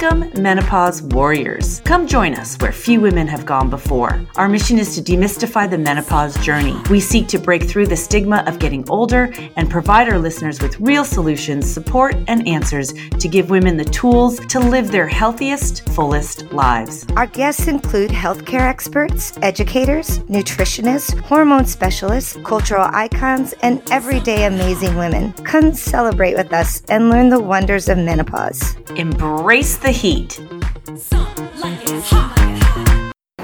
Welcome, 0.00 0.30
Menopause 0.40 1.02
Warriors. 1.02 1.80
Come 1.80 2.06
join 2.06 2.34
us 2.34 2.56
where 2.58 2.70
few 2.70 3.00
women 3.00 3.26
have 3.26 3.44
gone 3.44 3.68
before. 3.68 4.24
Our 4.36 4.48
mission 4.48 4.78
is 4.78 4.94
to 4.94 5.02
demystify 5.02 5.68
the 5.68 5.78
menopause 5.78 6.38
journey. 6.44 6.76
We 6.88 7.00
seek 7.00 7.26
to 7.28 7.38
break 7.38 7.68
through 7.68 7.88
the 7.88 7.96
stigma 7.96 8.44
of 8.46 8.60
getting 8.60 8.88
older 8.88 9.32
and 9.56 9.68
provide 9.68 10.08
our 10.08 10.18
listeners 10.18 10.62
with 10.62 10.78
real 10.78 11.04
solutions, 11.04 11.68
support, 11.68 12.14
and 12.28 12.46
answers 12.46 12.92
to 12.92 13.26
give 13.26 13.50
women 13.50 13.76
the 13.76 13.86
tools 13.86 14.38
to 14.46 14.60
live 14.60 14.92
their 14.92 15.08
healthiest, 15.08 15.88
fullest 15.88 16.52
lives. 16.52 17.04
Our 17.16 17.26
guests 17.26 17.66
include 17.66 18.10
healthcare 18.10 18.60
experts, 18.60 19.36
educators, 19.42 20.20
nutritionists, 20.20 21.18
hormone 21.22 21.66
specialists, 21.66 22.38
cultural 22.44 22.88
icons, 22.92 23.52
and 23.62 23.82
everyday 23.90 24.44
amazing 24.44 24.96
women. 24.96 25.32
Come 25.42 25.74
celebrate 25.74 26.36
with 26.36 26.52
us 26.52 26.82
and 26.88 27.10
learn 27.10 27.30
the 27.30 27.40
wonders 27.40 27.88
of 27.88 27.98
menopause. 27.98 28.76
Embrace 28.94 29.76
the 29.76 29.87
heat. 29.92 30.40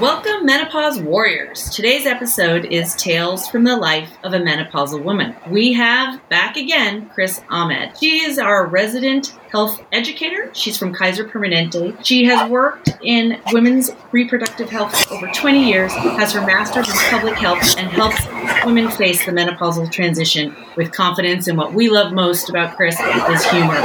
Welcome, 0.01 0.45
Menopause 0.45 0.99
Warriors. 0.99 1.69
Today's 1.69 2.05
episode 2.05 2.65
is 2.65 2.95
Tales 2.95 3.47
from 3.47 3.63
the 3.63 3.77
Life 3.77 4.11
of 4.23 4.33
a 4.33 4.39
Menopausal 4.39 5.01
Woman. 5.01 5.33
We 5.49 5.71
have 5.71 6.19
back 6.27 6.57
again 6.57 7.09
Chris 7.13 7.41
Ahmed. 7.49 7.97
She 7.97 8.25
is 8.25 8.37
our 8.37 8.67
resident 8.67 9.27
health 9.49 9.81
educator. 9.93 10.53
She's 10.53 10.77
from 10.77 10.93
Kaiser 10.93 11.23
Permanente. 11.23 11.95
She 12.05 12.25
has 12.25 12.49
worked 12.49 12.89
in 13.01 13.39
women's 13.53 13.89
reproductive 14.11 14.69
health 14.69 15.05
for 15.05 15.13
over 15.13 15.27
20 15.27 15.65
years, 15.65 15.93
has 15.93 16.33
her 16.33 16.45
master's 16.45 16.89
in 16.89 16.95
public 17.09 17.35
health, 17.35 17.77
and 17.77 17.87
helps 17.87 18.25
women 18.65 18.91
face 18.91 19.25
the 19.25 19.31
menopausal 19.31 19.89
transition 19.89 20.53
with 20.75 20.91
confidence. 20.91 21.47
And 21.47 21.57
what 21.57 21.73
we 21.73 21.87
love 21.89 22.11
most 22.11 22.49
about 22.49 22.75
Chris 22.75 22.99
is 22.99 23.45
humor. 23.49 23.81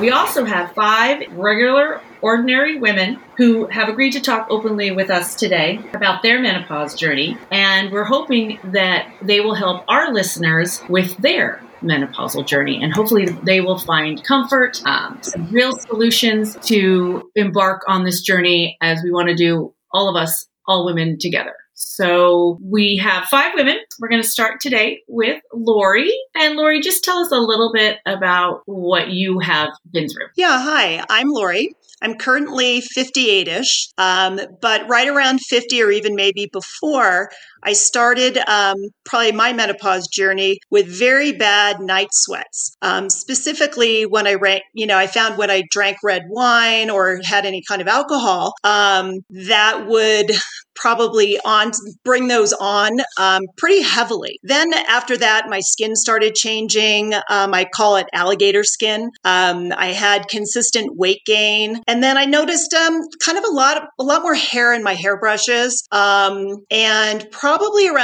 We 0.00 0.10
also 0.10 0.46
have 0.46 0.72
five 0.72 1.22
regular 1.32 2.00
ordinary 2.20 2.78
women 2.78 3.20
who 3.36 3.66
have 3.66 3.88
agreed 3.88 4.12
to 4.12 4.20
talk 4.20 4.46
openly 4.50 4.90
with 4.90 5.10
us 5.10 5.34
today 5.34 5.80
about 5.92 6.22
their 6.22 6.40
menopause 6.40 6.94
journey. 6.94 7.36
And 7.50 7.92
we're 7.92 8.04
hoping 8.04 8.58
that 8.64 9.12
they 9.22 9.40
will 9.40 9.54
help 9.54 9.84
our 9.88 10.12
listeners 10.12 10.82
with 10.88 11.16
their 11.18 11.62
menopausal 11.82 12.46
journey. 12.46 12.82
And 12.82 12.92
hopefully, 12.92 13.26
they 13.26 13.60
will 13.60 13.78
find 13.78 14.22
comfort, 14.24 14.82
um, 14.86 15.18
some 15.22 15.50
real 15.50 15.72
solutions 15.72 16.56
to 16.66 17.30
embark 17.34 17.82
on 17.86 18.04
this 18.04 18.22
journey 18.22 18.76
as 18.80 19.02
we 19.02 19.10
want 19.10 19.28
to 19.28 19.34
do, 19.34 19.74
all 19.92 20.08
of 20.08 20.20
us, 20.20 20.46
all 20.66 20.86
women 20.86 21.18
together. 21.18 21.54
So 21.78 22.58
we 22.62 22.96
have 23.02 23.24
five 23.24 23.52
women. 23.54 23.76
We're 24.00 24.08
going 24.08 24.22
to 24.22 24.28
start 24.28 24.60
today 24.60 25.02
with 25.08 25.42
Lori. 25.52 26.10
And 26.34 26.56
Lori, 26.56 26.80
just 26.80 27.04
tell 27.04 27.18
us 27.18 27.30
a 27.30 27.38
little 27.38 27.70
bit 27.70 27.98
about 28.06 28.62
what 28.64 29.10
you 29.10 29.40
have 29.40 29.68
been 29.90 30.08
through. 30.08 30.28
Yeah, 30.36 30.58
hi, 30.62 31.04
I'm 31.10 31.28
Lori. 31.28 31.74
I'm 32.02 32.16
currently 32.16 32.80
58 32.80 33.48
ish, 33.48 33.88
um, 33.96 34.38
but 34.60 34.88
right 34.88 35.08
around 35.08 35.40
50 35.40 35.82
or 35.82 35.90
even 35.90 36.14
maybe 36.14 36.46
before, 36.52 37.30
I 37.66 37.72
started 37.72 38.38
um, 38.46 38.76
probably 39.04 39.32
my 39.32 39.52
menopause 39.52 40.06
journey 40.06 40.60
with 40.70 40.86
very 40.86 41.32
bad 41.32 41.80
night 41.80 42.08
sweats. 42.12 42.76
Um, 42.80 43.10
specifically, 43.10 44.06
when 44.06 44.28
I 44.28 44.34
ran, 44.34 44.60
you 44.72 44.86
know, 44.86 44.96
I 44.96 45.08
found 45.08 45.36
when 45.36 45.50
I 45.50 45.64
drank 45.70 45.96
red 46.04 46.22
wine 46.28 46.90
or 46.90 47.20
had 47.24 47.44
any 47.44 47.62
kind 47.68 47.82
of 47.82 47.88
alcohol, 47.88 48.54
um, 48.62 49.20
that 49.30 49.86
would 49.88 50.30
probably 50.76 51.40
on 51.42 51.72
bring 52.04 52.28
those 52.28 52.52
on 52.52 53.00
um, 53.18 53.42
pretty 53.56 53.82
heavily. 53.82 54.38
Then 54.42 54.74
after 54.74 55.16
that, 55.16 55.48
my 55.48 55.60
skin 55.60 55.96
started 55.96 56.34
changing. 56.34 57.14
Um, 57.14 57.54
I 57.54 57.64
call 57.64 57.96
it 57.96 58.06
alligator 58.12 58.62
skin. 58.62 59.10
Um, 59.24 59.72
I 59.76 59.88
had 59.88 60.28
consistent 60.28 60.94
weight 60.96 61.22
gain, 61.24 61.80
and 61.86 62.02
then 62.02 62.18
I 62.18 62.26
noticed 62.26 62.72
kind 62.72 63.38
of 63.38 63.44
a 63.44 63.54
lot 63.54 63.78
of, 63.78 63.82
a 63.98 64.04
lot 64.04 64.22
more 64.22 64.34
hair 64.34 64.74
in 64.74 64.82
my 64.82 64.94
hairbrushes. 64.94 65.86
And 65.90 67.30
probably 67.30 67.55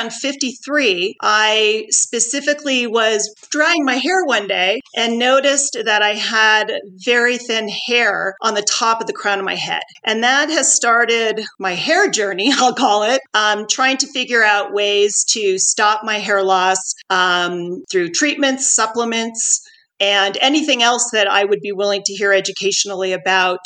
around 0.02 0.12
53, 0.12 1.16
I 1.20 1.86
specifically 1.90 2.86
was 2.86 3.34
drying 3.50 3.84
my 3.84 3.96
hair 3.96 4.24
one 4.24 4.46
day 4.46 4.80
and 4.96 5.18
noticed 5.18 5.76
that 5.84 6.02
I 6.02 6.14
had 6.14 6.72
very 7.04 7.38
thin 7.38 7.68
hair 7.68 8.34
on 8.42 8.54
the 8.54 8.62
top 8.62 9.00
of 9.00 9.06
the 9.06 9.12
crown 9.12 9.38
of 9.38 9.44
my 9.44 9.54
head, 9.54 9.82
and 10.04 10.22
that 10.22 10.50
has 10.50 10.72
started 10.72 11.44
my 11.58 11.72
hair 11.72 12.10
journey. 12.10 12.50
I'll 12.56 12.74
call 12.74 13.04
it, 13.04 13.20
um, 13.34 13.66
trying 13.68 13.98
to 13.98 14.12
figure 14.12 14.42
out 14.42 14.72
ways 14.72 15.24
to 15.30 15.58
stop 15.58 16.02
my 16.04 16.18
hair 16.18 16.42
loss 16.42 16.78
um, 17.10 17.82
through 17.90 18.10
treatments, 18.10 18.74
supplements, 18.74 19.60
and 20.00 20.36
anything 20.40 20.82
else 20.82 21.10
that 21.12 21.30
I 21.30 21.44
would 21.44 21.60
be 21.60 21.72
willing 21.72 22.02
to 22.04 22.12
hear 22.12 22.32
educationally 22.32 23.12
about 23.12 23.60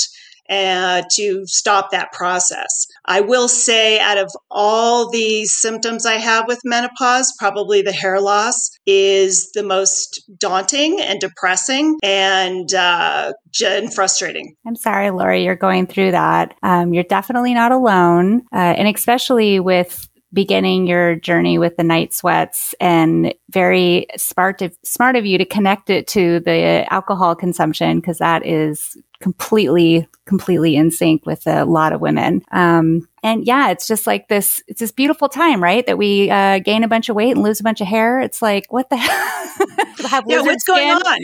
uh, 0.48 1.02
to 1.16 1.42
stop 1.46 1.90
that 1.90 2.12
process. 2.12 2.86
I 3.06 3.20
will 3.20 3.48
say, 3.48 3.98
out 4.00 4.18
of 4.18 4.30
all 4.50 5.10
the 5.10 5.44
symptoms 5.44 6.06
I 6.06 6.14
have 6.14 6.46
with 6.48 6.60
menopause, 6.64 7.32
probably 7.38 7.82
the 7.82 7.92
hair 7.92 8.20
loss 8.20 8.70
is 8.86 9.50
the 9.54 9.62
most 9.62 10.22
daunting 10.38 11.00
and 11.00 11.20
depressing 11.20 11.98
and, 12.02 12.72
uh, 12.74 13.32
and 13.64 13.94
frustrating. 13.94 14.54
I'm 14.66 14.76
sorry, 14.76 15.10
Lori, 15.10 15.44
you're 15.44 15.56
going 15.56 15.86
through 15.86 16.12
that. 16.12 16.54
Um, 16.62 16.92
you're 16.94 17.04
definitely 17.04 17.54
not 17.54 17.72
alone. 17.72 18.42
Uh, 18.52 18.74
and 18.76 18.88
especially 18.88 19.60
with 19.60 20.08
beginning 20.32 20.86
your 20.86 21.14
journey 21.14 21.56
with 21.58 21.76
the 21.76 21.82
night 21.84 22.12
sweats 22.12 22.74
and 22.80 23.32
very 23.50 24.06
smart 24.16 24.60
of, 24.60 24.76
smart 24.84 25.16
of 25.16 25.24
you 25.24 25.38
to 25.38 25.44
connect 25.44 25.88
it 25.88 26.06
to 26.08 26.40
the 26.40 26.84
alcohol 26.92 27.34
consumption 27.34 28.00
because 28.00 28.18
that 28.18 28.44
is 28.44 28.96
completely 29.20 30.08
completely 30.24 30.76
in 30.76 30.90
sync 30.90 31.24
with 31.24 31.46
a 31.46 31.64
lot 31.64 31.92
of 31.92 32.00
women 32.00 32.42
um, 32.50 33.06
and 33.26 33.44
yeah, 33.44 33.70
it's 33.70 33.88
just 33.88 34.06
like 34.06 34.28
this, 34.28 34.62
it's 34.68 34.78
this 34.78 34.92
beautiful 34.92 35.28
time, 35.28 35.60
right? 35.60 35.84
That 35.84 35.98
we 35.98 36.30
uh, 36.30 36.60
gain 36.60 36.84
a 36.84 36.88
bunch 36.88 37.08
of 37.08 37.16
weight 37.16 37.32
and 37.32 37.42
lose 37.42 37.58
a 37.58 37.64
bunch 37.64 37.80
of 37.80 37.88
hair. 37.88 38.20
It's 38.20 38.40
like, 38.40 38.66
what 38.72 38.88
the 38.88 38.96
hell? 40.06 40.22
yeah, 40.28 40.42
what's 40.42 40.62
skin? 40.62 40.76
going 40.76 40.90
on? 40.90 41.18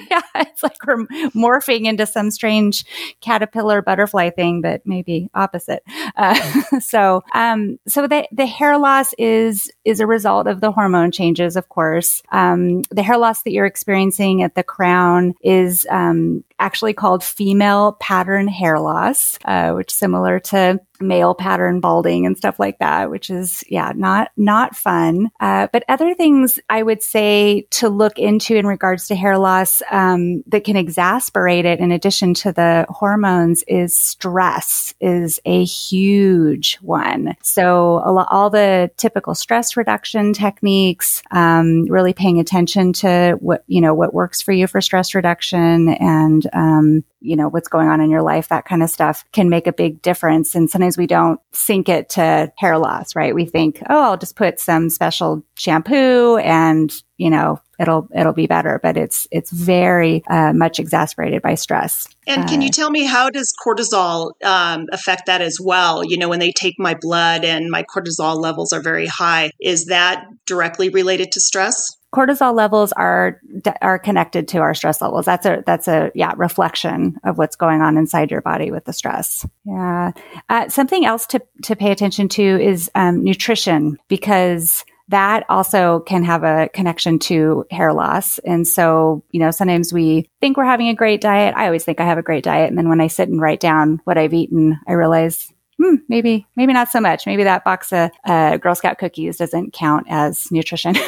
yeah, 0.10 0.22
it's 0.36 0.62
like 0.62 0.78
we're 0.86 1.04
morphing 1.34 1.84
into 1.84 2.06
some 2.06 2.30
strange 2.30 2.86
caterpillar 3.20 3.82
butterfly 3.82 4.30
thing, 4.30 4.62
but 4.62 4.80
maybe 4.86 5.28
opposite. 5.34 5.82
Uh, 6.16 6.34
so, 6.80 7.22
um, 7.34 7.78
so 7.86 8.06
the, 8.06 8.26
the 8.32 8.46
hair 8.46 8.78
loss 8.78 9.12
is, 9.18 9.70
is 9.84 10.00
a 10.00 10.06
result 10.06 10.46
of 10.46 10.62
the 10.62 10.72
hormone 10.72 11.10
changes, 11.10 11.56
of 11.56 11.68
course. 11.68 12.22
Um, 12.32 12.80
the 12.90 13.02
hair 13.02 13.18
loss 13.18 13.42
that 13.42 13.52
you're 13.52 13.66
experiencing 13.66 14.42
at 14.42 14.54
the 14.54 14.62
crown 14.62 15.34
is, 15.42 15.86
um, 15.90 16.44
actually 16.58 16.94
called 16.94 17.15
female 17.22 17.96
pattern 18.00 18.48
hair 18.48 18.78
loss, 18.78 19.38
uh, 19.44 19.72
which 19.72 19.92
similar 19.92 20.40
to 20.40 20.80
male 21.00 21.34
pattern 21.34 21.80
balding 21.80 22.26
and 22.26 22.36
stuff 22.36 22.58
like 22.58 22.78
that, 22.78 23.10
which 23.10 23.30
is, 23.30 23.64
yeah, 23.68 23.92
not, 23.94 24.30
not 24.36 24.76
fun. 24.76 25.30
Uh, 25.40 25.68
but 25.72 25.84
other 25.88 26.14
things 26.14 26.58
I 26.68 26.82
would 26.82 27.02
say 27.02 27.66
to 27.72 27.88
look 27.88 28.18
into 28.18 28.56
in 28.56 28.66
regards 28.66 29.08
to 29.08 29.14
hair 29.14 29.38
loss, 29.38 29.82
um, 29.90 30.42
that 30.46 30.64
can 30.64 30.76
exasperate 30.76 31.64
it 31.64 31.80
in 31.80 31.92
addition 31.92 32.34
to 32.34 32.52
the 32.52 32.86
hormones 32.88 33.62
is 33.68 33.96
stress 33.96 34.94
is 35.00 35.40
a 35.44 35.64
huge 35.64 36.76
one. 36.76 37.36
So 37.42 38.02
lot, 38.06 38.28
all 38.30 38.50
the 38.50 38.90
typical 38.96 39.34
stress 39.34 39.76
reduction 39.76 40.32
techniques, 40.32 41.22
um, 41.30 41.84
really 41.86 42.12
paying 42.12 42.38
attention 42.38 42.92
to 42.94 43.36
what, 43.40 43.64
you 43.66 43.80
know, 43.80 43.94
what 43.94 44.14
works 44.14 44.40
for 44.42 44.52
you 44.52 44.66
for 44.66 44.80
stress 44.80 45.14
reduction 45.14 45.88
and, 45.88 46.46
um, 46.52 47.04
you 47.26 47.36
know, 47.36 47.48
what's 47.48 47.68
going 47.68 47.88
on 47.88 48.00
in 48.00 48.10
your 48.10 48.22
life, 48.22 48.48
that 48.48 48.64
kind 48.64 48.82
of 48.82 48.90
stuff 48.90 49.24
can 49.32 49.48
make 49.48 49.66
a 49.66 49.72
big 49.72 50.00
difference. 50.02 50.54
And 50.54 50.70
sometimes 50.70 50.96
we 50.96 51.06
don't 51.06 51.40
sync 51.52 51.88
it 51.88 52.08
to 52.10 52.52
hair 52.56 52.78
loss, 52.78 53.16
right? 53.16 53.34
We 53.34 53.44
think, 53.44 53.82
oh, 53.88 54.02
I'll 54.02 54.16
just 54.16 54.36
put 54.36 54.60
some 54.60 54.90
special 54.90 55.44
shampoo 55.56 56.36
and, 56.38 56.92
you 57.18 57.30
know, 57.30 57.60
it'll 57.78 58.08
it'll 58.14 58.32
be 58.32 58.46
better 58.46 58.80
but 58.82 58.96
it's 58.96 59.26
it's 59.30 59.50
very 59.50 60.22
uh, 60.28 60.52
much 60.52 60.78
exacerbated 60.78 61.42
by 61.42 61.54
stress 61.54 62.08
and 62.26 62.48
can 62.48 62.60
you 62.60 62.68
uh, 62.68 62.72
tell 62.72 62.90
me 62.90 63.04
how 63.04 63.30
does 63.30 63.52
cortisol 63.64 64.30
um, 64.44 64.86
affect 64.92 65.26
that 65.26 65.42
as 65.42 65.58
well 65.60 66.04
you 66.04 66.16
know 66.16 66.28
when 66.28 66.40
they 66.40 66.52
take 66.52 66.74
my 66.78 66.96
blood 67.00 67.44
and 67.44 67.70
my 67.70 67.82
cortisol 67.82 68.40
levels 68.40 68.72
are 68.72 68.82
very 68.82 69.06
high 69.06 69.50
is 69.60 69.86
that 69.86 70.24
directly 70.46 70.88
related 70.88 71.30
to 71.32 71.40
stress 71.40 71.96
cortisol 72.16 72.54
levels 72.54 72.92
are 72.92 73.40
are 73.82 73.98
connected 73.98 74.48
to 74.48 74.58
our 74.58 74.72
stress 74.72 75.02
levels. 75.02 75.26
That's 75.26 75.44
a 75.44 75.62
that's 75.66 75.86
a 75.86 76.10
yeah 76.14 76.32
reflection 76.36 77.18
of 77.24 77.36
what's 77.36 77.56
going 77.56 77.82
on 77.82 77.98
inside 77.98 78.30
your 78.30 78.40
body 78.40 78.70
with 78.70 78.86
the 78.86 78.94
stress. 78.94 79.46
Yeah. 79.64 80.12
Uh, 80.48 80.68
something 80.68 81.04
else 81.04 81.26
to 81.26 81.42
to 81.64 81.76
pay 81.76 81.92
attention 81.92 82.28
to 82.30 82.42
is 82.42 82.90
um, 82.94 83.22
nutrition 83.22 83.98
because 84.08 84.84
that 85.08 85.44
also 85.48 86.00
can 86.00 86.24
have 86.24 86.42
a 86.42 86.68
connection 86.72 87.18
to 87.18 87.64
hair 87.70 87.92
loss. 87.92 88.38
And 88.38 88.66
so, 88.66 89.22
you 89.30 89.38
know, 89.38 89.52
sometimes 89.52 89.92
we 89.92 90.28
think 90.40 90.56
we're 90.56 90.64
having 90.64 90.88
a 90.88 90.94
great 90.94 91.20
diet. 91.20 91.54
I 91.54 91.66
always 91.66 91.84
think 91.84 92.00
I 92.00 92.06
have 92.06 92.18
a 92.18 92.22
great 92.22 92.42
diet. 92.42 92.68
And 92.68 92.76
then 92.76 92.88
when 92.88 93.00
I 93.00 93.06
sit 93.06 93.28
and 93.28 93.40
write 93.40 93.60
down 93.60 94.00
what 94.02 94.18
I've 94.18 94.34
eaten, 94.34 94.80
I 94.88 94.94
realize 94.94 95.52
hmm, 95.78 95.96
maybe 96.08 96.46
maybe 96.56 96.72
not 96.72 96.88
so 96.88 97.00
much. 97.00 97.26
Maybe 97.26 97.44
that 97.44 97.62
box 97.62 97.92
of 97.92 98.10
uh, 98.24 98.56
Girl 98.56 98.74
Scout 98.74 98.98
cookies 98.98 99.36
doesn't 99.36 99.74
count 99.74 100.06
as 100.08 100.50
nutrition. 100.50 100.94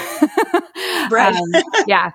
right. 1.11 1.35
Um, 1.35 1.63
yeah. 1.87 2.13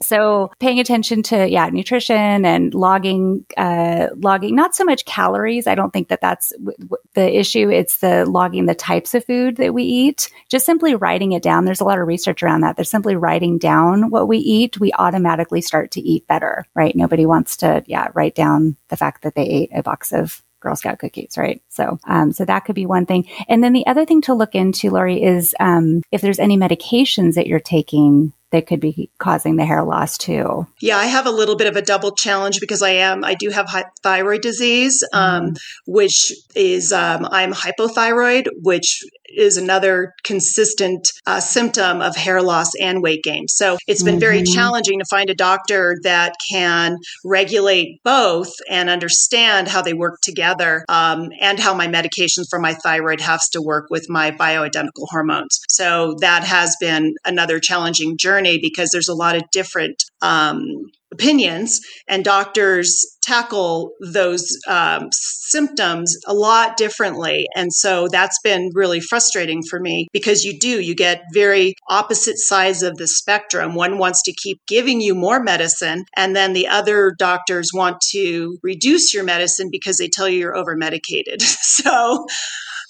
so 0.00 0.48
paying 0.60 0.78
attention 0.78 1.24
to 1.24 1.48
yeah 1.48 1.68
nutrition 1.70 2.44
and 2.44 2.72
logging 2.72 3.44
uh, 3.56 4.06
logging 4.16 4.54
not 4.54 4.74
so 4.74 4.84
much 4.84 5.04
calories. 5.04 5.66
I 5.66 5.74
don't 5.74 5.92
think 5.92 6.08
that 6.08 6.20
that's 6.20 6.50
w- 6.56 6.76
w- 6.78 7.02
the 7.14 7.38
issue. 7.38 7.68
It's 7.68 7.98
the 7.98 8.26
logging 8.26 8.66
the 8.66 8.76
types 8.76 9.14
of 9.14 9.24
food 9.24 9.56
that 9.56 9.74
we 9.74 9.82
eat. 9.82 10.30
Just 10.48 10.66
simply 10.66 10.94
writing 10.94 11.32
it 11.32 11.42
down. 11.42 11.64
There's 11.64 11.80
a 11.80 11.84
lot 11.84 11.98
of 11.98 12.06
research 12.06 12.42
around 12.42 12.60
that. 12.60 12.76
There's 12.76 12.90
simply 12.90 13.16
writing 13.16 13.58
down 13.58 14.10
what 14.10 14.28
we 14.28 14.38
eat. 14.38 14.78
We 14.78 14.92
automatically 14.92 15.60
start 15.62 15.90
to 15.92 16.00
eat 16.00 16.26
better 16.28 16.64
right? 16.74 16.94
Nobody 16.94 17.26
wants 17.26 17.58
to 17.58 17.82
yeah 17.86 18.08
write 18.14 18.34
down 18.34 18.76
the 18.88 18.96
fact 18.96 19.22
that 19.22 19.34
they 19.34 19.44
ate 19.44 19.70
a 19.74 19.82
box 19.82 20.12
of 20.12 20.42
Girl 20.60 20.76
Scout 20.76 20.98
cookies, 20.98 21.34
right? 21.36 21.62
So, 21.68 21.98
um, 22.04 22.32
so 22.32 22.44
that 22.44 22.64
could 22.64 22.74
be 22.74 22.86
one 22.86 23.06
thing. 23.06 23.26
And 23.48 23.64
then 23.64 23.72
the 23.72 23.86
other 23.86 24.04
thing 24.04 24.20
to 24.22 24.34
look 24.34 24.54
into, 24.54 24.90
Lori, 24.90 25.22
is 25.22 25.54
um, 25.58 26.02
if 26.12 26.20
there's 26.20 26.38
any 26.38 26.56
medications 26.56 27.34
that 27.34 27.46
you're 27.46 27.60
taking 27.60 28.32
that 28.50 28.66
could 28.66 28.80
be 28.80 29.10
causing 29.18 29.56
the 29.56 29.64
hair 29.64 29.84
loss 29.84 30.18
too. 30.18 30.66
Yeah, 30.80 30.96
I 30.96 31.06
have 31.06 31.26
a 31.26 31.30
little 31.30 31.56
bit 31.56 31.68
of 31.68 31.76
a 31.76 31.82
double 31.82 32.12
challenge 32.12 32.60
because 32.60 32.82
I 32.82 32.90
am 32.90 33.24
I 33.24 33.34
do 33.34 33.48
have 33.50 33.72
thyroid 34.02 34.42
disease, 34.42 35.04
um, 35.12 35.50
mm. 35.50 35.58
which 35.86 36.32
is 36.54 36.92
um, 36.92 37.26
I'm 37.30 37.52
hypothyroid, 37.52 38.48
which 38.60 39.02
is 39.36 39.56
another 39.56 40.14
consistent 40.24 41.08
uh, 41.26 41.40
symptom 41.40 42.00
of 42.00 42.16
hair 42.16 42.42
loss 42.42 42.70
and 42.80 43.02
weight 43.02 43.22
gain. 43.22 43.46
So 43.48 43.78
it's 43.86 44.02
been 44.02 44.14
mm-hmm. 44.14 44.20
very 44.20 44.42
challenging 44.42 44.98
to 44.98 45.04
find 45.08 45.30
a 45.30 45.34
doctor 45.34 45.96
that 46.02 46.34
can 46.50 46.96
regulate 47.24 48.00
both 48.04 48.52
and 48.68 48.90
understand 48.90 49.68
how 49.68 49.82
they 49.82 49.94
work 49.94 50.18
together 50.22 50.84
um, 50.88 51.28
and 51.40 51.58
how 51.58 51.74
my 51.74 51.86
medications 51.86 52.46
for 52.48 52.58
my 52.58 52.74
thyroid 52.74 53.20
has 53.20 53.48
to 53.50 53.62
work 53.62 53.86
with 53.90 54.06
my 54.08 54.30
bioidentical 54.30 55.06
hormones. 55.10 55.60
So 55.68 56.16
that 56.20 56.44
has 56.44 56.76
been 56.80 57.14
another 57.24 57.60
challenging 57.60 58.16
journey 58.16 58.30
journey 58.30 58.58
because 58.60 58.90
there's 58.90 59.08
a 59.08 59.14
lot 59.14 59.36
of 59.36 59.42
different 59.52 60.04
um, 60.22 60.90
opinions, 61.12 61.80
and 62.08 62.24
doctors 62.24 63.04
tackle 63.30 63.92
those 64.00 64.58
um, 64.66 65.08
symptoms 65.12 66.16
a 66.26 66.34
lot 66.34 66.76
differently. 66.76 67.46
And 67.54 67.72
so 67.72 68.08
that's 68.08 68.38
been 68.42 68.70
really 68.74 69.00
frustrating 69.00 69.62
for 69.62 69.78
me 69.78 70.08
because 70.12 70.44
you 70.44 70.58
do, 70.58 70.80
you 70.80 70.94
get 70.94 71.22
very 71.32 71.74
opposite 71.88 72.38
sides 72.38 72.82
of 72.82 72.96
the 72.96 73.06
spectrum. 73.06 73.74
One 73.74 73.98
wants 73.98 74.22
to 74.22 74.32
keep 74.32 74.60
giving 74.66 75.00
you 75.00 75.14
more 75.14 75.40
medicine, 75.40 76.04
and 76.16 76.34
then 76.34 76.52
the 76.52 76.66
other 76.66 77.14
doctors 77.16 77.70
want 77.72 78.00
to 78.10 78.58
reduce 78.62 79.14
your 79.14 79.24
medicine 79.24 79.68
because 79.70 79.98
they 79.98 80.08
tell 80.08 80.28
you 80.28 80.40
you're 80.40 80.56
over 80.56 80.74
medicated. 80.76 81.42
so, 81.42 82.26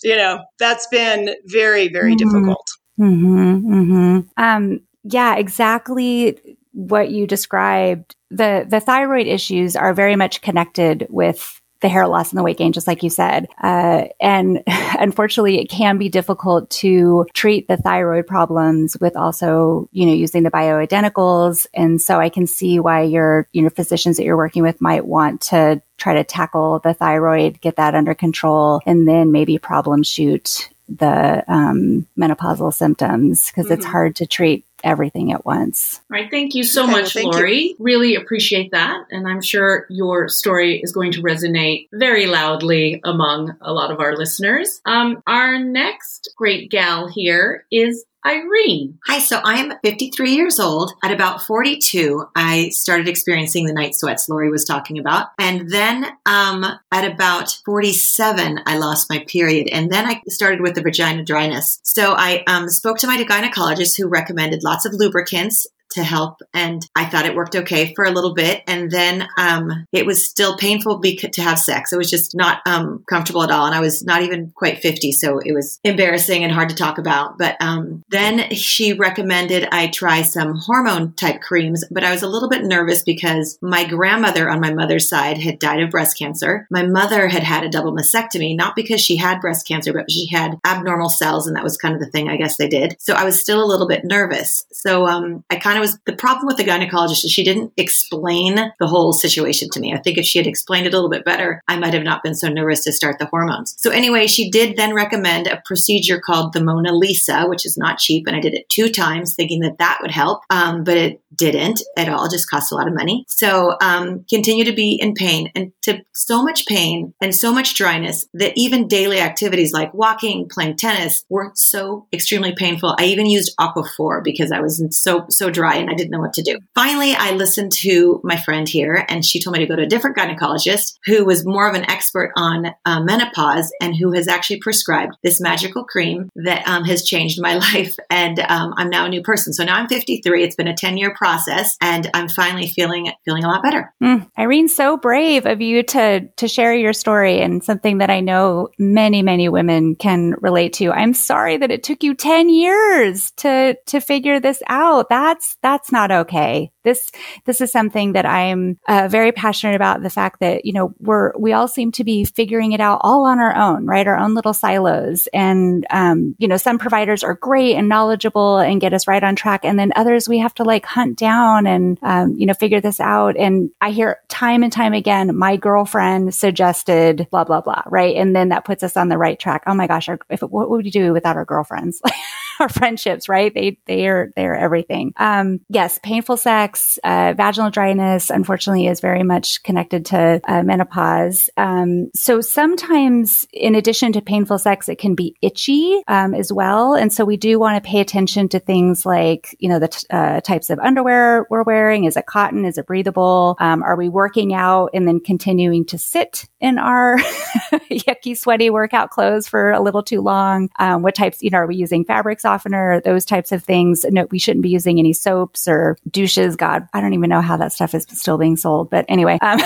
you 0.03 0.17
know, 0.17 0.41
that's 0.59 0.87
been 0.89 1.35
very, 1.47 1.89
very 1.89 2.15
mm-hmm. 2.15 2.31
difficult. 2.31 2.67
Mm-hmm, 2.99 3.75
mm-hmm. 3.75 4.21
Um, 4.43 4.81
yeah, 5.05 5.37
exactly 5.37 6.39
what 6.73 7.11
you 7.11 7.27
described. 7.27 8.15
The 8.31 8.67
the 8.69 8.81
thyroid 8.81 9.27
issues 9.27 9.77
are 9.77 9.95
very 9.95 10.17
much 10.17 10.41
connected 10.41 11.07
with 11.11 11.61
the 11.81 11.89
hair 11.89 12.07
loss 12.07 12.31
and 12.31 12.39
the 12.39 12.43
weight 12.43 12.59
gain, 12.59 12.73
just 12.73 12.87
like 12.87 13.03
you 13.03 13.11
said. 13.11 13.49
Uh, 13.63 14.05
and 14.21 14.63
unfortunately, 14.67 15.59
it 15.61 15.71
can 15.71 15.99
be 15.99 16.09
difficult 16.09 16.71
to 16.71 17.27
treat 17.33 17.69
the 17.69 17.77
thyroid 17.77 18.27
problems 18.27 18.97
with 19.01 19.17
also, 19.17 19.89
you 19.93 20.07
know, 20.07 20.13
using 20.13 20.43
the 20.43 20.51
bioidenticals. 20.51 21.67
And 21.75 22.01
so 22.01 22.19
I 22.19 22.29
can 22.29 22.47
see 22.47 22.79
why 22.79 23.03
your, 23.03 23.49
you 23.53 23.63
know, 23.63 23.71
physicians 23.71 24.17
that 24.17 24.25
you're 24.25 24.37
working 24.37 24.63
with 24.63 24.81
might 24.81 25.07
want 25.07 25.41
to 25.43 25.83
try 25.97 26.15
to 26.15 26.25
tackle 26.25 26.81
the 26.81 26.95
thyroid, 26.95 27.61
get 27.61 27.77
that 27.77 27.95
under 27.95 28.15
control, 28.15 28.81
and 28.87 29.09
then 29.09 29.33
maybe 29.33 29.59
problem 29.59 30.03
shoot 30.03 30.69
the 30.89 31.45
um, 31.47 32.07
menopausal 32.19 32.75
symptoms 32.75 33.47
because 33.47 33.67
mm-hmm. 33.67 33.75
it's 33.75 33.87
hard 33.87 34.17
to 34.17 34.27
treat 34.27 34.65
everything 34.85 35.33
at 35.33 35.45
once. 35.45 36.01
All 36.11 36.19
right. 36.19 36.31
Thank 36.31 36.55
you 36.55 36.65
so 36.65 36.85
okay, 36.85 36.93
much, 36.93 37.17
Lori. 37.17 37.61
You. 37.61 37.77
Really 37.79 38.15
appreciate 38.15 38.73
that. 38.73 39.07
And 39.11 39.27
I'm 39.27 39.41
sure 39.41 39.87
your 39.89 40.29
story 40.29 40.81
is 40.83 40.93
going 40.93 41.13
to 41.13 41.23
resonate 41.23 41.89
very 41.93 42.27
loudly 42.27 43.01
among 43.05 43.57
a 43.61 43.73
lot 43.73 43.91
of 43.91 44.01
our 44.01 44.17
listeners. 44.17 44.81
Um, 44.85 45.23
our 45.27 45.59
next 45.59 46.35
great 46.37 46.71
gal 46.71 47.09
here 47.09 47.65
is 47.71 48.05
Irene. 48.27 48.99
Hi, 49.07 49.19
so 49.19 49.41
I 49.43 49.61
am 49.61 49.73
53 49.83 50.35
years 50.35 50.61
old. 50.61 50.93
At 51.03 51.13
about 51.13 51.43
42, 51.43 52.27
I 52.37 52.69
started 52.69 53.09
experiencing 53.09 53.65
the 53.65 53.73
night 53.73 53.95
sweats 53.95 54.29
Lori 54.29 54.51
was 54.51 54.65
talking 54.65 54.99
about. 54.99 55.29
And 55.39 55.71
then 55.71 56.05
um, 56.27 56.65
at 56.93 57.11
about 57.11 57.59
47, 57.65 58.61
I 58.67 58.77
lost 58.77 59.09
my 59.09 59.25
period. 59.27 59.69
And 59.73 59.91
then 59.91 60.07
I 60.07 60.21
started 60.29 60.61
with 60.61 60.75
the 60.75 60.83
vagina 60.83 61.25
dryness. 61.25 61.81
So 61.83 62.15
I 62.15 62.45
um, 62.47 62.69
spoke 62.69 62.99
to 62.99 63.07
my 63.07 63.17
gynecologist 63.17 63.97
who 63.97 64.07
recommended 64.07 64.63
lots 64.63 64.85
of 64.85 64.93
lubricants 64.93 65.67
to 65.93 66.03
help. 66.03 66.41
And 66.55 66.87
I 66.95 67.05
thought 67.07 67.27
it 67.27 67.35
worked 67.35 67.57
okay 67.57 67.95
for 67.95 68.05
a 68.05 68.11
little 68.11 68.35
bit. 68.35 68.63
And 68.67 68.91
then 68.91 69.29
um, 69.37 69.87
it 69.93 70.07
was 70.07 70.25
still 70.25 70.57
painful 70.57 71.01
to 71.01 71.43
have 71.43 71.59
sex. 71.59 71.93
It 71.93 71.97
was 71.97 72.11
just 72.11 72.35
not 72.35 72.61
um, 72.67 73.05
comfortable 73.09 73.43
at 73.43 73.51
all. 73.51 73.67
And 73.67 73.75
I 73.75 73.81
was 73.81 74.05
not 74.05 74.23
even 74.23 74.53
quite 74.55 74.79
50. 74.79 75.13
So 75.13 75.39
it 75.39 75.53
was 75.53 75.81
embarrassing 75.85 76.45
and 76.45 76.53
hard 76.53 76.69
to 76.69 76.75
talk 76.75 76.99
about. 76.99 77.39
But 77.39 77.57
um, 77.61 78.03
then 78.09 78.51
she 78.55 78.93
recommended 78.93 79.69
I 79.71 79.89
try 79.89 80.23
some 80.23 80.57
hormone 80.57 81.15
type 81.15 81.41
creams. 81.41 81.85
But 81.91 82.05
I 82.05 82.13
was 82.13 82.23
a 82.23 82.29
little 82.29 82.49
bit 82.49 82.65
nervous 82.65 83.03
because 83.03 83.59
my 83.61 83.85
grandmother 83.85 84.49
on 84.49 84.61
my 84.61 84.73
mother's 84.73 85.09
side 85.09 85.39
had 85.39 85.59
died 85.59 85.83
of 85.83 85.91
breast 85.91 86.19
cancer. 86.19 86.67
My 86.71 86.87
mother 86.87 87.29
had 87.29 87.43
had 87.43 87.65
a 87.65 87.69
double 87.69 87.95
mastectomy, 87.95 88.57
not 88.57 88.77
because 88.77 89.01
she 89.01 89.17
had 89.17 89.41
breast 89.41 89.67
cancer, 89.67 89.93
but 89.93 90.11
she 90.11 90.29
had 90.29 90.59
abnormal 90.65 91.11
cells. 91.11 91.47
And 91.47 91.57
that 91.57 91.65
was 91.65 91.77
kind 91.77 91.95
of 91.95 92.01
the 92.01 92.11
thing 92.11 92.29
I 92.29 92.37
guess 92.37 92.57
they 92.57 92.69
did. 92.69 92.97
So 92.99 93.15
I 93.15 93.25
was 93.25 93.41
still 93.41 93.63
a 93.63 93.67
little 93.67 93.89
bit 93.89 94.05
nervous. 94.05 94.65
So 94.73 95.07
um, 95.07 95.45
I 95.51 95.57
kind 95.57 95.79
of 95.79 95.80
was 95.81 95.99
the 96.07 96.17
problem 96.17 96.47
with 96.47 96.57
the 96.57 96.65
gynecologist 96.65 97.25
is 97.25 97.31
she 97.31 97.45
didn't 97.45 97.73
explain 97.77 98.57
the 98.79 98.87
whole 98.87 99.13
situation 99.13 99.69
to 99.73 99.81
me. 99.81 99.93
I 99.93 99.99
think 99.99 100.19
if 100.19 100.25
she 100.25 100.39
had 100.39 100.47
explained 100.47 100.87
it 100.87 100.95
a 100.95 100.97
little 100.97 101.11
bit 101.11 101.25
better, 101.25 101.63
I 101.69 101.79
might 101.79 101.95
have 101.95 102.03
not 102.03 102.23
been 102.23 102.35
so 102.35 102.49
nervous 102.49 102.85
to 102.85 102.93
start 102.93 103.19
the 103.19 103.27
hormones. 103.27 103.75
So 103.79 103.91
anyway, 103.91 104.27
she 104.27 104.51
did 104.51 104.77
then 104.77 104.95
recommend 104.95 105.47
a 105.47 105.63
procedure 105.65 106.21
called 106.21 106.53
the 106.53 106.63
Mona 106.63 106.93
Lisa, 106.93 107.47
which 107.47 107.67
is 107.67 107.77
not 107.77 107.99
cheap, 107.99 108.27
and 108.27 108.37
I 108.37 108.41
did 108.41 108.55
it 108.55 108.69
two 108.69 108.89
times, 108.89 109.35
thinking 109.35 109.61
that 109.61 109.79
that 109.79 109.99
would 110.03 110.11
help, 110.11 110.43
um, 110.51 110.85
but 110.85 110.97
it 110.97 111.21
didn't 111.35 111.81
at 111.97 112.09
all. 112.09 112.25
It 112.25 112.33
just 112.33 112.51
cost 112.51 112.73
a 112.73 112.75
lot 112.75 112.89
of 112.89 112.95
money. 112.95 113.25
So 113.29 113.77
um, 113.81 114.25
continue 114.29 114.65
to 114.65 114.73
be 114.73 114.95
in 115.01 115.15
pain 115.15 115.51
and 115.55 115.73
to 115.83 116.03
so 116.13 116.43
much 116.43 116.67
pain 116.67 117.15
and 117.21 117.35
so 117.35 117.53
much 117.53 117.75
dryness 117.75 118.27
that 118.35 118.53
even 118.57 118.89
daily 118.89 119.21
activities 119.21 119.73
like 119.73 119.95
walking, 119.95 120.49
playing 120.49 120.77
tennis 120.77 121.25
were 121.29 121.53
so 121.55 122.07
extremely 122.13 122.55
painful. 122.55 122.95
I 122.99 123.07
even 123.07 123.27
used 123.27 123.55
Aquaphor 123.59 124.23
because 124.23 124.53
I 124.53 124.61
was 124.61 124.85
so 124.91 125.27
so 125.29 125.51
dry 125.51 125.70
and 125.77 125.91
I 125.91 125.95
didn't 125.95 126.11
know 126.11 126.21
what 126.21 126.33
to 126.35 126.43
do. 126.43 126.59
Finally, 126.75 127.15
I 127.15 127.33
listened 127.33 127.73
to 127.73 128.21
my 128.25 128.37
friend 128.37 128.69
here 128.69 129.05
and 129.09 129.25
she 129.25 129.41
told 129.41 129.55
me 129.55 129.61
to 129.61 129.67
go 129.67 129.77
to 129.77 129.83
a 129.83 129.87
different 129.87 130.17
gynecologist 130.17 130.99
who 131.05 131.25
was 131.25 131.47
more 131.47 131.69
of 131.69 131.75
an 131.75 131.89
expert 131.91 132.33
on 132.37 132.67
uh, 132.85 133.01
menopause 133.01 133.73
and 133.81 133.97
who 133.97 134.13
has 134.13 134.29
actually 134.29 134.61
prescribed 134.61 135.17
this 135.23 135.41
magical 135.41 135.85
cream 135.85 136.29
that 136.37 136.67
um, 136.67 136.85
has 136.85 137.05
changed 137.05 137.41
my 137.41 137.55
life. 137.73 137.97
And 138.09 138.41
um, 138.41 138.75
I'm 138.77 138.91
now 138.91 139.07
a 139.07 139.09
new 139.09 139.23
person. 139.23 139.53
So 139.53 139.65
now 139.65 139.77
I'm 139.77 139.89
53. 139.89 140.43
It's 140.43 140.57
been 140.57 140.69
a 140.69 140.77
10 140.77 140.97
year 140.97 141.15
process 141.15 141.77
and 141.81 142.11
I'm 142.15 142.29
finally 142.29 142.69
feeling 142.69 143.13
feeling 143.25 143.45
a 143.45 143.49
lot 143.49 143.63
better. 143.63 143.93
Mm, 144.03 144.29
Irene, 144.39 144.69
so 144.69 144.97
brave 144.97 145.47
of 145.47 145.61
you 145.61 145.83
to 145.83 146.29
to 146.37 146.49
share 146.49 146.75
your 146.75 146.93
story 146.93 147.41
and 147.41 147.63
something 147.63 147.99
that 147.99 148.11
I 148.11 148.21
know 148.21 148.69
many, 148.79 149.23
many 149.23 149.49
women 149.49 149.95
can 149.95 150.35
relate 150.41 150.73
to. 150.75 150.91
I'm 150.91 151.15
sorry 151.15 151.57
that 151.57 151.71
it 151.71 151.83
took 151.83 152.03
you 152.03 152.15
10 152.15 152.49
years 152.49 153.31
to 153.39 153.77
to 153.87 154.01
figure 154.01 154.41
this 154.41 154.63
out. 154.69 155.09
That's 155.09 155.57
that's 155.63 155.93
not 155.93 156.11
okay. 156.11 156.73
This, 156.83 157.11
this 157.45 157.61
is 157.61 157.71
something 157.71 158.13
that 158.13 158.25
I'm 158.25 158.79
uh, 158.89 159.09
very 159.11 159.33
passionate 159.33 159.75
about 159.77 160.03
the 160.03 160.11
fact 160.11 160.41
that, 160.41 160.65
you 160.65 160.73
know, 160.73 160.95
we're, 160.99 161.33
we 161.39 161.53
all 161.53 161.69
seem 161.69 161.93
to 161.93 162.05
be 162.05 162.25
figuring 162.25 162.73
it 162.73 162.81
out 162.81 163.01
all 163.03 163.27
on 163.27 163.39
our 163.39 163.55
own, 163.55 163.87
right? 163.87 164.07
Our 164.07 164.19
own 164.19 164.35
little 164.35 164.55
silos. 164.55 165.27
And, 165.35 165.87
um, 165.91 166.35
you 166.39 166.49
know, 166.49 166.57
some 166.57 166.79
providers 166.79 167.23
are 167.23 167.35
great 167.35 167.77
and 167.77 167.89
knowledgeable 167.89 168.59
and 168.59 168.81
get 168.81 168.95
us 168.95 169.07
right 169.07 169.23
on 169.23 169.37
track. 169.37 169.65
And 169.65 169.79
then 169.79 169.93
others 169.95 170.29
we 170.29 170.39
have 170.39 170.55
to 170.55 170.65
like 170.65 170.87
hunt 170.87 171.19
down 171.19 171.67
and, 171.67 171.99
um, 172.03 172.35
you 172.37 172.47
know, 172.47 172.55
figure 172.55 172.81
this 172.81 173.01
out. 173.01 173.37
And 173.37 173.71
I 173.81 173.91
hear 173.91 174.21
time 174.29 174.63
and 174.63 174.73
time 174.73 174.95
again, 174.95 175.37
my 175.37 175.57
girlfriend 175.57 176.35
suggested 176.35 177.29
blah, 177.31 177.45
blah, 177.45 177.61
blah, 177.61 177.83
right? 177.87 178.17
And 178.17 178.35
then 178.35 178.49
that 178.49 178.65
puts 178.65 178.83
us 178.83 178.97
on 178.97 179.09
the 179.09 179.19
right 179.19 179.39
track. 179.39 179.65
Oh 179.67 179.75
my 179.75 179.87
gosh, 179.87 180.09
our, 180.09 180.19
if, 180.31 180.41
what 180.41 180.71
would 180.71 180.85
we 180.85 180.91
do 180.91 181.13
without 181.13 181.37
our 181.37 181.45
girlfriends? 181.45 182.01
our 182.61 182.69
friendships, 182.69 183.29
right? 183.29 183.53
They, 183.53 183.79
they 183.87 184.09
are, 184.09 184.31
they 184.37 184.47
are 184.47 184.55
everything. 184.55 185.13
Um, 185.17 185.61
yes, 185.69 185.99
painful 186.03 186.37
sex, 186.37 186.99
uh, 187.03 187.35
vaginal 187.37 187.71
dryness, 187.71 188.31
unfortunately, 188.31 188.87
is 188.87 189.01
very 189.01 189.23
much 189.23 189.63
connected 189.63 190.07
to 190.07 190.41
uh, 190.45 190.63
menopause. 190.63 191.51
Um, 191.57 192.11
so 192.15 192.41
sometimes, 192.41 193.47
in 193.53 193.75
addition 193.75 194.13
to 194.13 194.21
painful 194.21 194.59
sex, 194.59 194.89
it 194.89 194.99
can 194.99 195.15
be 195.15 195.37
itchy 195.43 196.03
um, 196.09 196.35
as 196.35 196.53
well. 196.53 196.95
And 196.95 197.13
so 197.13 197.25
we 197.25 197.37
do 197.37 197.59
want 197.59 197.83
to 197.83 197.89
pay 197.89 198.01
attention 198.01 198.49
to 198.51 198.61
things 198.61 199.05
like, 199.07 199.57
you 199.59 199.69
know, 199.69 199.79
the 199.79 199.89
t- 199.89 200.07
uh, 200.11 200.41
types 200.41 200.71
of 200.71 200.79
underwear 200.79 201.47
we're 201.51 201.63
wearing. 201.63 202.05
Is 202.05 202.17
it 202.17 202.27
cotton? 202.27 202.65
Is 202.65 202.79
it 202.79 202.87
breathable? 202.87 203.57
Um, 203.59 203.83
are 203.83 203.97
we 203.97 204.09
working 204.09 204.55
out 204.55 204.91
and 204.95 205.07
then 205.07 205.21
continuing 205.21 205.85
to 205.87 205.99
sit 205.99 206.47
in 206.61 206.79
our 206.79 207.19
yucky, 207.91 208.37
sweaty 208.37 208.71
workout 208.71 209.11
clothes 209.11 209.49
for 209.49 209.71
a 209.71 209.81
little 209.81 210.03
too 210.03 210.21
long? 210.21 210.69
Um, 210.79 211.03
what 211.03 211.15
types, 211.15 211.43
you 211.43 211.51
know, 211.51 211.59
are 211.59 211.67
we 211.67 211.77
using 211.77 212.05
fabrics 212.05 212.45
softener, 212.51 213.01
those 213.05 213.25
types 213.25 213.53
of 213.53 213.63
things. 213.63 214.05
No, 214.09 214.27
we 214.31 214.39
shouldn't 214.39 214.63
be 214.63 214.71
using 214.71 214.99
any 214.99 215.13
soaps 215.13 215.69
or 215.69 215.97
douches. 216.11 216.57
God, 216.57 216.89
I 216.93 217.01
don't 217.01 217.15
even 217.15 217.31
know 217.31 217.41
how 217.41 217.57
that 217.59 217.73
stuff 217.73 217.95
is 217.95 218.07
still 218.11 218.39
being 218.39 218.57
sold. 218.57 218.91
But 218.91 219.05
anyway, 219.09 219.39
um, 219.41 219.61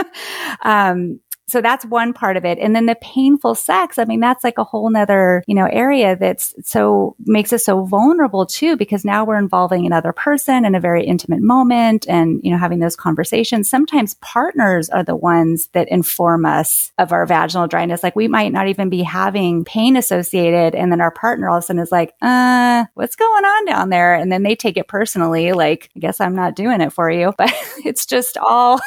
um, 0.62 1.20
so 1.50 1.60
that's 1.60 1.84
one 1.84 2.12
part 2.12 2.36
of 2.36 2.44
it. 2.44 2.58
And 2.58 2.76
then 2.76 2.86
the 2.86 2.96
painful 2.96 3.54
sex, 3.54 3.98
I 3.98 4.04
mean, 4.04 4.20
that's 4.20 4.44
like 4.44 4.58
a 4.58 4.64
whole 4.64 4.88
nother, 4.88 5.42
you 5.46 5.54
know, 5.54 5.66
area 5.66 6.16
that's 6.16 6.54
so 6.62 7.16
makes 7.20 7.52
us 7.52 7.64
so 7.64 7.84
vulnerable 7.84 8.46
too, 8.46 8.76
because 8.76 9.04
now 9.04 9.24
we're 9.24 9.38
involving 9.38 9.86
another 9.86 10.12
person 10.12 10.64
in 10.64 10.74
a 10.74 10.80
very 10.80 11.04
intimate 11.04 11.42
moment 11.42 12.06
and, 12.08 12.40
you 12.44 12.50
know, 12.50 12.58
having 12.58 12.78
those 12.78 12.96
conversations. 12.96 13.68
Sometimes 13.68 14.14
partners 14.14 14.88
are 14.90 15.02
the 15.02 15.16
ones 15.16 15.68
that 15.72 15.88
inform 15.88 16.46
us 16.46 16.92
of 16.98 17.12
our 17.12 17.26
vaginal 17.26 17.66
dryness. 17.66 18.02
Like 18.02 18.14
we 18.14 18.28
might 18.28 18.52
not 18.52 18.68
even 18.68 18.88
be 18.88 19.02
having 19.02 19.64
pain 19.64 19.96
associated. 19.96 20.74
And 20.74 20.92
then 20.92 21.00
our 21.00 21.10
partner 21.10 21.48
all 21.48 21.58
of 21.58 21.64
a 21.64 21.66
sudden 21.66 21.82
is 21.82 21.90
like, 21.90 22.14
uh, 22.22 22.84
what's 22.94 23.16
going 23.16 23.44
on 23.44 23.64
down 23.64 23.90
there? 23.90 24.14
And 24.14 24.30
then 24.30 24.42
they 24.42 24.54
take 24.54 24.76
it 24.76 24.88
personally. 24.88 25.52
Like, 25.52 25.90
I 25.96 25.98
guess 25.98 26.20
I'm 26.20 26.36
not 26.36 26.54
doing 26.54 26.80
it 26.80 26.92
for 26.92 27.10
you, 27.10 27.32
but 27.38 27.52
it's 27.84 28.06
just 28.06 28.36
all, 28.38 28.80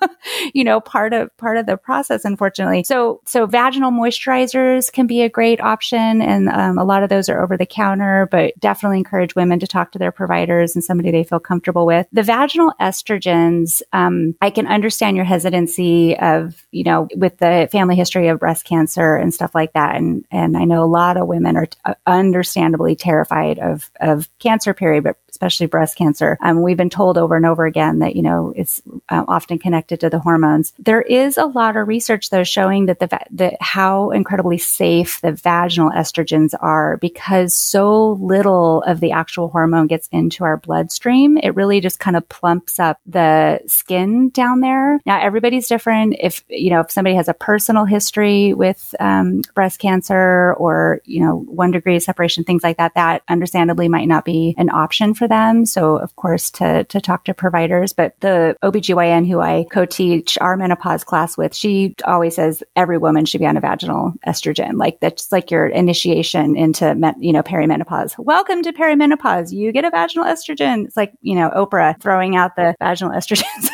you 0.54 0.64
know, 0.64 0.80
part 0.80 1.14
of, 1.14 1.34
part 1.38 1.56
of 1.56 1.66
the 1.66 1.76
process 1.76 2.09
process, 2.10 2.24
unfortunately. 2.24 2.84
So, 2.84 3.20
so 3.26 3.46
vaginal 3.46 3.92
moisturizers 3.92 4.92
can 4.92 5.06
be 5.06 5.22
a 5.22 5.28
great 5.28 5.60
option. 5.60 6.20
And 6.22 6.48
um, 6.48 6.78
a 6.78 6.84
lot 6.84 7.02
of 7.02 7.08
those 7.08 7.28
are 7.28 7.40
over 7.40 7.56
the 7.56 7.66
counter, 7.66 8.28
but 8.30 8.58
definitely 8.58 8.98
encourage 8.98 9.34
women 9.34 9.60
to 9.60 9.66
talk 9.66 9.92
to 9.92 9.98
their 9.98 10.12
providers 10.12 10.74
and 10.74 10.82
somebody 10.82 11.10
they 11.10 11.24
feel 11.24 11.40
comfortable 11.40 11.86
with. 11.86 12.06
The 12.12 12.22
vaginal 12.22 12.72
estrogens, 12.80 13.82
um, 13.92 14.34
I 14.40 14.50
can 14.50 14.66
understand 14.66 15.16
your 15.16 15.24
hesitancy 15.24 16.18
of, 16.18 16.66
you 16.70 16.84
know, 16.84 17.08
with 17.14 17.38
the 17.38 17.68
family 17.70 17.96
history 17.96 18.28
of 18.28 18.40
breast 18.40 18.64
cancer 18.64 19.16
and 19.16 19.32
stuff 19.32 19.54
like 19.54 19.72
that. 19.74 19.96
And, 19.96 20.24
and 20.30 20.56
I 20.56 20.64
know 20.64 20.82
a 20.82 20.86
lot 20.86 21.16
of 21.16 21.26
women 21.26 21.56
are 21.56 21.66
t- 21.66 21.78
uh, 21.84 21.94
understandably 22.06 22.96
terrified 22.96 23.58
of, 23.58 23.90
of 24.00 24.28
cancer 24.38 24.74
period, 24.74 25.04
but 25.04 25.16
especially 25.40 25.66
breast 25.66 25.96
cancer. 25.96 26.36
Um, 26.42 26.60
we've 26.60 26.76
been 26.76 26.90
told 26.90 27.16
over 27.16 27.34
and 27.34 27.46
over 27.46 27.64
again 27.64 28.00
that, 28.00 28.14
you 28.14 28.20
know, 28.20 28.52
it's 28.54 28.82
uh, 29.08 29.24
often 29.26 29.58
connected 29.58 30.00
to 30.00 30.10
the 30.10 30.18
hormones. 30.18 30.74
There 30.78 31.00
is 31.00 31.38
a 31.38 31.46
lot 31.46 31.78
of 31.78 31.88
research 31.88 32.28
though 32.28 32.44
showing 32.44 32.86
that 32.86 32.98
the, 32.98 33.08
that 33.30 33.56
how 33.62 34.10
incredibly 34.10 34.58
safe 34.58 35.18
the 35.22 35.32
vaginal 35.32 35.90
estrogens 35.92 36.52
are 36.60 36.98
because 36.98 37.54
so 37.54 38.12
little 38.20 38.82
of 38.82 39.00
the 39.00 39.12
actual 39.12 39.48
hormone 39.48 39.86
gets 39.86 40.08
into 40.12 40.44
our 40.44 40.58
bloodstream. 40.58 41.38
It 41.38 41.54
really 41.54 41.80
just 41.80 41.98
kind 41.98 42.18
of 42.18 42.28
plumps 42.28 42.78
up 42.78 43.00
the 43.06 43.60
skin 43.66 44.28
down 44.28 44.60
there. 44.60 45.00
Now 45.06 45.22
everybody's 45.22 45.68
different. 45.68 46.16
If, 46.20 46.44
you 46.50 46.68
know, 46.68 46.80
if 46.80 46.90
somebody 46.90 47.16
has 47.16 47.28
a 47.28 47.34
personal 47.34 47.86
history 47.86 48.52
with 48.52 48.94
um, 49.00 49.40
breast 49.54 49.80
cancer 49.80 50.52
or, 50.58 51.00
you 51.06 51.24
know, 51.24 51.36
one 51.36 51.70
degree 51.70 51.96
of 51.96 52.02
separation, 52.02 52.44
things 52.44 52.62
like 52.62 52.76
that, 52.76 52.92
that 52.94 53.22
understandably 53.26 53.88
might 53.88 54.06
not 54.06 54.26
be 54.26 54.54
an 54.58 54.68
option 54.68 55.14
for 55.14 55.29
them. 55.30 55.64
So 55.64 55.96
of 55.96 56.14
course 56.16 56.50
to, 56.52 56.84
to 56.84 57.00
talk 57.00 57.24
to 57.24 57.32
providers, 57.34 57.94
but 57.94 58.14
the 58.20 58.54
OBGYN 58.62 59.26
who 59.26 59.40
I 59.40 59.64
co-teach 59.72 60.36
our 60.42 60.56
menopause 60.58 61.04
class 61.04 61.38
with, 61.38 61.54
she 61.54 61.94
always 62.04 62.36
says 62.36 62.62
every 62.76 62.98
woman 62.98 63.24
should 63.24 63.40
be 63.40 63.46
on 63.46 63.56
a 63.56 63.60
vaginal 63.60 64.12
estrogen. 64.26 64.74
Like 64.74 65.00
that's 65.00 65.32
like 65.32 65.50
your 65.50 65.66
initiation 65.66 66.56
into, 66.56 67.14
you 67.18 67.32
know, 67.32 67.42
perimenopause. 67.42 68.18
Welcome 68.18 68.62
to 68.62 68.72
perimenopause. 68.72 69.52
You 69.52 69.72
get 69.72 69.86
a 69.86 69.90
vaginal 69.90 70.26
estrogen. 70.26 70.84
It's 70.84 70.96
like, 70.96 71.14
you 71.22 71.34
know, 71.34 71.48
Oprah 71.50 71.98
throwing 71.98 72.36
out 72.36 72.56
the 72.56 72.74
vaginal 72.78 73.12
estrogens. 73.16 73.70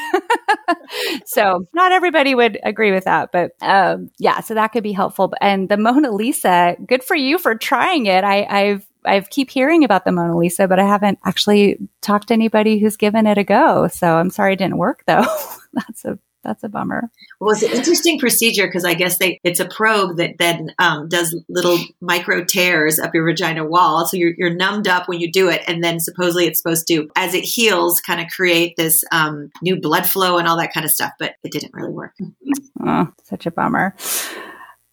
so 1.25 1.67
not 1.75 1.93
everybody 1.93 2.35
would 2.35 2.59
agree 2.63 2.93
with 2.93 3.05
that, 3.05 3.33
but 3.33 3.53
um, 3.61 4.11
yeah, 4.19 4.41
so 4.41 4.55
that 4.55 4.69
could 4.69 4.83
be 4.83 4.93
helpful. 4.93 5.33
And 5.41 5.69
the 5.69 5.77
Mona 5.77 6.11
Lisa, 6.11 6.77
good 6.87 7.03
for 7.03 7.17
you 7.17 7.39
for 7.39 7.55
trying 7.55 8.07
it. 8.07 8.23
I, 8.25 8.47
I've 8.49 8.87
I 9.07 9.21
keep 9.21 9.51
hearing 9.51 9.85
about 9.85 10.05
the 10.05 10.13
Mona 10.13 10.37
Lisa, 10.37 10.69
but 10.69 10.79
I 10.79 10.87
haven't 10.87 11.19
actually 11.25 11.79
talked 12.03 12.29
to 12.29 12.35
anybody 12.35 12.79
who's 12.79 12.97
given 12.97 13.27
it 13.27 13.39
a 13.39 13.45
go. 13.45 13.89
So 13.89 14.17
I'm 14.17 14.31
sorry 14.31 14.55
it 14.55 14.59
didn't 14.59 14.79
work 14.79 15.05
though. 15.07 15.25
that's 15.73 16.05
a 16.05 16.19
that's 16.47 16.63
a 16.63 16.69
bummer. 16.69 17.11
Well, 17.41 17.53
it's 17.53 17.65
an 17.65 17.73
interesting 17.73 18.21
procedure 18.21 18.67
because 18.67 18.85
I 18.85 18.95
guess 18.95 19.19
they 19.19 19.41
it's 19.43 19.59
a 19.59 19.67
probe 19.67 20.19
that 20.19 20.39
then 20.39 20.71
um, 20.79 21.09
does 21.09 21.37
little 21.49 21.77
micro 22.01 22.45
tears 22.45 23.01
up 23.01 23.15
your 23.15 23.27
vagina 23.27 23.65
wall, 23.65 24.07
so 24.07 24.17
you're, 24.17 24.33
you're 24.39 24.55
numbed 24.55 24.87
up 24.87 25.09
when 25.09 25.19
you 25.19 25.31
do 25.31 25.49
it, 25.51 25.63
and 25.67 25.83
then 25.83 25.99
supposedly 25.99 26.47
it's 26.47 26.61
supposed 26.61 26.87
to, 26.87 27.11
as 27.17 27.35
it 27.35 27.43
heals, 27.43 28.01
kind 28.01 28.21
of 28.21 28.29
create 28.29 28.77
this 28.77 29.03
um, 29.11 29.51
new 29.61 29.81
blood 29.81 30.07
flow 30.07 30.39
and 30.39 30.47
all 30.47 30.57
that 30.57 30.73
kind 30.73 30.87
of 30.87 30.93
stuff. 30.93 31.13
But 31.19 31.35
it 31.43 31.51
didn't 31.51 31.75
really 31.75 31.93
work. 31.93 32.15
Oh, 32.87 33.09
such 33.25 33.47
a 33.47 33.51
bummer. 33.51 33.97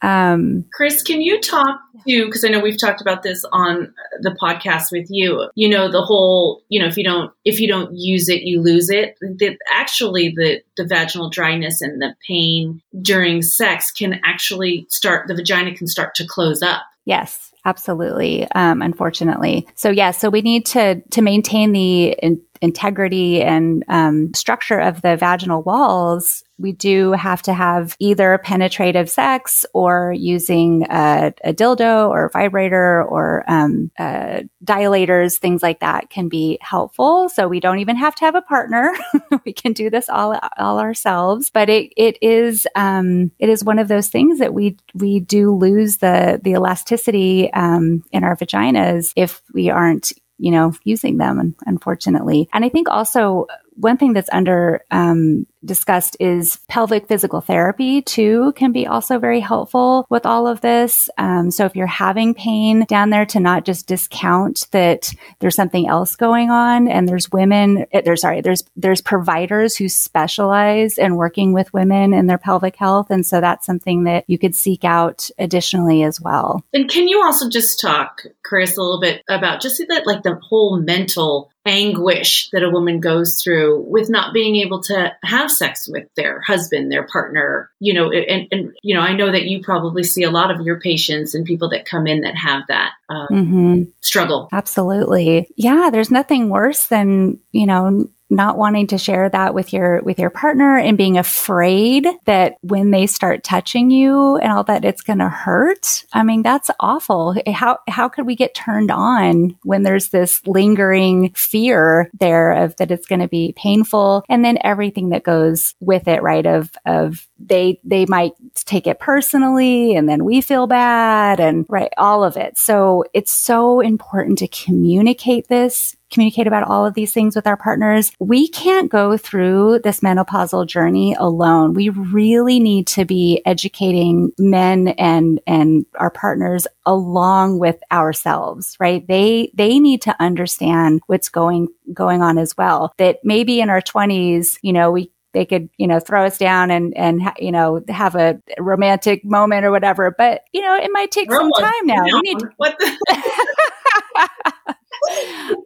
Um, 0.03 0.65
Chris, 0.73 1.01
can 1.01 1.21
you 1.21 1.39
talk 1.39 1.79
to, 2.07 2.25
because 2.25 2.43
I 2.43 2.49
know 2.49 2.59
we've 2.59 2.79
talked 2.79 3.01
about 3.01 3.23
this 3.23 3.43
on 3.51 3.93
the 4.21 4.35
podcast 4.39 4.91
with 4.91 5.07
you, 5.09 5.49
you 5.55 5.69
know, 5.69 5.89
the 5.89 6.01
whole, 6.01 6.61
you 6.67 6.81
know, 6.81 6.87
if 6.87 6.97
you 6.97 7.03
don't, 7.05 7.31
if 7.45 7.59
you 7.59 7.67
don't 7.67 7.91
use 7.93 8.27
it, 8.27 8.41
you 8.41 8.61
lose 8.61 8.89
it. 8.89 9.15
That 9.21 9.57
actually 9.73 10.33
the, 10.35 10.61
the 10.75 10.85
vaginal 10.85 11.29
dryness 11.29 11.81
and 11.81 12.01
the 12.01 12.15
pain 12.27 12.81
during 13.01 13.41
sex 13.41 13.91
can 13.91 14.19
actually 14.25 14.85
start, 14.89 15.27
the 15.27 15.35
vagina 15.35 15.73
can 15.73 15.87
start 15.87 16.15
to 16.15 16.27
close 16.27 16.61
up. 16.61 16.81
Yes 17.05 17.53
absolutely 17.65 18.45
um, 18.55 18.81
unfortunately 18.81 19.65
so 19.75 19.89
yeah 19.89 20.11
so 20.11 20.29
we 20.29 20.41
need 20.41 20.65
to 20.65 21.01
to 21.11 21.21
maintain 21.21 21.71
the 21.71 22.07
in- 22.21 22.41
integrity 22.63 23.43
and 23.43 23.83
um, 23.89 24.33
structure 24.33 24.79
of 24.79 25.01
the 25.01 25.17
vaginal 25.17 25.61
walls 25.63 26.43
we 26.63 26.71
do 26.71 27.11
have 27.11 27.41
to 27.41 27.53
have 27.53 27.95
either 27.99 28.37
penetrative 28.37 29.09
sex 29.09 29.65
or 29.73 30.13
using 30.15 30.85
a, 30.89 31.33
a 31.43 31.53
dildo 31.53 32.09
or 32.09 32.29
vibrator 32.29 33.03
or 33.03 33.43
um, 33.47 33.91
uh, 33.97 34.41
dilators, 34.63 35.37
things 35.37 35.63
like 35.63 35.79
that 35.79 36.09
can 36.09 36.29
be 36.29 36.57
helpful. 36.61 37.27
So 37.29 37.47
we 37.47 37.59
don't 37.59 37.79
even 37.79 37.95
have 37.95 38.15
to 38.15 38.25
have 38.25 38.35
a 38.35 38.41
partner. 38.41 38.93
we 39.45 39.51
can 39.51 39.73
do 39.73 39.89
this 39.89 40.09
all, 40.09 40.39
all 40.57 40.79
ourselves. 40.79 41.49
But 41.49 41.69
it, 41.69 41.91
it 41.97 42.17
is 42.21 42.67
um, 42.75 43.31
it 43.39 43.49
is 43.49 43.63
one 43.63 43.79
of 43.79 43.87
those 43.87 44.07
things 44.07 44.39
that 44.39 44.53
we 44.53 44.77
we 44.93 45.19
do 45.19 45.53
lose 45.53 45.97
the 45.97 46.39
the 46.41 46.51
elasticity 46.51 47.51
um, 47.53 48.03
in 48.11 48.23
our 48.23 48.35
vaginas 48.35 49.11
if 49.15 49.41
we 49.53 49.69
aren't 49.69 50.13
you 50.37 50.51
know, 50.51 50.73
using 50.83 51.17
them, 51.17 51.55
unfortunately. 51.65 52.49
And 52.53 52.65
I 52.65 52.69
think 52.69 52.89
also 52.89 53.47
one 53.75 53.97
thing 53.97 54.13
that's 54.13 54.29
under 54.31 54.83
um, 54.91 55.45
discussed 55.65 56.15
is 56.19 56.59
pelvic 56.67 57.07
physical 57.07 57.41
therapy 57.41 58.01
too 58.01 58.53
can 58.55 58.71
be 58.71 58.87
also 58.87 59.19
very 59.19 59.39
helpful 59.39 60.05
with 60.09 60.25
all 60.25 60.47
of 60.47 60.61
this. 60.61 61.09
Um, 61.17 61.51
so 61.51 61.65
if 61.65 61.75
you're 61.75 61.87
having 61.87 62.33
pain 62.33 62.85
down 62.87 63.09
there, 63.09 63.23
to 63.25 63.39
not 63.39 63.65
just 63.65 63.87
discount 63.87 64.67
that 64.71 65.13
there's 65.39 65.55
something 65.55 65.87
else 65.87 66.15
going 66.15 66.49
on, 66.49 66.87
and 66.87 67.07
there's 67.07 67.31
women, 67.31 67.85
eh, 67.91 68.01
there's 68.01 68.21
sorry, 68.21 68.41
there's 68.41 68.63
there's 68.75 69.01
providers 69.01 69.75
who 69.75 69.89
specialize 69.89 70.97
in 70.97 71.15
working 71.15 71.53
with 71.53 71.73
women 71.73 72.13
in 72.13 72.27
their 72.27 72.37
pelvic 72.37 72.75
health, 72.75 73.09
and 73.09 73.25
so 73.25 73.41
that's 73.41 73.65
something 73.65 74.03
that 74.03 74.25
you 74.27 74.37
could 74.37 74.55
seek 74.55 74.83
out 74.83 75.29
additionally 75.37 76.03
as 76.03 76.19
well. 76.19 76.63
And 76.73 76.89
can 76.89 77.07
you 77.07 77.23
also 77.23 77.49
just 77.49 77.79
talk, 77.79 78.23
Chris, 78.43 78.77
a 78.77 78.81
little 78.81 79.01
bit 79.01 79.23
about 79.29 79.61
just 79.61 79.83
that 79.89 80.05
like 80.05 80.23
the 80.23 80.35
whole 80.35 80.79
mental 80.79 81.51
anguish 81.65 82.49
that 82.51 82.63
a 82.63 82.69
woman 82.69 82.99
goes 82.99 83.41
through 83.41 83.85
with 83.87 84.09
not 84.09 84.33
being 84.33 84.57
able 84.57 84.81
to 84.81 85.13
have 85.23 85.49
sex 85.53 85.87
with 85.87 86.07
their 86.15 86.41
husband, 86.41 86.91
their 86.91 87.07
partner, 87.07 87.69
you 87.79 87.93
know, 87.93 88.11
and, 88.11 88.47
and 88.51 88.73
you 88.83 88.95
know, 88.95 89.01
I 89.01 89.13
know 89.13 89.31
that 89.31 89.45
you 89.45 89.63
probably 89.63 90.03
see 90.03 90.23
a 90.23 90.31
lot 90.31 90.51
of 90.51 90.65
your 90.65 90.79
patients 90.79 91.33
and 91.33 91.45
people 91.45 91.69
that 91.69 91.85
come 91.85 92.07
in 92.07 92.21
that 92.21 92.35
have 92.35 92.63
that 92.67 92.91
um, 93.09 93.27
mm-hmm. 93.31 93.83
struggle. 94.01 94.49
Absolutely. 94.51 95.49
Yeah. 95.55 95.89
There's 95.91 96.11
nothing 96.11 96.49
worse 96.49 96.85
than, 96.87 97.39
you 97.51 97.65
know, 97.65 98.09
not 98.35 98.57
wanting 98.57 98.87
to 98.87 98.97
share 98.97 99.29
that 99.29 99.53
with 99.53 99.73
your 99.73 100.01
with 100.01 100.19
your 100.19 100.29
partner 100.29 100.77
and 100.77 100.97
being 100.97 101.17
afraid 101.17 102.07
that 102.25 102.57
when 102.61 102.91
they 102.91 103.07
start 103.07 103.43
touching 103.43 103.91
you 103.91 104.37
and 104.37 104.51
all 104.51 104.63
that 104.63 104.85
it's 104.85 105.01
going 105.01 105.19
to 105.19 105.29
hurt. 105.29 106.05
I 106.13 106.23
mean 106.23 106.41
that's 106.41 106.69
awful. 106.79 107.35
How 107.51 107.79
how 107.87 108.09
could 108.09 108.25
we 108.25 108.35
get 108.35 108.55
turned 108.55 108.91
on 108.91 109.57
when 109.63 109.83
there's 109.83 110.09
this 110.09 110.45
lingering 110.47 111.31
fear 111.33 112.09
there 112.19 112.51
of 112.51 112.75
that 112.77 112.91
it's 112.91 113.07
going 113.07 113.21
to 113.21 113.27
be 113.27 113.53
painful? 113.55 114.23
And 114.29 114.43
then 114.43 114.57
everything 114.63 115.09
that 115.09 115.23
goes 115.23 115.75
with 115.79 116.07
it 116.07 116.21
right 116.21 116.45
of 116.45 116.71
of 116.85 117.27
they 117.47 117.79
they 117.83 118.05
might 118.07 118.33
take 118.55 118.87
it 118.87 118.99
personally 118.99 119.95
and 119.95 120.07
then 120.07 120.23
we 120.23 120.41
feel 120.41 120.67
bad 120.67 121.39
and 121.39 121.65
right 121.69 121.93
all 121.97 122.23
of 122.23 122.37
it 122.37 122.57
so 122.57 123.03
it's 123.13 123.31
so 123.31 123.79
important 123.79 124.37
to 124.37 124.47
communicate 124.47 125.47
this 125.47 125.95
communicate 126.13 126.47
about 126.47 126.63
all 126.63 126.85
of 126.85 126.93
these 126.93 127.11
things 127.11 127.35
with 127.35 127.47
our 127.47 127.57
partners. 127.57 128.11
We 128.19 128.47
can't 128.47 128.89
go 128.89 129.17
through 129.17 129.79
this 129.79 129.99
menopausal 130.01 130.67
journey 130.67 131.15
alone. 131.17 131.73
We 131.73 131.89
really 131.89 132.59
need 132.59 132.87
to 132.87 133.03
be 133.03 133.41
educating 133.45 134.31
men 134.37 134.89
and, 134.89 135.41
and 135.47 135.85
our 135.95 136.11
partners 136.11 136.67
along 136.85 137.59
with 137.59 137.79
ourselves, 137.91 138.77
right? 138.79 139.05
They, 139.07 139.51
they 139.53 139.79
need 139.79 140.03
to 140.03 140.15
understand 140.21 141.01
what's 141.07 141.29
going, 141.29 141.69
going 141.93 142.21
on 142.21 142.37
as 142.37 142.55
well. 142.55 142.93
That 142.97 143.19
maybe 143.23 143.59
in 143.59 143.69
our 143.69 143.81
twenties, 143.81 144.59
you 144.61 144.73
know, 144.73 144.91
we 144.91 145.11
they 145.33 145.45
could, 145.45 145.69
you 145.77 145.87
know, 145.87 145.99
throw 145.99 146.25
us 146.25 146.37
down 146.37 146.71
and, 146.71 146.95
and, 146.95 147.21
you 147.39 147.51
know, 147.51 147.81
have 147.89 148.15
a 148.15 148.39
romantic 148.59 149.25
moment 149.25 149.65
or 149.65 149.71
whatever. 149.71 150.13
But, 150.17 150.41
you 150.53 150.61
know, 150.61 150.75
it 150.75 150.89
might 150.91 151.11
take 151.11 151.31
some 151.31 151.51
time 151.51 151.85
now. 151.85 152.05
You 152.05 152.21
need 152.21 152.39
to- 152.39 152.49
what 152.57 152.77
the- 152.79 152.97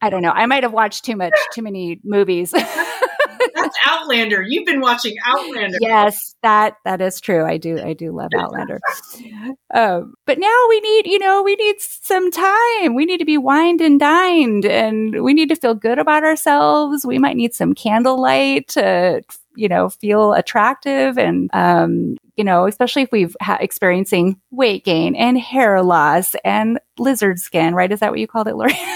I 0.01 0.09
don't 0.09 0.21
know. 0.21 0.31
I 0.31 0.45
might 0.47 0.63
have 0.63 0.74
watched 0.74 1.05
too 1.05 1.15
much, 1.15 1.33
too 1.53 1.62
many 1.62 2.00
movies. 2.03 2.51
That's 2.51 3.77
Outlander. 3.86 4.41
You've 4.41 4.65
been 4.65 4.81
watching 4.81 5.15
Outlander. 5.25 5.77
Yes, 5.79 6.36
that 6.41 6.75
that 6.86 7.01
is 7.01 7.19
true. 7.19 7.45
I 7.45 7.57
do. 7.57 7.79
I 7.79 7.93
do 7.93 8.12
love 8.12 8.31
Outlander. 8.36 8.79
Um, 9.74 10.13
but 10.25 10.39
now 10.39 10.65
we 10.69 10.79
need, 10.81 11.07
you 11.07 11.19
know, 11.19 11.43
we 11.43 11.55
need 11.55 11.75
some 11.79 12.31
time. 12.31 12.95
We 12.95 13.05
need 13.05 13.19
to 13.19 13.25
be 13.25 13.38
wined 13.38 13.81
and 13.81 14.00
dined, 14.00 14.65
and 14.65 15.24
we 15.24 15.33
need 15.33 15.50
to 15.50 15.55
feel 15.55 15.75
good 15.75 16.00
about 16.00 16.24
ourselves. 16.24 17.05
We 17.05 17.19
might 17.19 17.36
need 17.36 17.53
some 17.53 17.75
candlelight 17.75 18.69
to 18.69 19.21
you 19.57 19.67
know 19.67 19.89
feel 19.89 20.33
attractive 20.33 21.17
and 21.17 21.49
um, 21.53 22.17
you 22.35 22.43
know 22.43 22.65
especially 22.67 23.01
if 23.01 23.11
we've 23.11 23.35
ha- 23.41 23.57
experiencing 23.59 24.39
weight 24.51 24.85
gain 24.85 25.15
and 25.15 25.37
hair 25.37 25.81
loss 25.81 26.35
and 26.45 26.79
lizard 26.97 27.39
skin 27.39 27.75
right? 27.75 27.91
Is 27.91 27.99
that 27.99 28.11
what 28.11 28.19
you 28.19 28.27
called 28.27 28.47
it 28.47 28.55
lori? 28.55 28.77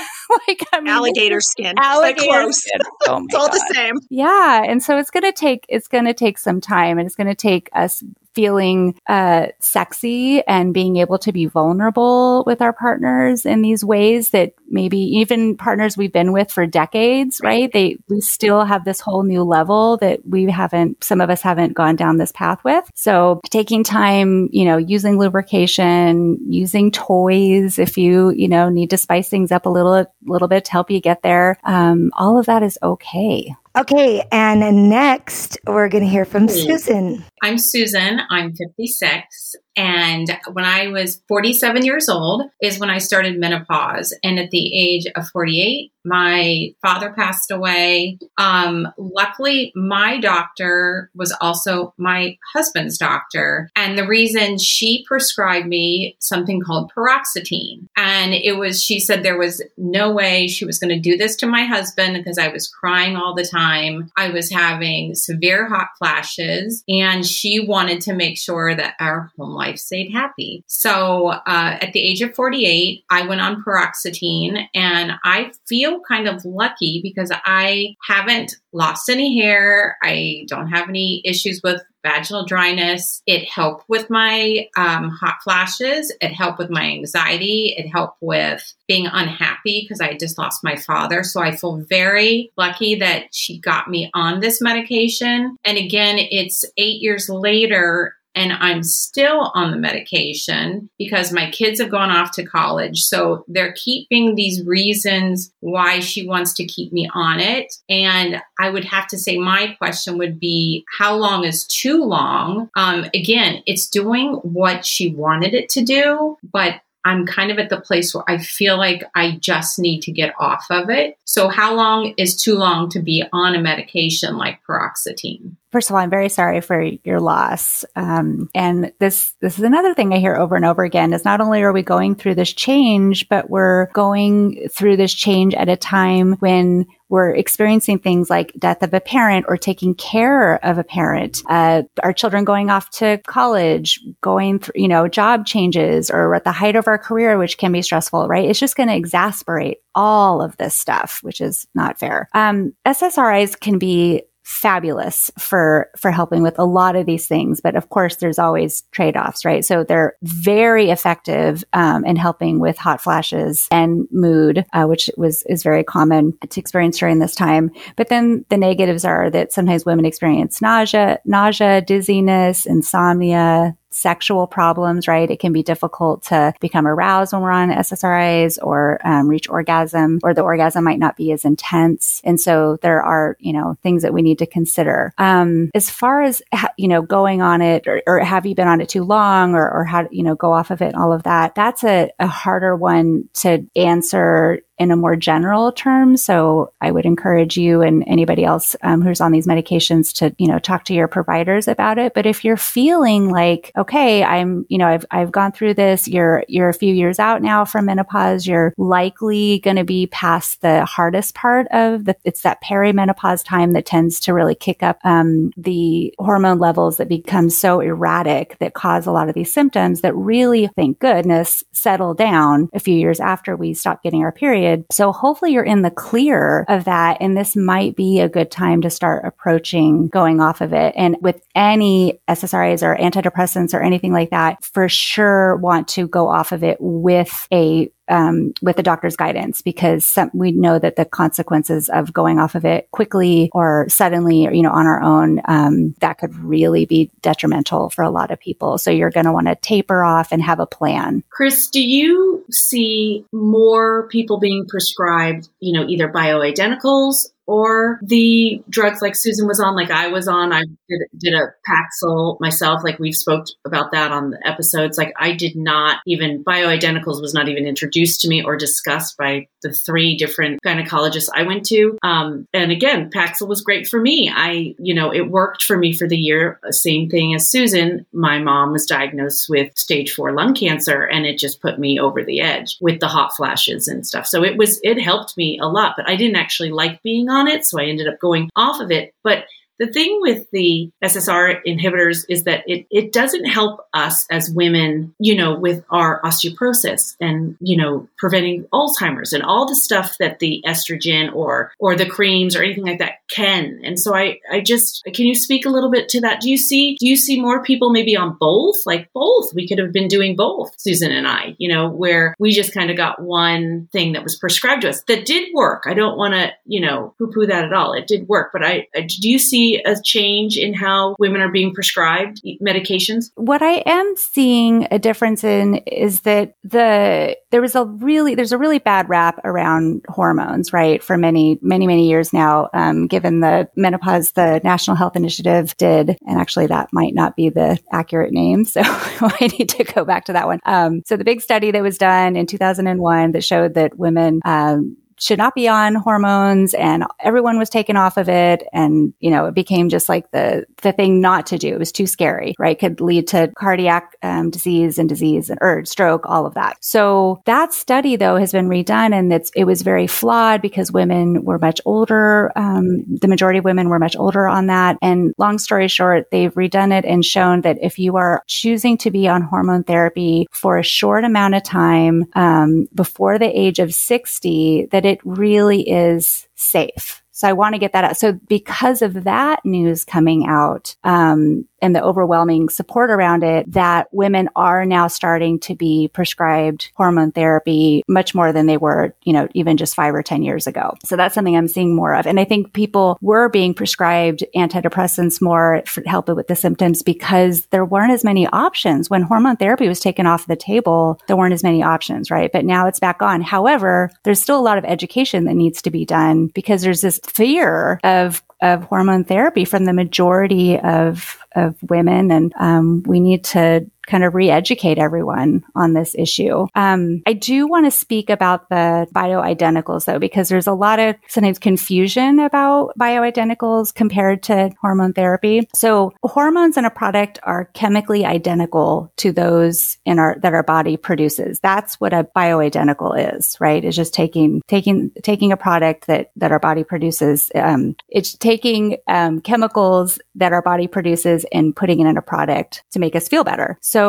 Like 0.48 0.66
I 0.72 0.80
mean, 0.80 0.88
alligator 0.88 1.42
skin. 1.42 1.76
Alligator 1.78 2.54
skin. 2.54 2.80
Oh 3.06 3.22
it's 3.26 3.36
all 3.36 3.50
God. 3.50 3.52
the 3.54 3.74
same. 3.74 3.96
Yeah 4.10 4.64
and 4.66 4.82
so 4.82 4.98
it's 4.98 5.12
gonna 5.12 5.34
take 5.34 5.66
it's 5.68 5.90
gonna 5.90 6.14
take 6.14 6.38
some 6.38 6.62
time 6.62 6.98
and 6.98 7.06
it's 7.06 7.18
gonna 7.18 7.36
take 7.36 7.70
us 7.74 8.02
feeling 8.34 9.00
uh, 9.08 9.48
sexy 9.60 10.42
and 10.48 10.74
being 10.74 10.98
able 10.98 11.18
to 11.20 11.32
be 11.32 11.46
vulnerable 11.46 12.44
with 12.46 12.62
our 12.62 12.74
partners 12.74 13.46
in 13.46 13.62
these 13.62 13.84
ways 13.84 14.32
that 14.32 14.54
maybe 14.70 14.98
even 14.98 15.58
partners 15.58 15.98
we've 15.98 16.14
been 16.14 16.32
with 16.32 16.52
for 16.52 16.66
decades, 16.66 17.42
right? 17.44 17.72
They 17.72 17.98
we 18.08 18.22
still 18.22 18.64
have 18.64 18.86
this 18.86 19.02
whole 19.02 19.24
new 19.24 19.44
level 19.44 19.98
that 19.98 20.22
we 20.26 20.50
haven't 20.50 21.04
some 21.04 21.22
of 21.22 21.30
us 21.30 21.42
haven't 21.42 21.74
gone 21.74 21.96
down 21.96 22.18
this 22.18 22.32
path 22.32 22.64
with. 22.64 22.90
So 22.96 23.42
taking 23.50 23.84
time, 23.84 24.50
you 24.52 24.66
know, 24.66 24.78
using 24.78 25.18
lubrication, 25.18 26.40
using 26.52 26.92
toys 26.92 27.80
if 27.80 27.98
you, 27.98 28.32
you 28.32 28.48
know, 28.48 28.70
need 28.70 28.90
to 28.92 28.98
spice 28.98 29.30
things 29.30 29.52
up 29.52 29.66
a 29.66 29.70
little 29.70 29.94
a 29.94 30.08
little 30.26 30.48
bit 30.48 30.66
to 30.66 30.72
help 30.72 30.90
you 30.90 31.02
get 31.02 31.22
there. 31.22 31.58
Um, 31.64 32.12
all 32.14 32.40
of 32.40 32.46
that 32.46 32.64
is 32.64 32.78
okay. 32.82 33.56
Okay, 33.78 34.22
and 34.34 34.90
next 34.90 35.58
we're 35.66 35.88
going 35.88 36.04
to 36.04 36.10
hear 36.10 36.26
from 36.26 36.50
Susan. 36.50 37.24
I'm 37.42 37.58
Susan. 37.58 38.20
I'm 38.30 38.54
56. 38.54 39.56
And 39.76 40.38
when 40.52 40.66
I 40.66 40.88
was 40.88 41.22
47 41.28 41.86
years 41.86 42.10
old 42.10 42.44
is 42.62 42.80
when 42.80 42.90
I 42.90 42.98
started 42.98 43.40
menopause. 43.40 44.16
And 44.24 44.40
at 44.40 44.52
the 44.52 44.78
age 44.78 45.06
of 45.16 45.28
48, 45.30 45.92
my 46.04 46.74
father 46.82 47.12
passed 47.12 47.52
away. 47.52 48.18
Um, 48.38 48.88
luckily, 48.98 49.72
my 49.76 50.20
doctor 50.20 51.12
was 51.16 51.36
also 51.42 51.94
my 51.98 52.38
husband's 52.54 52.98
doctor. 52.98 53.70
And 53.76 53.98
the 53.98 54.08
reason 54.08 54.58
she 54.58 55.06
prescribed 55.08 55.68
me 55.68 56.16
something 56.20 56.62
called 56.62 56.92
paroxetine. 56.96 57.88
And 57.96 58.34
it 58.34 58.58
was, 58.58 58.84
she 58.84 59.00
said 59.00 59.24
there 59.24 59.38
was 59.38 59.62
no 59.78 60.12
way 60.12 60.48
she 60.48 60.66
was 60.66 60.80
going 60.80 60.90
to 60.90 61.00
do 61.00 61.18
this 61.18 61.36
to 61.38 61.48
my 61.48 61.66
husband 61.66 62.16
because 62.16 62.38
I 62.38 62.48
was 62.48 62.68
crying 62.68 63.16
all 63.16 63.36
the 63.36 63.46
time. 63.46 64.10
I 64.18 64.30
was 64.30 64.52
having 64.52 65.16
severe 65.16 65.68
hot 65.68 65.90
flashes. 65.98 66.84
And 66.90 67.26
she 67.26 67.60
wanted 67.60 68.02
to 68.02 68.14
make 68.14 68.38
sure 68.38 68.74
that 68.76 68.96
our 69.00 69.32
home 69.38 69.61
life 69.62 69.78
stayed 69.78 70.12
happy. 70.12 70.64
So 70.68 71.28
uh, 71.28 71.78
at 71.82 71.94
the 71.94 72.02
age 72.02 72.22
of 72.22 72.36
48, 72.36 73.04
I 73.10 73.28
went 73.28 73.42
on 73.42 73.64
paroxetine 73.64 74.66
and 74.74 75.14
I 75.24 75.52
feel 75.68 76.00
kind 76.08 76.28
of 76.28 76.44
lucky 76.44 77.00
because 77.04 77.32
I 77.32 77.96
haven't 78.08 78.56
lost 78.74 79.10
any 79.10 79.40
hair. 79.40 79.98
I 80.02 80.46
don't 80.48 80.70
have 80.70 80.90
any 80.90 81.22
issues 81.26 81.62
with 81.64 81.82
vaginal 82.04 82.46
dryness. 82.46 83.22
It 83.28 83.48
helped 83.48 83.88
with 83.88 84.10
my 84.10 84.68
um, 84.76 85.10
hot 85.10 85.36
flashes. 85.44 86.12
It 86.20 86.34
helped 86.34 86.58
with 86.58 86.70
my 86.70 86.84
anxiety. 86.84 87.76
It 87.78 87.88
helped 87.88 88.18
with 88.22 88.74
being 88.88 89.06
unhappy 89.06 89.82
because 89.82 90.02
I 90.02 90.18
just 90.18 90.38
lost 90.38 90.64
my 90.64 90.76
father. 90.76 91.24
So 91.24 91.42
I 91.42 91.56
feel 91.56 91.78
very 91.78 92.52
lucky 92.58 92.96
that 92.96 93.34
she 93.34 93.60
got 93.60 93.88
me 93.88 94.10
on 94.14 94.40
this 94.40 94.62
medication. 94.62 95.58
And 95.64 95.78
again, 95.78 96.18
it's 96.18 96.66
eight 96.78 97.02
years 97.02 97.30
later 97.30 98.16
and 98.36 98.54
I'm 98.54 98.84
still 98.84 99.52
on 99.54 99.72
the 99.72 99.78
medication 99.78 100.90
because 100.98 101.32
my 101.32 101.50
kids 101.52 101.80
have 101.82 101.92
gone 101.92 102.12
off 102.12 102.32
to 102.34 102.46
college. 102.46 103.02
So 103.02 103.44
they're 103.48 103.74
keeping 103.74 104.36
these 104.36 104.66
reasons 104.66 105.52
why 105.60 106.00
she 106.00 106.28
wants 106.28 106.54
to 106.54 106.66
keep 106.66 106.94
me 106.94 107.10
on 107.14 107.40
it. 107.40 107.74
And 107.90 108.42
I 108.60 108.70
would 108.70 108.86
have 108.86 109.08
to 109.08 109.18
say, 109.18 109.38
my 109.38 109.76
question 109.78 110.18
would 110.18 110.40
be, 110.40 110.86
how 110.98 111.16
long 111.16 111.44
is 111.44 111.66
too 111.66 112.04
long? 112.04 112.70
Um, 112.76 113.06
again, 113.14 113.64
it's 113.66 113.88
doing 113.88 114.36
what 114.44 114.86
she 114.86 115.14
wanted 115.14 115.54
it 115.54 115.70
to 115.70 115.84
do, 115.84 116.38
but 116.44 116.82
I'm 117.04 117.26
kind 117.26 117.52
of 117.52 117.58
at 117.58 117.70
the 117.70 117.82
place 117.82 118.14
where 118.14 118.24
I 118.28 118.38
feel 118.38 118.78
like 118.78 119.04
I 119.16 119.38
just 119.40 119.80
need 119.80 120.02
to 120.04 120.12
get 120.12 120.34
off 120.40 120.66
of 120.70 120.90
it. 120.90 121.18
So, 121.26 121.50
how 121.50 121.74
long 121.76 122.14
is 122.18 122.36
too 122.36 122.56
long 122.56 122.90
to 122.90 123.00
be 123.00 123.24
on 123.34 123.56
a 123.56 123.62
medication 123.62 124.38
like 124.38 124.60
paroxetine? 124.68 125.56
First 125.72 125.90
of 125.90 125.96
all, 125.96 126.02
I'm 126.02 126.10
very 126.10 126.30
sorry 126.30 126.60
for 126.62 126.82
your 126.82 127.20
loss. 127.20 127.86
Um, 127.96 128.50
and 128.54 128.92
this 129.00 129.34
this 129.42 129.58
is 129.58 129.64
another 129.64 129.94
thing 129.94 130.14
I 130.14 130.20
hear 130.20 130.36
over 130.36 130.56
and 130.56 130.66
over 130.66 130.84
again: 130.84 131.14
is 131.14 131.26
not 131.26 131.42
only 131.42 131.62
are 131.62 131.72
we 131.72 131.82
going 131.82 132.16
through 132.16 132.36
this 132.36 132.52
change, 132.52 133.30
but 133.30 133.50
we're 133.50 133.88
going 133.94 134.68
through 134.70 134.98
this 134.98 135.14
change 135.14 135.54
at 135.54 135.70
a 135.70 135.78
time 135.78 136.34
when 136.40 136.88
we're 137.12 137.36
experiencing 137.36 138.00
things 138.00 138.30
like 138.30 138.54
death 138.58 138.82
of 138.82 138.94
a 138.94 139.02
parent 139.02 139.46
or 139.50 139.58
taking 139.58 139.94
care 139.94 140.64
of 140.66 140.78
a 140.78 140.84
parent, 140.84 141.44
uh, 141.50 141.84
our 142.02 142.14
children 142.14 142.46
going 142.46 142.70
off 142.70 142.90
to 142.90 143.20
college, 143.28 144.00
going 144.22 144.60
through, 144.60 144.82
you 144.82 144.88
know, 144.88 145.10
job 145.10 145.46
changes 145.46 146.10
or 146.10 146.34
at 146.34 146.46
the 146.46 146.54
height 146.54 146.78
of 146.78 146.88
our 146.88 146.98
career, 146.98 147.38
which 147.38 147.58
can 147.58 147.74
be 147.74 147.82
stressful, 147.82 148.30
right? 148.30 148.50
It's 148.50 148.60
just 148.60 148.78
going 148.78 148.88
to 148.88 148.96
exasperate 148.96 149.80
all 149.94 150.42
of 150.42 150.56
this 150.56 150.74
stuff, 150.74 151.20
which 151.22 151.42
is 151.42 151.68
not 151.76 152.00
fair. 152.00 152.30
Um, 152.34 152.74
SSRIs 152.86 153.60
can 153.60 153.78
be 153.78 154.24
fabulous 154.44 155.32
for 155.38 155.90
for 155.98 156.12
helping 156.12 156.42
with 156.42 156.58
a 156.58 156.66
lot 156.66 156.96
of 156.96 157.06
these 157.06 157.28
things 157.28 157.62
but 157.62 157.76
of 157.76 157.90
course 157.90 158.16
there's 158.18 158.40
always 158.40 158.84
trade-offs 158.92 159.46
right? 159.46 159.64
So 159.64 159.84
they're 159.84 160.16
very 160.24 160.90
effective 160.90 161.64
um, 161.74 162.06
in 162.06 162.16
helping 162.16 162.60
with 162.60 162.78
hot 162.78 163.02
flashes 163.02 163.68
and 163.72 164.08
mood 164.12 164.66
uh, 164.74 164.86
which 164.86 165.10
was 165.18 165.44
is 165.44 165.64
very 165.64 165.84
common 165.84 166.38
to 166.50 166.60
experience 166.60 166.98
during 166.98 167.20
this 167.20 167.36
time. 167.36 167.72
But 167.96 168.10
then 168.10 168.46
the 168.50 168.58
negatives 168.58 169.06
are 169.06 169.30
that 169.30 169.54
sometimes 169.54 169.86
women 169.86 170.06
experience 170.06 170.62
nausea 170.62 171.20
nausea 171.26 171.82
dizziness 171.82 172.66
insomnia 172.66 173.78
sexual 173.92 174.48
problems, 174.48 175.08
right? 175.08 175.30
It 175.30 175.40
can 175.40 175.54
be 175.54 175.64
difficult 175.64 176.24
to 176.24 176.54
become 176.60 176.88
aroused 176.88 177.34
when 177.34 177.42
we're 177.42 177.52
on 177.52 177.70
SSRIs 177.70 178.58
or 178.62 179.00
um, 179.04 179.28
reach 179.28 179.50
orgasm, 179.50 180.20
or 180.24 180.34
the 180.34 180.42
orgasm 180.42 180.84
might 180.84 181.00
not 181.00 181.18
be 181.18 181.32
as 181.32 181.46
intense. 181.46 182.22
And 182.24 182.40
so 182.40 182.78
there 182.82 183.04
are, 183.04 183.38
you 183.40 183.54
know, 183.54 183.78
things 183.84 184.04
that 184.04 184.14
we 184.14 184.22
need 184.22 184.40
to 184.40 184.46
consider. 184.46 185.14
Um, 185.18 185.72
as 185.76 185.90
far 185.90 186.22
as, 186.22 186.42
you 186.78 186.88
know, 186.88 187.02
going 187.02 187.42
on 187.42 187.62
it 187.62 187.88
or, 187.88 188.02
or, 188.08 188.20
have 188.20 188.46
you 188.46 188.56
been 188.56 188.68
on 188.68 188.82
it 188.82 188.90
too 188.90 189.04
long 189.04 189.56
or, 189.56 189.70
or 189.70 189.84
how, 189.84 190.08
you 190.12 190.24
know, 190.24 190.36
go 190.36 190.54
off 190.54 190.72
of 190.72 190.82
it 190.82 190.94
and 190.94 190.96
all 190.96 191.12
of 191.12 191.24
that, 191.24 191.56
that's 191.56 191.84
a, 191.84 192.12
a 192.20 192.28
harder 192.28 192.76
one 192.76 193.30
to 193.34 193.66
answer 193.76 194.62
in 194.82 194.90
a 194.90 194.96
more 194.96 195.16
general 195.16 195.72
term. 195.72 196.18
So 196.18 196.74
I 196.82 196.90
would 196.90 197.06
encourage 197.06 197.56
you 197.56 197.84
and 197.84 198.04
anybody 198.08 198.44
else 198.44 198.76
um, 198.82 199.04
who's 199.04 199.22
on 199.22 199.32
these 199.32 199.46
medications 199.46 200.12
to, 200.16 200.36
you 200.40 200.48
know, 200.48 200.58
talk 200.58 200.86
to 200.86 200.94
your 200.96 201.08
providers 201.08 201.68
about 201.68 202.00
it. 202.00 202.16
But 202.16 202.26
if 202.26 202.44
you're 202.44 202.58
feeling 202.58 203.30
like, 203.30 203.72
okay, 203.78 204.24
I'm, 204.24 204.66
you 204.70 204.80
know, 204.80 204.88
I've, 204.88 205.06
I've 205.12 205.32
gone 205.32 205.52
through 205.52 205.76
this, 205.76 206.08
you're, 206.08 206.44
you're 206.48 206.70
a 206.70 206.74
few 206.74 206.96
years 206.96 207.20
out 207.20 207.44
now 207.44 207.64
from 207.64 207.86
menopause, 207.86 208.48
you're 208.48 208.74
likely 208.78 209.60
going 209.60 209.76
to 209.76 209.84
be 209.84 210.08
past 210.08 210.62
the 210.62 210.84
hardest 210.86 211.36
part 211.36 211.68
of 211.68 212.06
the, 212.06 212.16
it's 212.24 212.42
that 212.42 212.64
perimenopause 212.64 213.46
time 213.46 213.74
that 213.74 213.86
tends 213.86 214.20
to 214.22 214.34
really 214.34 214.56
kick 214.56 214.82
up 214.82 214.98
um, 215.04 215.52
the 215.58 216.12
hormone 216.18 216.58
levels 216.58 216.98
that 216.98 217.08
become 217.08 217.52
so 217.52 217.82
erratic 217.82 218.58
that 218.58 218.74
cause 218.74 219.06
a 219.06 219.12
lot 219.12 219.30
of 219.30 219.36
these 219.36 219.54
symptoms 219.54 220.02
that 220.02 220.16
really, 220.16 220.72
thank 220.76 220.98
goodness, 220.98 221.64
settle 221.72 222.16
down 222.16 222.68
a 222.74 222.80
few 222.80 222.96
years 222.96 223.20
after 223.20 223.56
we 223.56 223.76
stop 223.76 224.02
getting 224.02 224.24
our 224.24 224.32
period 224.32 224.71
So 224.92 225.12
hopefully 225.12 225.54
you're 225.54 225.64
in 225.64 225.82
the 225.82 225.92
clear 225.92 226.66
of 226.70 226.86
that. 226.86 227.18
And 227.20 227.38
this 227.38 227.56
might 227.56 227.96
be 227.96 228.20
a 228.20 228.30
good 228.30 228.52
time 228.52 228.82
to 228.82 228.90
start 228.90 229.26
approaching 229.26 230.08
going 230.08 230.40
off 230.40 230.62
of 230.62 230.74
it. 230.74 230.94
And 230.98 231.18
with 231.22 231.42
any 231.56 232.20
SSRIs 232.28 232.84
or 232.84 232.96
antidepressants 232.96 233.74
or 233.74 233.82
anything 233.82 234.14
like 234.14 234.30
that, 234.32 234.64
for 234.64 234.90
sure 234.90 235.56
want 235.58 235.88
to 235.90 236.08
go 236.08 236.28
off 236.28 236.52
of 236.52 236.64
it 236.64 236.78
with 236.80 237.48
a 237.54 237.92
um, 238.12 238.54
with 238.62 238.76
the 238.76 238.84
doctor's 238.84 239.16
guidance 239.16 239.62
because 239.62 240.06
some, 240.06 240.30
we 240.34 240.52
know 240.52 240.78
that 240.78 240.96
the 240.96 241.06
consequences 241.06 241.90
of 241.90 242.14
going 242.14 242.40
off 242.40 242.56
of 242.56 242.66
it 242.66 242.90
quickly 242.92 243.50
or 243.54 243.86
suddenly, 243.90 244.46
or, 244.46 244.54
you 244.54 244.62
know, 244.62 244.72
on 244.72 244.86
our 244.86 245.02
own, 245.02 245.42
um, 245.46 245.96
that 246.00 246.18
could 246.18 246.36
really 246.36 246.86
be 246.86 247.10
detrimental 247.22 247.90
for 247.90 248.04
a 248.04 248.10
lot 248.12 248.32
of 248.32 248.40
people. 248.40 248.78
So 248.78 248.92
you're 248.92 249.10
going 249.10 249.26
to 249.26 249.32
want 249.32 249.48
to 249.48 249.56
taper 249.56 250.04
off 250.04 250.32
and 250.32 250.42
have 250.44 250.60
a 250.60 250.68
plan. 250.68 251.24
Chris, 251.30 251.70
do 251.70 251.82
you 251.82 252.46
see 252.52 253.26
more 253.32 254.08
people 254.10 254.40
being 254.40 254.66
prescribed, 254.68 255.50
you 255.60 255.74
know, 255.74 255.88
either 255.88 256.10
bioidenticals 256.10 257.30
or 257.52 258.00
the 258.02 258.64
drugs 258.70 259.02
like 259.02 259.14
Susan 259.14 259.46
was 259.46 259.60
on, 259.60 259.76
like 259.76 259.92
I 259.92 260.08
was 260.08 260.30
on. 260.30 260.54
I 260.54 260.62
did, 260.62 261.02
did 261.18 261.34
a 261.34 261.48
Paxil 261.70 262.40
myself, 262.40 262.82
like 262.82 262.98
we've 262.98 263.14
spoke 263.14 263.46
about 263.66 263.92
that 263.92 264.14
on 264.14 264.30
the 264.30 264.48
episodes. 264.48 264.98
Like 264.98 265.14
I 265.20 265.34
did 265.34 265.58
not 265.58 265.98
even 266.08 266.46
bioidenticals 266.46 267.20
was 267.20 267.34
not 267.34 267.50
even 267.50 267.66
introduced 267.66 268.22
to 268.22 268.30
me 268.30 268.42
or 268.42 268.56
discussed 268.56 269.18
by 269.18 269.48
the 269.64 269.74
three 269.74 270.16
different 270.16 270.62
gynecologists 270.66 271.28
I 271.36 271.44
went 271.44 271.66
to. 271.66 271.98
Um, 272.02 272.48
and 272.54 272.72
again, 272.72 273.10
Paxil 273.10 273.50
was 273.50 273.64
great 273.64 273.86
for 273.86 274.00
me. 274.00 274.32
I, 274.34 274.74
you 274.80 274.94
know, 274.94 275.14
it 275.14 275.30
worked 275.30 275.64
for 275.64 275.78
me 275.78 275.92
for 275.92 276.08
the 276.08 276.18
year. 276.18 276.58
Same 276.70 277.10
thing 277.10 277.36
as 277.36 277.52
Susan. 277.52 278.06
My 278.14 278.40
mom 278.40 278.72
was 278.72 278.86
diagnosed 278.86 279.48
with 279.50 279.78
stage 279.78 280.14
four 280.14 280.32
lung 280.32 280.56
cancer, 280.56 281.04
and 281.04 281.26
it 281.26 281.38
just 281.38 281.62
put 281.62 281.78
me 281.78 282.00
over 282.00 282.24
the 282.24 282.40
edge 282.40 282.78
with 282.80 283.02
the 283.02 283.10
hot 283.10 283.36
flashes 283.36 283.90
and 283.90 284.08
stuff. 284.08 284.26
So 284.26 284.46
it 284.46 284.56
was, 284.56 284.80
it 284.84 285.02
helped 285.02 285.36
me 285.36 285.60
a 285.62 285.68
lot, 285.68 285.96
but 285.98 286.10
I 286.10 286.16
didn't 286.16 286.38
actually 286.38 286.72
like 286.72 287.04
being 287.04 287.30
on 287.30 287.41
it. 287.48 287.66
So 287.66 287.80
I 287.80 287.86
ended 287.86 288.08
up 288.08 288.20
going 288.20 288.50
off 288.56 288.82
of 288.82 288.92
it. 288.92 289.14
But 289.24 289.46
the 289.82 289.88
thing 289.88 290.20
with 290.22 290.46
the 290.52 290.92
SSR 291.04 291.60
inhibitors 291.66 292.24
is 292.30 292.44
that 292.44 292.64
it, 292.68 292.86
it 292.92 293.12
doesn't 293.12 293.46
help 293.46 293.80
us 293.96 294.28
as 294.30 294.48
women, 294.52 295.16
you 295.18 295.36
know, 295.36 295.58
with 295.58 295.84
our 295.90 296.22
osteoporosis 296.22 297.16
and, 297.20 297.58
you 297.60 297.76
know, 297.76 298.08
preventing 298.20 298.66
Alzheimer's 298.66 299.34
and 299.34 299.42
all 299.42 299.68
the 299.68 299.76
stuff 299.76 300.18
that 300.20 300.38
the 300.38 300.64
estrogen 300.68 301.34
or, 301.34 301.72
or 301.80 301.96
the 301.96 302.06
creams 302.06 302.56
or 302.56 302.62
anything 302.62 302.86
like 302.86 303.00
that 303.00 303.28
can. 303.28 303.82
And 303.84 304.00
so 304.00 304.16
I, 304.16 304.40
I 304.52 304.62
just, 304.62 305.02
can 305.16 305.26
you 305.26 305.34
speak 305.34 305.66
a 305.66 305.70
little 305.70 305.90
bit 305.90 306.10
to 306.10 306.22
that? 306.22 306.42
Do 306.42 306.52
you 306.52 306.58
see, 306.58 306.96
do 307.00 307.08
you 307.08 307.16
see 307.16 307.42
more 307.42 307.64
people 307.64 307.90
maybe 307.90 308.16
on 308.16 308.38
both? 308.40 308.76
Like 308.86 309.12
both? 309.14 309.52
We 309.56 309.68
could 309.68 309.80
have 309.80 309.92
been 309.92 310.08
doing 310.08 310.36
both, 310.36 310.80
Susan 310.80 311.12
and 311.12 311.28
I, 311.28 311.56
you 311.58 311.74
know, 311.74 311.90
where 311.90 312.36
we 312.38 312.52
just 312.52 312.72
kind 312.72 312.92
of 312.92 312.98
got 312.98 313.20
one 313.20 313.90
thing 313.92 314.14
that 314.14 314.24
was 314.24 314.38
prescribed 314.38 314.84
to 314.84 314.90
us 314.90 315.02
that 315.08 315.26
did 315.26 315.50
work. 315.56 315.86
I 315.88 315.96
don't 315.96 316.20
want 316.20 316.36
to, 316.36 316.52
you 316.68 316.82
know, 316.82 317.16
poo 317.18 317.32
poo 317.34 317.48
that 317.48 317.66
at 317.66 317.74
all. 317.74 317.94
It 317.94 318.06
did 318.06 318.28
work. 318.28 318.52
But 318.54 318.64
I, 318.64 318.88
I 318.96 319.02
do 319.02 319.28
you 319.28 319.40
see 319.40 319.71
a 319.78 319.96
change 320.04 320.58
in 320.58 320.74
how 320.74 321.16
women 321.20 321.42
are 321.42 321.52
being 321.52 321.74
prescribed 321.74 322.42
medications? 322.62 323.32
What 323.36 323.62
I 323.62 323.84
am 323.86 324.16
seeing 324.18 324.88
a 324.92 325.00
difference 325.00 325.44
in 325.44 325.76
is 325.88 326.22
that 326.22 326.56
the 326.64 327.38
there 327.52 327.62
was 327.62 327.76
a 327.76 327.86
really 327.86 328.36
there's 328.36 328.52
a 328.52 328.58
really 328.58 328.80
bad 328.80 329.10
rap 329.10 329.40
around 329.44 330.04
hormones, 330.08 330.74
right? 330.74 331.04
For 331.04 331.18
many 331.18 331.60
many 331.62 331.88
many 331.88 332.08
years 332.08 332.34
now, 332.34 332.70
um, 332.74 333.08
given 333.08 333.40
the 333.40 333.70
menopause, 333.76 334.32
the 334.32 334.62
National 334.64 334.96
Health 334.96 335.16
Initiative 335.16 335.76
did, 335.78 336.18
and 336.26 336.40
actually 336.40 336.68
that 336.68 336.90
might 336.92 337.14
not 337.14 337.36
be 337.36 337.50
the 337.50 337.80
accurate 337.92 338.32
name, 338.32 338.66
so 338.66 338.82
I 338.84 339.50
need 339.58 339.70
to 339.70 339.84
go 339.84 340.06
back 340.06 340.26
to 340.26 340.34
that 340.34 340.48
one. 340.48 340.60
Um, 340.66 341.02
so 341.06 341.18
the 341.18 341.24
big 341.24 341.42
study 341.42 341.72
that 341.72 341.84
was 341.84 341.98
done 341.98 342.36
in 342.36 342.46
2001 342.46 343.32
that 343.32 343.44
showed 343.44 343.74
that 343.76 343.98
women 343.98 344.42
um, 344.46 344.98
should 345.22 345.38
not 345.38 345.54
be 345.54 345.68
on 345.68 345.94
hormones 345.94 346.74
and 346.74 347.06
everyone 347.20 347.60
was 347.60 347.70
taken 347.70 347.96
off 347.96 348.18
of 348.18 348.28
it. 348.28 348.68
And, 348.74 349.14
you 349.20 349.30
know, 349.30 349.46
it 349.46 349.54
became 349.54 349.88
just 349.88 350.10
like 350.10 350.32
the, 350.32 350.66
the 350.82 350.92
thing 350.92 351.22
not 351.22 351.46
to 351.48 351.58
do. 351.60 351.70
It 351.70 351.80
was 351.80 351.92
too 351.92 352.08
scary, 352.08 352.56
right? 352.58 352.78
Could 352.78 353.00
lead 353.00 353.28
to 353.28 353.52
cardiac 353.56 354.16
um, 354.24 354.50
disease 354.50 354.98
and 354.98 355.08
disease 355.08 355.50
and, 355.50 355.60
or 355.62 355.86
stroke, 355.86 356.26
all 356.26 356.48
of 356.48 356.56
that. 356.56 356.78
So 356.82 357.42
that 357.46 357.72
study 357.72 358.16
though 358.16 358.38
has 358.38 358.52
been 358.52 358.68
redone 358.68 359.14
and 359.14 359.32
it's, 359.32 359.52
it 359.56 359.66
was 359.66 359.84
very 359.84 360.08
flawed 360.08 360.62
because 360.62 360.92
women 360.92 361.44
were 361.44 361.60
much 361.60 361.80
older. 361.86 362.52
Um, 362.56 363.06
the 363.08 363.28
majority 363.28 363.60
of 363.60 363.66
women 363.66 363.90
were 363.90 364.00
much 364.00 364.16
older 364.16 364.48
on 364.48 364.66
that. 364.68 364.98
And 365.04 365.36
long 365.38 365.60
story 365.60 365.88
short, 365.88 366.32
they've 366.32 366.54
redone 366.54 366.98
it 366.98 367.06
and 367.06 367.24
shown 367.24 367.62
that 367.62 367.78
if 367.82 368.00
you 368.00 368.16
are 368.18 368.44
choosing 368.48 368.98
to 369.00 369.12
be 369.12 369.28
on 369.28 369.44
hormone 369.44 369.84
therapy 369.84 370.48
for 370.52 370.78
a 370.78 370.84
short 370.84 371.24
amount 371.24 371.54
of 371.54 371.64
time, 371.64 372.26
um, 372.34 372.88
before 372.96 373.38
the 373.38 373.46
age 373.46 373.78
of 373.78 373.94
60, 373.94 374.88
that 374.92 375.06
it 375.06 375.11
it 375.12 375.20
really 375.26 375.88
is 375.90 376.48
safe. 376.56 377.21
So 377.42 377.48
I 377.48 377.54
want 377.54 377.74
to 377.74 377.80
get 377.80 377.94
that 377.94 378.04
out. 378.04 378.18
So 378.18 378.34
because 378.34 379.02
of 379.02 379.24
that 379.24 379.66
news 379.66 380.06
coming 380.06 380.46
out, 380.46 380.96
um, 381.04 381.66
and 381.82 381.96
the 381.96 382.04
overwhelming 382.04 382.70
support 382.70 383.10
around 383.10 383.44
it 383.44 383.72
that 383.72 384.08
women 384.12 384.50
are 384.56 384.86
now 384.86 385.08
starting 385.08 385.60
to 385.60 385.76
be 385.76 386.10
prescribed 386.14 386.92
hormone 386.96 387.32
therapy 387.32 388.04
much 388.08 388.36
more 388.36 388.54
than 388.54 388.68
they 388.68 388.78
were, 388.78 389.16
you 389.24 389.34
know, 389.34 389.48
even 389.54 389.78
just 389.78 389.96
five 389.96 390.14
or 390.14 390.22
10 390.22 390.44
years 390.44 390.68
ago. 390.68 390.94
So 391.04 391.16
that's 391.16 391.34
something 391.34 391.58
I'm 391.58 391.68
seeing 391.68 391.96
more 391.96 392.14
of. 392.14 392.28
And 392.28 392.40
I 392.40 392.46
think 392.46 392.74
people 392.74 393.18
were 393.22 393.50
being 393.50 393.74
prescribed 393.74 394.44
antidepressants 394.56 395.42
more 395.42 395.82
for 395.88 396.04
help 396.06 396.30
with 396.30 396.48
the 396.48 396.56
symptoms 396.56 397.02
because 397.02 397.66
there 397.68 397.84
weren't 397.84 398.12
as 398.12 398.24
many 398.24 398.48
options. 398.48 399.10
When 399.10 399.24
hormone 399.24 399.58
therapy 399.58 399.88
was 399.88 400.00
taken 400.00 400.28
off 400.28 400.46
the 400.46 400.56
table, 400.56 401.20
there 401.28 401.36
weren't 401.36 401.54
as 401.54 401.64
many 401.64 401.82
options, 401.82 402.30
right? 402.30 402.52
But 402.52 402.64
now 402.64 402.88
it's 402.88 403.00
back 403.00 403.22
on. 403.22 403.42
However, 403.42 404.12
there's 404.24 404.42
still 404.42 404.60
a 404.60 404.62
lot 404.62 404.78
of 404.78 404.86
education 404.86 405.46
that 405.46 405.56
needs 405.56 405.82
to 405.82 405.92
be 405.92 406.06
done 406.06 406.48
because 406.48 406.84
there's 406.84 407.02
this 407.02 407.20
fear 407.36 408.00
of 408.04 408.44
of 408.62 408.84
hormone 408.84 409.24
therapy 409.24 409.66
from 409.66 409.86
the 409.86 409.94
majority 409.94 410.80
of 410.80 411.38
of 411.56 411.76
women, 411.90 412.32
and 412.32 412.54
um, 412.60 413.04
we 413.04 413.20
need 413.20 413.44
to 413.46 413.90
kind 414.12 414.26
of 414.26 414.36
re-educate 414.36 415.00
everyone 415.00 415.64
on 415.74 415.94
this 415.94 416.14
issue. 416.16 416.68
Um, 416.76 417.24
I 417.26 417.34
do 417.34 417.66
want 417.66 417.86
to 417.86 417.92
speak 417.92 418.30
about 418.30 418.68
the 418.68 419.08
bioidenticals 419.16 420.06
though, 420.06 420.20
because 420.20 420.50
there's 420.50 420.68
a 420.68 420.74
lot 420.74 421.00
of 421.00 421.16
sometimes 421.30 421.58
confusion 421.58 422.40
about 422.40 422.92
bioidenticals 423.00 423.96
compared 423.96 424.44
to 424.44 424.72
hormone 424.82 425.14
therapy. 425.14 425.68
So 425.74 426.12
hormones 426.24 426.76
in 426.76 426.84
a 426.84 426.90
product 426.90 427.40
are 427.44 427.66
chemically 427.74 428.26
identical 428.26 429.14
to 429.18 429.32
those 429.32 429.98
in 430.06 430.20
our 430.20 430.38
that 430.42 430.54
our 430.54 430.64
body 430.64 430.98
produces. 430.98 431.62
That's 431.62 431.96
what 432.02 432.12
a 432.12 432.28
bioidentical 432.36 433.12
is, 433.34 433.56
right? 433.62 433.84
It's 433.86 433.96
just 433.96 434.14
taking 434.14 434.62
taking 434.68 435.12
taking 435.24 435.54
a 435.54 435.58
product 435.58 436.08
that 436.08 436.32
that 436.36 436.52
our 436.52 436.60
body 436.60 436.84
produces. 436.84 437.50
Um, 437.56 437.96
it's 438.10 438.36
taking 438.38 438.98
um, 439.08 439.40
chemicals 439.40 440.20
that 440.36 440.52
our 440.52 440.62
body 440.62 440.88
produces 440.88 441.46
and 441.54 441.76
putting 441.76 442.02
it 442.02 442.08
in 442.08 442.18
a 442.18 442.22
product 442.22 442.84
to 442.92 443.00
make 443.00 443.16
us 443.16 443.30
feel 443.30 443.46
better. 443.46 443.78
So 443.82 444.01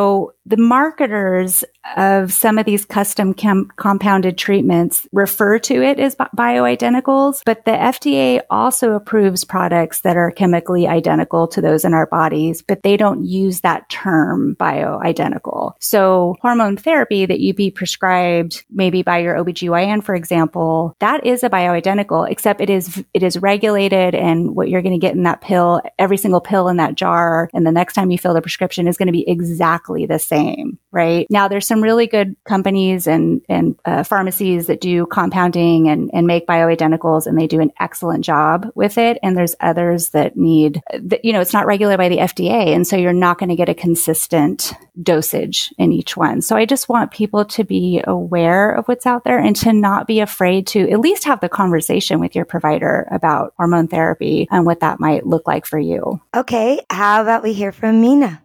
the 0.44 0.56
marketers 0.56 1.64
of 1.96 2.32
some 2.32 2.58
of 2.58 2.66
these 2.66 2.84
custom 2.84 3.34
compounded 3.34 4.36
treatments 4.36 5.06
refer 5.12 5.58
to 5.60 5.82
it 5.82 6.00
as 6.00 6.16
bioidenticals, 6.16 7.42
but 7.44 7.64
the 7.64 7.72
FDA 7.72 8.40
also 8.50 8.92
approves 8.92 9.44
products 9.44 10.00
that 10.00 10.16
are 10.16 10.30
chemically 10.30 10.86
identical 10.86 11.46
to 11.48 11.60
those 11.60 11.84
in 11.84 11.94
our 11.94 12.06
bodies, 12.06 12.62
but 12.62 12.82
they 12.82 12.96
don't 12.96 13.24
use 13.24 13.60
that 13.60 13.88
term 13.88 14.56
bioidentical. 14.58 15.74
So 15.80 16.34
hormone 16.40 16.76
therapy 16.76 17.26
that 17.26 17.40
you 17.40 17.54
be 17.54 17.70
prescribed 17.70 18.64
maybe 18.70 19.02
by 19.02 19.18
your 19.18 19.36
OBGYN, 19.36 20.02
for 20.02 20.14
example, 20.14 20.96
that 20.98 21.24
is 21.24 21.44
a 21.44 21.50
bioidentical, 21.50 22.28
except 22.28 22.60
it 22.60 22.70
is, 22.70 23.04
it 23.14 23.22
is 23.22 23.38
regulated 23.38 24.14
and 24.14 24.56
what 24.56 24.68
you're 24.68 24.82
going 24.82 24.98
to 24.98 25.04
get 25.04 25.14
in 25.14 25.24
that 25.24 25.40
pill, 25.40 25.82
every 25.98 26.16
single 26.16 26.40
pill 26.40 26.68
in 26.68 26.78
that 26.78 26.94
jar. 26.94 27.48
And 27.54 27.66
the 27.66 27.72
next 27.72 27.94
time 27.94 28.10
you 28.10 28.18
fill 28.18 28.34
the 28.34 28.42
prescription 28.42 28.88
is 28.88 28.96
going 28.96 29.06
to 29.06 29.12
be 29.12 29.28
exactly 29.28 29.81
the 29.88 30.18
same, 30.18 30.78
right? 30.90 31.26
Now 31.30 31.48
there's 31.48 31.66
some 31.66 31.82
really 31.82 32.06
good 32.06 32.36
companies 32.44 33.06
and, 33.06 33.42
and 33.48 33.78
uh, 33.84 34.04
pharmacies 34.04 34.66
that 34.66 34.80
do 34.80 35.06
compounding 35.06 35.88
and, 35.88 36.10
and 36.12 36.26
make 36.26 36.46
bioidenticals 36.46 37.26
and 37.26 37.38
they 37.38 37.46
do 37.46 37.60
an 37.60 37.72
excellent 37.80 38.24
job 38.24 38.70
with 38.74 38.98
it. 38.98 39.18
And 39.22 39.36
there's 39.36 39.54
others 39.60 40.10
that 40.10 40.36
need, 40.36 40.82
that, 40.92 41.24
you 41.24 41.32
know, 41.32 41.40
it's 41.40 41.52
not 41.52 41.66
regulated 41.66 41.98
by 41.98 42.08
the 42.08 42.18
FDA. 42.18 42.74
And 42.74 42.86
so 42.86 42.96
you're 42.96 43.12
not 43.12 43.38
going 43.38 43.50
to 43.50 43.56
get 43.56 43.68
a 43.68 43.74
consistent 43.74 44.72
dosage 45.00 45.72
in 45.78 45.92
each 45.92 46.16
one. 46.16 46.42
So 46.42 46.56
I 46.56 46.66
just 46.66 46.88
want 46.88 47.10
people 47.10 47.44
to 47.46 47.64
be 47.64 48.02
aware 48.06 48.72
of 48.72 48.86
what's 48.86 49.06
out 49.06 49.24
there 49.24 49.38
and 49.38 49.56
to 49.56 49.72
not 49.72 50.06
be 50.06 50.20
afraid 50.20 50.66
to 50.68 50.90
at 50.90 51.00
least 51.00 51.24
have 51.24 51.40
the 51.40 51.48
conversation 51.48 52.20
with 52.20 52.34
your 52.34 52.44
provider 52.44 53.06
about 53.10 53.54
hormone 53.56 53.88
therapy 53.88 54.46
and 54.50 54.66
what 54.66 54.80
that 54.80 55.00
might 55.00 55.26
look 55.26 55.46
like 55.46 55.66
for 55.66 55.78
you. 55.78 56.20
Okay. 56.34 56.80
How 56.90 57.22
about 57.22 57.42
we 57.42 57.52
hear 57.52 57.72
from 57.72 58.00
Mina? 58.00 58.41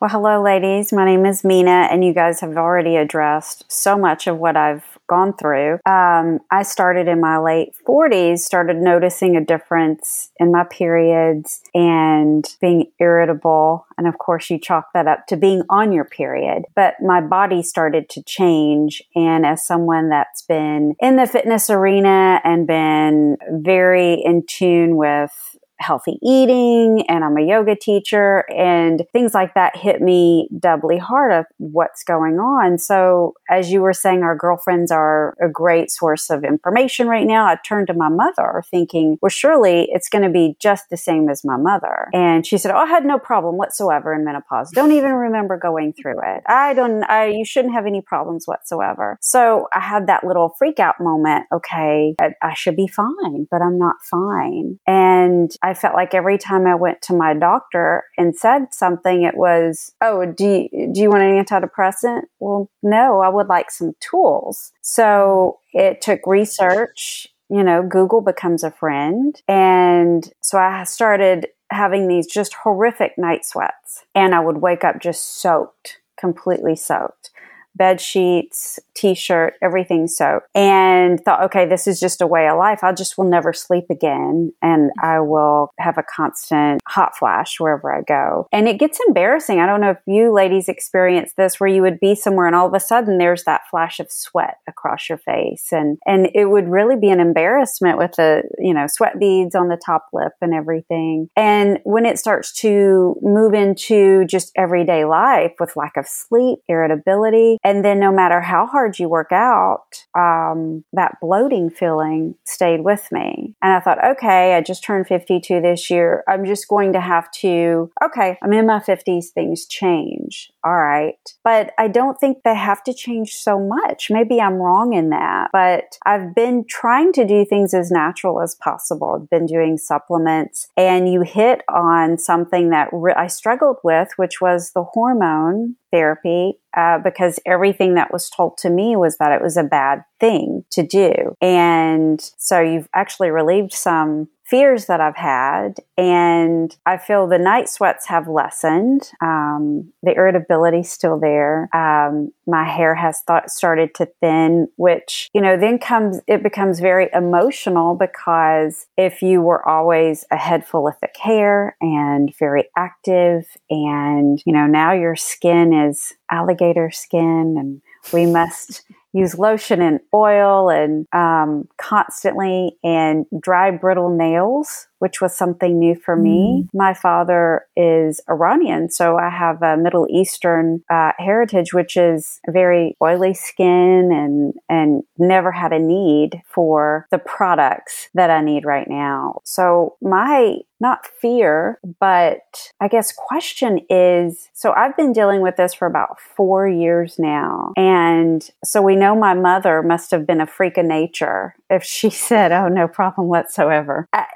Well, 0.00 0.10
hello, 0.10 0.40
ladies. 0.40 0.92
My 0.92 1.04
name 1.04 1.26
is 1.26 1.42
Mina, 1.42 1.88
and 1.90 2.04
you 2.04 2.14
guys 2.14 2.40
have 2.40 2.56
already 2.56 2.94
addressed 2.94 3.64
so 3.66 3.98
much 3.98 4.28
of 4.28 4.38
what 4.38 4.56
I've 4.56 4.84
gone 5.08 5.32
through. 5.32 5.80
Um, 5.86 6.38
I 6.52 6.62
started 6.62 7.08
in 7.08 7.20
my 7.20 7.38
late 7.38 7.70
40s, 7.84 8.38
started 8.38 8.76
noticing 8.76 9.36
a 9.36 9.44
difference 9.44 10.30
in 10.36 10.52
my 10.52 10.64
periods 10.70 11.62
and 11.74 12.44
being 12.60 12.92
irritable. 13.00 13.86
And 13.96 14.06
of 14.06 14.18
course, 14.18 14.50
you 14.50 14.60
chalk 14.60 14.86
that 14.94 15.08
up 15.08 15.26
to 15.28 15.36
being 15.36 15.62
on 15.68 15.90
your 15.90 16.04
period. 16.04 16.62
But 16.76 16.94
my 17.02 17.20
body 17.20 17.62
started 17.64 18.08
to 18.10 18.22
change. 18.22 19.02
And 19.16 19.44
as 19.44 19.66
someone 19.66 20.10
that's 20.10 20.42
been 20.42 20.94
in 21.00 21.16
the 21.16 21.26
fitness 21.26 21.70
arena 21.70 22.40
and 22.44 22.68
been 22.68 23.36
very 23.50 24.22
in 24.24 24.44
tune 24.46 24.94
with 24.94 25.32
healthy 25.80 26.18
eating 26.22 27.04
and 27.08 27.24
I'm 27.24 27.36
a 27.36 27.46
yoga 27.46 27.76
teacher 27.76 28.44
and 28.50 29.04
things 29.12 29.34
like 29.34 29.54
that 29.54 29.76
hit 29.76 30.00
me 30.00 30.48
doubly 30.58 30.98
hard 30.98 31.32
of 31.32 31.46
what's 31.58 32.02
going 32.04 32.38
on. 32.38 32.78
So 32.78 33.34
as 33.48 33.70
you 33.70 33.80
were 33.80 33.92
saying, 33.92 34.22
our 34.22 34.36
girlfriends 34.36 34.90
are 34.90 35.36
a 35.40 35.48
great 35.48 35.90
source 35.90 36.30
of 36.30 36.44
information 36.44 37.08
right 37.08 37.26
now. 37.26 37.46
I 37.46 37.56
turned 37.64 37.86
to 37.88 37.94
my 37.94 38.08
mother 38.08 38.62
thinking, 38.70 39.18
well, 39.22 39.30
surely 39.30 39.88
it's 39.90 40.08
going 40.08 40.24
to 40.24 40.30
be 40.30 40.56
just 40.60 40.90
the 40.90 40.96
same 40.96 41.28
as 41.28 41.44
my 41.44 41.56
mother. 41.56 42.08
And 42.12 42.46
she 42.46 42.58
said, 42.58 42.72
oh, 42.72 42.78
I 42.78 42.86
had 42.86 43.04
no 43.04 43.18
problem 43.18 43.56
whatsoever 43.56 44.14
in 44.14 44.24
menopause. 44.24 44.70
Don't 44.72 44.92
even 44.92 45.12
remember 45.12 45.56
going 45.58 45.92
through 45.92 46.20
it. 46.22 46.42
I 46.46 46.74
don't, 46.74 47.04
I, 47.04 47.26
you 47.26 47.44
shouldn't 47.44 47.74
have 47.74 47.86
any 47.86 48.00
problems 48.00 48.46
whatsoever. 48.46 49.18
So 49.20 49.68
I 49.74 49.80
had 49.80 50.06
that 50.08 50.24
little 50.24 50.54
freak 50.58 50.80
out 50.80 51.00
moment. 51.00 51.46
Okay. 51.52 52.14
I, 52.20 52.30
I 52.42 52.54
should 52.54 52.76
be 52.76 52.88
fine, 52.88 53.46
but 53.50 53.62
I'm 53.62 53.78
not 53.78 53.96
fine. 54.10 54.78
And 54.86 55.50
I 55.62 55.67
felt 55.74 55.94
like 55.94 56.14
every 56.14 56.38
time 56.38 56.66
I 56.66 56.74
went 56.74 57.02
to 57.02 57.14
my 57.14 57.34
doctor 57.34 58.04
and 58.16 58.36
said 58.36 58.72
something, 58.72 59.22
it 59.22 59.36
was, 59.36 59.92
oh, 60.00 60.26
do 60.26 60.68
you, 60.70 60.92
do 60.92 61.00
you 61.00 61.10
want 61.10 61.22
an 61.22 61.44
antidepressant? 61.44 62.22
Well, 62.38 62.70
no, 62.82 63.20
I 63.20 63.28
would 63.28 63.48
like 63.48 63.70
some 63.70 63.94
tools. 64.00 64.72
So 64.82 65.58
it 65.72 66.00
took 66.00 66.20
research. 66.26 67.28
You 67.50 67.62
know, 67.62 67.82
Google 67.82 68.20
becomes 68.20 68.62
a 68.62 68.70
friend. 68.70 69.40
And 69.48 70.30
so 70.42 70.58
I 70.58 70.84
started 70.84 71.48
having 71.70 72.06
these 72.06 72.26
just 72.26 72.54
horrific 72.54 73.16
night 73.16 73.44
sweats. 73.44 74.04
And 74.14 74.34
I 74.34 74.40
would 74.40 74.58
wake 74.58 74.84
up 74.84 75.00
just 75.00 75.40
soaked, 75.40 76.00
completely 76.18 76.76
soaked 76.76 77.30
bed 77.78 78.00
sheets, 78.00 78.78
t-shirt, 78.94 79.54
everything 79.62 80.08
soaked 80.08 80.48
and 80.54 81.20
thought, 81.24 81.42
okay, 81.44 81.66
this 81.66 81.86
is 81.86 82.00
just 82.00 82.20
a 82.20 82.26
way 82.26 82.48
of 82.48 82.58
life. 82.58 82.82
I 82.82 82.92
just 82.92 83.16
will 83.16 83.28
never 83.28 83.52
sleep 83.52 83.86
again 83.90 84.52
and 84.60 84.90
I 85.02 85.20
will 85.20 85.70
have 85.78 85.96
a 85.98 86.02
constant 86.02 86.80
hot 86.86 87.16
flash 87.16 87.60
wherever 87.60 87.94
I 87.94 88.02
go. 88.02 88.48
And 88.52 88.68
it 88.68 88.78
gets 88.78 88.98
embarrassing. 89.06 89.60
I 89.60 89.66
don't 89.66 89.80
know 89.80 89.90
if 89.90 89.98
you 90.06 90.32
ladies 90.32 90.68
experience 90.68 91.32
this 91.36 91.60
where 91.60 91.68
you 91.68 91.82
would 91.82 92.00
be 92.00 92.14
somewhere 92.14 92.46
and 92.46 92.56
all 92.56 92.66
of 92.66 92.74
a 92.74 92.80
sudden 92.80 93.18
there's 93.18 93.44
that 93.44 93.62
flash 93.70 94.00
of 94.00 94.10
sweat 94.10 94.58
across 94.66 95.08
your 95.08 95.18
face 95.18 95.72
and 95.72 95.98
and 96.06 96.28
it 96.34 96.46
would 96.46 96.68
really 96.68 96.96
be 96.96 97.10
an 97.10 97.20
embarrassment 97.20 97.98
with 97.98 98.12
the, 98.16 98.42
you 98.58 98.74
know, 98.74 98.86
sweat 98.88 99.18
beads 99.18 99.54
on 99.54 99.68
the 99.68 99.80
top 99.84 100.06
lip 100.12 100.32
and 100.40 100.52
everything. 100.52 101.28
And 101.36 101.78
when 101.84 102.04
it 102.04 102.18
starts 102.18 102.52
to 102.60 103.16
move 103.22 103.54
into 103.54 104.24
just 104.24 104.52
everyday 104.56 105.04
life 105.04 105.52
with 105.60 105.76
lack 105.76 105.96
of 105.96 106.06
sleep, 106.06 106.58
irritability, 106.68 107.58
and 107.68 107.84
then 107.84 108.00
no 108.00 108.10
matter 108.10 108.40
how 108.40 108.66
hard 108.66 108.98
you 108.98 109.10
work 109.10 109.30
out, 109.30 110.06
um, 110.16 110.84
that 110.94 111.16
bloating 111.20 111.68
feeling 111.68 112.34
stayed 112.44 112.82
with 112.82 113.06
me. 113.12 113.54
And 113.60 113.74
I 113.74 113.80
thought, 113.80 114.02
okay, 114.02 114.54
I 114.54 114.62
just 114.62 114.82
turned 114.82 115.06
52 115.06 115.60
this 115.60 115.90
year. 115.90 116.24
I'm 116.26 116.46
just 116.46 116.66
going 116.66 116.94
to 116.94 117.00
have 117.00 117.30
to, 117.42 117.90
okay, 118.02 118.38
I'm 118.42 118.54
in 118.54 118.66
my 118.66 118.78
50s, 118.78 119.26
things 119.34 119.66
change. 119.66 120.50
All 120.64 120.76
right. 120.76 121.18
But 121.44 121.72
I 121.78 121.88
don't 121.88 122.18
think 122.18 122.38
they 122.42 122.54
have 122.54 122.82
to 122.84 122.94
change 122.94 123.34
so 123.34 123.60
much. 123.60 124.10
Maybe 124.10 124.40
I'm 124.40 124.54
wrong 124.54 124.94
in 124.94 125.10
that, 125.10 125.50
but 125.52 125.98
I've 126.06 126.34
been 126.34 126.64
trying 126.66 127.12
to 127.12 127.26
do 127.26 127.44
things 127.44 127.74
as 127.74 127.90
natural 127.90 128.40
as 128.40 128.54
possible. 128.54 129.20
I've 129.20 129.28
been 129.28 129.44
doing 129.44 129.76
supplements 129.76 130.68
and 130.78 131.12
you 131.12 131.20
hit 131.20 131.60
on 131.68 132.16
something 132.16 132.70
that 132.70 132.88
re- 132.92 133.12
I 133.14 133.26
struggled 133.26 133.76
with, 133.84 134.08
which 134.16 134.40
was 134.40 134.72
the 134.72 134.84
hormone 134.84 135.76
therapy 135.90 136.58
uh, 136.76 136.98
because 136.98 137.40
everything 137.46 137.94
that 137.94 138.12
was 138.12 138.30
told 138.30 138.56
to 138.58 138.70
me 138.70 138.96
was 138.96 139.18
that 139.18 139.32
it 139.32 139.42
was 139.42 139.56
a 139.56 139.62
bad 139.62 140.04
thing 140.20 140.64
to 140.70 140.86
do. 140.86 141.34
And 141.40 142.20
so 142.36 142.60
you've 142.60 142.88
actually 142.94 143.30
relieved 143.30 143.72
some 143.72 144.28
fears 144.48 144.86
that 144.86 145.00
I've 145.00 145.16
had. 145.16 145.80
And 145.96 146.74
I 146.86 146.96
feel 146.96 147.26
the 147.26 147.38
night 147.38 147.68
sweats 147.68 148.06
have 148.06 148.28
lessened. 148.28 149.10
Um, 149.20 149.92
the 150.02 150.14
irritability 150.14 150.82
still 150.84 151.18
there. 151.18 151.68
Um, 151.74 152.32
my 152.46 152.64
hair 152.64 152.94
has 152.94 153.22
started 153.46 153.94
to 153.96 154.08
thin, 154.20 154.68
which, 154.76 155.28
you 155.34 155.40
know, 155.40 155.56
then 155.56 155.78
comes, 155.78 156.20
it 156.26 156.42
becomes 156.42 156.80
very 156.80 157.08
emotional 157.12 157.94
because 157.94 158.86
if 158.96 159.22
you 159.22 159.42
were 159.42 159.66
always 159.68 160.24
a 160.30 160.36
head 160.36 160.66
full 160.66 160.88
of 160.88 160.96
thick 160.98 161.16
hair 161.16 161.76
and 161.80 162.34
very 162.38 162.64
active 162.76 163.44
and, 163.68 164.42
you 164.46 164.52
know, 164.52 164.66
now 164.66 164.92
your 164.92 165.16
skin 165.16 165.72
is 165.72 166.14
alligator 166.30 166.90
skin 166.90 167.56
and 167.58 167.82
we 168.12 168.24
must 168.24 168.82
use 169.12 169.38
lotion 169.38 169.80
and 169.80 170.00
oil 170.14 170.68
and 170.70 171.06
um, 171.12 171.68
constantly 171.78 172.76
and 172.84 173.26
dry 173.40 173.70
brittle 173.70 174.14
nails 174.14 174.88
which 174.98 175.20
was 175.20 175.36
something 175.36 175.78
new 175.78 175.94
for 175.94 176.16
me. 176.16 176.64
Mm. 176.64 176.68
My 176.74 176.94
father 176.94 177.66
is 177.76 178.20
Iranian, 178.28 178.90
so 178.90 179.16
I 179.16 179.30
have 179.30 179.62
a 179.62 179.76
Middle 179.76 180.06
Eastern 180.10 180.82
uh, 180.90 181.12
heritage, 181.18 181.72
which 181.72 181.96
is 181.96 182.40
very 182.48 182.96
oily 183.02 183.34
skin 183.34 184.10
and 184.12 184.54
and 184.68 185.02
never 185.18 185.52
had 185.52 185.72
a 185.72 185.78
need 185.78 186.42
for 186.46 187.06
the 187.10 187.18
products 187.18 188.08
that 188.14 188.30
I 188.30 188.40
need 188.40 188.64
right 188.64 188.88
now. 188.88 189.40
So 189.44 189.96
my 190.02 190.58
not 190.80 191.06
fear, 191.06 191.80
but 192.00 192.72
I 192.80 192.88
guess 192.88 193.12
question 193.12 193.80
is 193.90 194.48
so 194.54 194.72
I've 194.72 194.96
been 194.96 195.12
dealing 195.12 195.40
with 195.40 195.56
this 195.56 195.74
for 195.74 195.86
about 195.86 196.20
four 196.20 196.68
years 196.68 197.18
now. 197.18 197.72
And 197.76 198.48
so 198.64 198.82
we 198.82 198.96
know 198.96 199.16
my 199.16 199.34
mother 199.34 199.82
must 199.82 200.10
have 200.10 200.26
been 200.26 200.40
a 200.40 200.46
freak 200.46 200.76
of 200.76 200.86
nature 200.86 201.54
if 201.70 201.82
she 201.82 202.10
said, 202.28 202.52
oh, 202.52 202.68
no 202.68 202.88
problem 202.88 203.28
whatsoever. 203.28 204.08
I, 204.12 204.26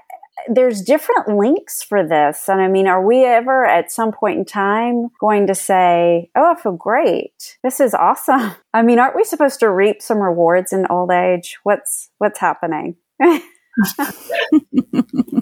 there's 0.49 0.83
different 0.83 1.29
links 1.29 1.83
for 1.83 2.07
this. 2.07 2.49
And 2.49 2.61
I 2.61 2.69
mean, 2.69 2.87
are 2.87 3.05
we 3.05 3.25
ever 3.25 3.65
at 3.65 3.93
some 3.93 4.13
point 4.13 4.39
in 4.39 4.45
time 4.45 5.09
going 5.21 5.47
to 5.47 5.55
say, 5.55 6.31
Oh, 6.37 6.53
I 6.53 6.61
feel 6.61 6.73
great. 6.73 7.59
This 7.63 7.81
is 7.81 7.95
awesome. 7.95 8.53
I 8.75 8.83
mean, 8.83 8.99
aren't 8.99 9.17
we 9.17 9.25
supposed 9.25 9.61
to 9.61 9.71
reap 9.71 10.03
some 10.03 10.19
rewards 10.19 10.73
in 10.73 10.87
old 10.87 11.11
age? 11.11 11.59
What's, 11.63 12.11
what's 12.19 12.41
happening? 12.41 12.97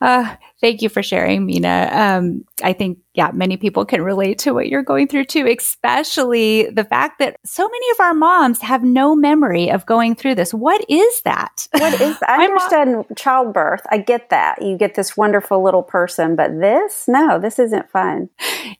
uh, 0.00 0.36
thank 0.60 0.82
you 0.82 0.88
for 0.88 1.02
sharing, 1.02 1.46
Mina. 1.46 1.90
Um, 1.92 2.44
I 2.62 2.72
think 2.72 2.98
yeah, 3.14 3.32
many 3.32 3.56
people 3.56 3.84
can 3.84 4.02
relate 4.02 4.38
to 4.38 4.54
what 4.54 4.68
you're 4.68 4.84
going 4.84 5.08
through 5.08 5.24
too, 5.24 5.46
especially 5.46 6.70
the 6.70 6.84
fact 6.84 7.18
that 7.18 7.36
so 7.44 7.68
many 7.68 7.90
of 7.90 8.00
our 8.00 8.14
moms 8.14 8.60
have 8.62 8.84
no 8.84 9.16
memory 9.16 9.68
of 9.68 9.84
going 9.84 10.14
through 10.14 10.36
this. 10.36 10.54
What 10.54 10.84
is 10.88 11.22
that? 11.22 11.66
What 11.72 12.00
is 12.00 12.16
I 12.28 12.44
understand 12.44 12.92
mom- 12.92 13.06
childbirth. 13.16 13.82
I 13.90 13.98
get 13.98 14.30
that. 14.30 14.62
You 14.62 14.78
get 14.78 14.94
this 14.94 15.16
wonderful 15.16 15.62
little 15.62 15.82
person, 15.82 16.36
but 16.36 16.52
this, 16.60 17.06
no, 17.08 17.40
this 17.40 17.58
isn't 17.58 17.90
fun. 17.90 18.28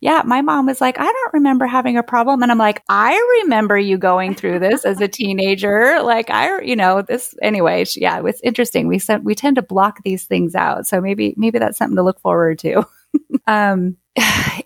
Yeah, 0.00 0.22
my 0.24 0.42
mom 0.42 0.66
was 0.66 0.80
like, 0.80 0.98
I 1.00 1.04
don't 1.04 1.34
remember 1.34 1.66
having 1.66 1.96
a 1.96 2.02
problem. 2.02 2.42
And 2.42 2.52
I'm 2.52 2.58
like, 2.58 2.82
I 2.88 3.40
remember 3.42 3.76
you 3.76 3.98
going 3.98 4.36
through 4.36 4.60
this 4.60 4.84
as 4.84 5.00
a 5.00 5.08
teenager. 5.08 6.00
Like 6.02 6.30
I, 6.30 6.60
you 6.62 6.76
know, 6.76 7.02
this 7.02 7.34
anyway, 7.42 7.84
yeah, 7.96 8.16
it 8.16 8.22
was 8.22 8.40
interesting. 8.42 8.86
We 8.86 9.00
said 9.00 9.24
we 9.24 9.34
tend 9.34 9.56
to 9.56 9.62
block 9.62 10.04
these 10.04 10.24
things 10.24 10.54
out. 10.54 10.86
So 10.86 11.00
maybe, 11.00 11.09
maybe 11.10 11.34
maybe 11.36 11.58
that's 11.58 11.76
something 11.76 11.96
to 11.96 12.02
look 12.02 12.20
forward 12.20 12.58
to. 12.60 12.84
um, 13.48 13.96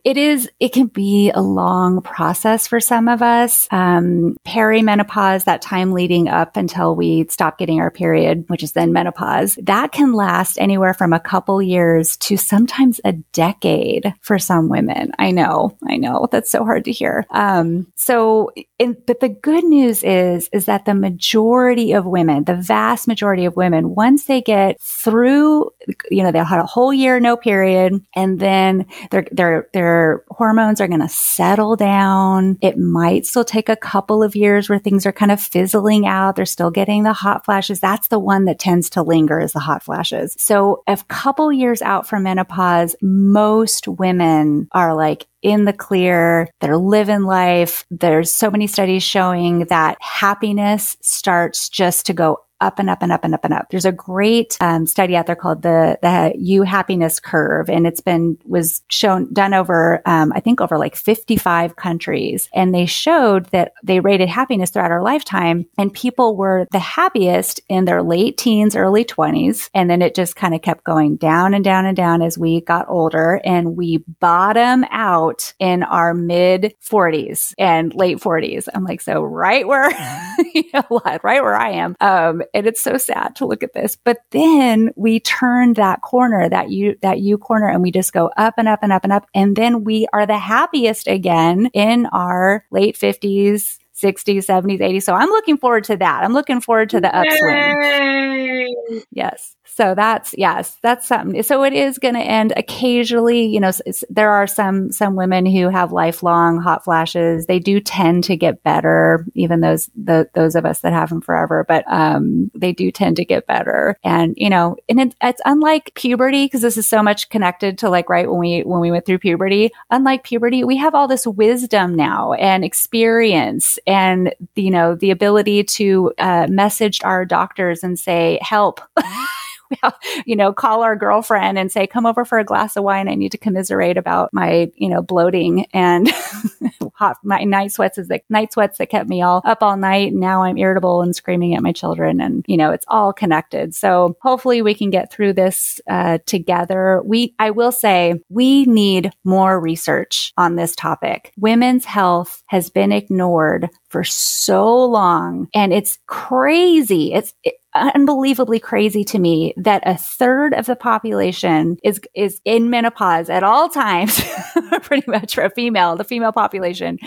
it 0.05 0.17
is, 0.17 0.49
it 0.61 0.73
can 0.73 0.87
be 0.87 1.31
a 1.31 1.41
long 1.41 2.03
process 2.03 2.67
for 2.67 2.81
some 2.81 3.09
of 3.09 3.23
us. 3.23 3.69
Um, 3.71 4.37
perimenopause, 4.47 5.45
that 5.45 5.63
time 5.63 5.93
leading 5.93 6.29
up 6.29 6.57
until 6.57 6.95
we 6.95 7.27
stop 7.29 7.59
getting 7.59 7.81
our 7.81 7.91
period, 7.91 8.45
which 8.49 8.63
is 8.63 8.73
then 8.73 8.93
menopause, 8.93 9.59
that 9.63 9.93
can 9.93 10.13
last 10.13 10.59
anywhere 10.59 10.95
from 10.95 11.13
a 11.13 11.21
couple 11.21 11.61
years 11.63 12.17
to 12.19 12.37
sometimes 12.37 13.01
a 13.05 13.13
decade 13.13 14.13
for 14.21 14.39
some 14.39 14.69
women. 14.69 15.13
I 15.19 15.31
know, 15.31 15.77
I 15.89 15.97
know 15.97 16.29
that's 16.31 16.51
so 16.51 16.65
hard 16.65 16.85
to 16.85 16.93
hear. 16.93 17.27
Um, 17.31 17.87
so, 17.97 18.51
in, 18.79 18.97
but 19.07 19.21
the 19.21 19.29
good 19.29 19.65
news 19.65 20.03
is, 20.03 20.49
is 20.53 20.67
that 20.67 20.85
the 20.85 20.95
majority 20.95 21.93
of 21.93 22.07
women, 22.07 22.45
the 22.45 22.57
vast 22.57 23.09
majority 23.09 23.45
of 23.45 23.57
women, 23.57 23.95
once 23.95 24.25
they 24.25 24.41
get 24.41 24.81
through, 24.81 25.71
you 26.11 26.23
know, 26.23 26.33
they'll 26.33 26.45
have 26.45 26.63
a 26.63 26.67
whole 26.67 26.93
year, 26.93 27.21
no 27.21 27.37
period, 27.37 28.01
and 28.15 28.39
then 28.39 28.87
they're 29.11 29.27
they're, 29.33 29.64
their 29.73 30.23
hormones 30.31 30.81
are 30.81 30.89
going 30.89 31.01
to 31.01 31.09
settle 31.09 31.77
down. 31.77 32.59
It 32.61 32.79
might 32.79 33.27
still 33.27 33.45
take 33.45 33.69
a 33.69 33.77
couple 33.77 34.23
of 34.23 34.37
years 34.37 34.69
where 34.69 34.79
things 34.79 35.07
are 35.07 35.13
kind 35.13 35.33
of 35.33 35.41
fizzling 35.41 36.07
out. 36.07 36.37
They're 36.37 36.47
still 36.47 36.71
getting 36.71 37.03
the 37.03 37.13
hot 37.13 37.45
flashes. 37.45 37.81
That's 37.81 38.09
the 38.09 38.19
one 38.19 38.45
that 38.45 38.59
tends 38.59 38.91
to 38.91 39.03
linger 39.03 39.41
is 39.41 39.53
the 39.53 39.61
hot 39.61 39.83
flashes. 39.83 40.35
So 40.39 40.83
a 40.87 40.97
couple 41.09 41.53
years 41.53 41.83
out 41.83 42.07
from 42.07 42.25
menopause, 42.25 42.97
most 43.01 43.89
women 43.89 44.69
are 44.73 44.95
like 44.95 45.27
in 45.43 45.65
the 45.67 45.73
clear. 45.73 46.49
They're 46.61 46.77
living 46.77 47.23
life. 47.23 47.85
There's 47.91 48.33
so 48.33 48.51
many 48.51 48.67
studies 48.67 49.03
showing 49.03 49.67
that 49.67 49.99
happiness 50.01 50.97
starts 51.03 51.69
just 51.69 52.07
to 52.07 52.13
go 52.13 52.39
up 52.65 52.79
and 52.79 52.89
up 52.89 53.03
and 53.03 53.13
up 53.13 53.25
and 53.25 53.35
up 53.35 53.45
and 53.45 53.55
up. 53.55 53.67
There's 53.71 53.85
a 53.85 53.93
great 53.93 54.57
um, 54.61 54.87
study 54.87 55.17
out 55.17 55.27
there 55.27 55.37
called 55.37 55.63
the 55.63 55.99
the 56.03 56.33
U 56.37 56.63
happiness 56.63 57.21
curve, 57.21 57.69
and 57.69 57.87
it's 57.87 58.01
been 58.01 58.39
was 58.45 58.83
shown 58.89 59.33
done 59.33 59.55
over 59.55 60.03
um, 60.07 60.33
I 60.35 60.41
think 60.41 60.61
over 60.61 60.79
like 60.79 60.97
55 60.97 61.77
countries, 61.77 62.49
and 62.55 62.75
they 62.75 62.87
showed 62.87 63.47
that 63.47 63.73
they 63.83 64.01
rated 64.01 64.29
happiness 64.29 64.71
throughout 64.71 64.91
our 64.91 65.03
lifetime, 65.03 65.67
and 65.77 65.93
people 65.93 66.37
were 66.37 66.67
the 66.73 66.79
happiest 66.79 67.61
in 67.69 67.85
their 67.85 68.03
late 68.03 68.39
teens, 68.39 68.75
early 68.75 69.05
20s, 69.05 69.69
and 69.75 69.91
then 69.91 70.03
it 70.03 70.15
just 70.15 70.37
kind 70.37 70.55
of 70.55 70.63
kept 70.63 70.85
going 70.85 71.17
down 71.17 71.55
and 71.55 71.65
down 71.65 71.87
and 71.87 71.97
down 71.97 72.23
as 72.23 72.39
we 72.39 72.63
got 72.63 72.89
older, 72.89 73.41
and 73.45 73.77
we 73.77 73.99
bottom 74.21 74.85
out 74.91 75.53
in 75.59 75.83
our 75.83 76.15
mid 76.15 76.75
40s 76.83 77.53
and 77.59 77.95
late 77.95 78.19
40s. 78.19 78.69
I'm 78.75 78.85
like, 78.85 79.01
so 79.01 79.23
right 79.23 79.67
where, 79.67 79.91
you 80.55 80.65
know, 80.73 81.01
right 81.23 81.43
where 81.43 81.55
I 81.57 81.71
am. 81.71 81.97
Um, 82.01 82.43
and 82.55 82.67
it's 82.67 82.81
so 82.81 82.97
sad 82.97 83.37
to 83.37 83.47
look 83.47 83.63
at 83.63 83.73
this. 83.75 83.97
But 83.97 84.19
then 84.31 84.93
we 84.97 85.21
turn 85.21 85.75
that 85.75 86.01
corner, 86.01 86.49
that 86.49 86.71
you, 86.71 86.97
that 87.03 87.21
you 87.21 87.37
corner, 87.37 87.69
and 87.69 87.83
we 87.83 87.91
just 87.91 88.13
go 88.13 88.31
up 88.37 88.55
and 88.57 88.69
up 88.69 88.79
and 88.83 88.93
up 88.93 89.03
and 89.03 89.13
up. 89.13 89.27
And 89.35 89.57
then 89.57 89.85
we 89.85 90.07
are 90.13 90.25
the 90.25 90.39
happiest 90.39 91.09
again 91.09 91.67
in 91.75 92.07
our 92.07 92.65
late 92.71 92.97
50s, 92.97 93.79
60s, 93.95 94.47
70s, 94.47 94.81
80s. 94.81 95.03
So 95.03 95.15
I'm 95.15 95.29
looking 95.29 95.59
forward 95.59 95.85
to 95.85 95.97
that. 95.97 96.25
I'm 96.25 96.33
looking 96.33 96.61
forward 96.61 96.91
to 96.91 97.01
the 97.01 97.15
upswing. 97.15 99.05
Yes. 99.11 99.54
So 99.77 99.93
that's 99.97 100.37
yes, 100.39 100.79
that's 100.83 101.05
something. 101.05 101.43
So 101.43 101.65
it 101.65 101.73
is 101.73 101.99
going 101.99 102.15
to 102.15 102.21
end 102.21 102.53
occasionally. 102.57 103.47
You 103.47 103.59
know, 103.59 103.73
there 104.09 104.31
are 104.31 104.47
some 104.47 104.93
some 104.93 105.17
women 105.17 105.47
who 105.47 105.69
have 105.69 105.91
lifelong 105.91 106.61
hot 106.61 106.85
flashes. 106.85 107.47
They 107.47 107.59
do 107.59 107.81
tend 107.81 108.23
to 108.25 108.37
get 108.37 108.63
better, 108.63 109.27
even 109.35 109.63
those 109.63 109.91
the, 109.97 110.31
those 110.35 110.55
of 110.55 110.65
us 110.65 110.79
that 110.81 110.93
have 110.93 111.09
them 111.09 111.21
forever. 111.21 111.65
But 111.67 111.85
um, 111.89 112.53
they 112.55 112.73
do 112.73 112.93
tend 112.93 113.17
to 113.17 113.25
get 113.25 113.49
better. 113.49 113.99
And 114.05 114.35
you 114.37 114.49
know, 114.49 114.77
and 114.89 115.01
it, 115.01 115.17
it's 115.21 115.43
unlike 115.45 115.93
puberty 115.97 116.45
because 116.45 116.63
this 116.63 116.77
is 116.77 116.87
so 116.87 117.03
much 117.03 117.29
connected 117.29 117.77
to 117.79 117.91
like 117.91 118.09
right 118.09 118.31
when 118.31 118.39
we 118.39 118.61
when 118.61 118.79
we 118.79 118.93
went 118.93 119.07
through 119.07 119.19
puberty. 119.19 119.73
Unlike 119.91 120.23
puberty, 120.23 120.63
we 120.63 120.77
have 120.77 120.95
all 120.95 121.09
this 121.09 121.27
wisdom 121.27 121.97
now 121.97 122.33
and 122.35 122.65
experience, 122.65 123.81
and 123.89 124.33
you 124.55 124.71
know, 124.71 124.95
the 124.95 125.11
ability 125.11 125.65
to 125.65 126.13
uh, 126.19 126.47
message 126.49 127.01
our 127.03 127.25
doctors 127.25 127.83
and 127.83 127.99
say 127.99 128.39
help. 128.41 128.81
you 130.27 130.37
know, 130.37 130.53
call 130.53 130.83
our 130.83 130.97
girlfriend 130.97 131.59
and 131.59 131.71
say, 131.71 131.87
come 131.87 132.07
over 132.07 132.25
for 132.25 132.39
a 132.39 132.45
glass 132.45 132.77
of 132.77 132.85
wine. 132.85 133.09
I 133.09 133.15
need 133.15 133.33
to 133.33 133.39
commiserate 133.39 133.97
about 133.97 134.31
my, 134.33 134.71
you 134.77 134.89
know, 134.89 135.03
bloating 135.03 135.67
and 135.73 136.11
hot, 136.95 137.17
my 137.25 137.45
night 137.45 137.73
sweats 137.73 137.99
is 137.99 138.09
the 138.09 138.21
night 138.29 138.53
sweats 138.53 138.79
that 138.79 138.91
kept 138.91 139.09
me 139.09 139.23
all 139.23 139.43
up 139.45 139.63
all 139.63 139.77
night. 139.77 140.13
And 140.13 140.21
now 140.21 140.43
I'm 140.43 140.57
irritable 140.57 141.03
and 141.03 141.15
screaming 141.15 141.55
at 141.55 141.63
my 141.63 141.73
children. 141.73 142.21
And, 142.21 142.45
you 142.47 142.57
know, 142.57 142.71
it's 142.71 142.87
all 142.89 143.13
connected. 143.13 143.75
So 143.75 144.17
hopefully 144.23 144.63
we 144.63 144.75
can 144.75 144.91
get 144.91 145.13
through 145.13 145.35
this 145.35 145.81
uh, 145.89 146.19
together. 146.27 147.03
We, 147.05 147.35
I 147.39 147.51
will 147.51 147.73
say 147.73 148.21
we 148.29 148.65
need 148.65 149.11
more 149.25 149.59
research 149.59 150.33
on 150.37 150.57
this 150.57 150.77
topic. 150.77 151.33
Women's 151.37 151.85
health 151.85 152.43
has 152.47 152.71
been 152.71 152.93
ignored 152.93 153.69
for 153.95 154.03
so 154.03 154.85
long 154.85 155.47
and 155.55 155.73
it's 155.73 156.01
crazy. 156.09 157.13
It's, 157.13 157.33
it, 157.45 157.55
unbelievably 157.77 158.59
crazy 158.59 159.05
to 159.05 159.21
me 159.21 159.55
that 159.57 159.85
a 159.87 159.97
third 159.97 160.53
of 160.53 160.67
the 160.67 160.75
population 160.75 161.77
is 161.85 162.01
is 162.13 162.41
in 162.45 162.71
menopause 162.71 163.31
at 163.31 163.45
all 163.45 163.69
times, 163.69 164.21
pretty 164.83 165.09
much 165.09 165.37
for 165.37 165.45
a 165.45 165.51
female, 165.51 165.95
the 165.95 166.03
female 166.03 166.33
population. 166.33 166.99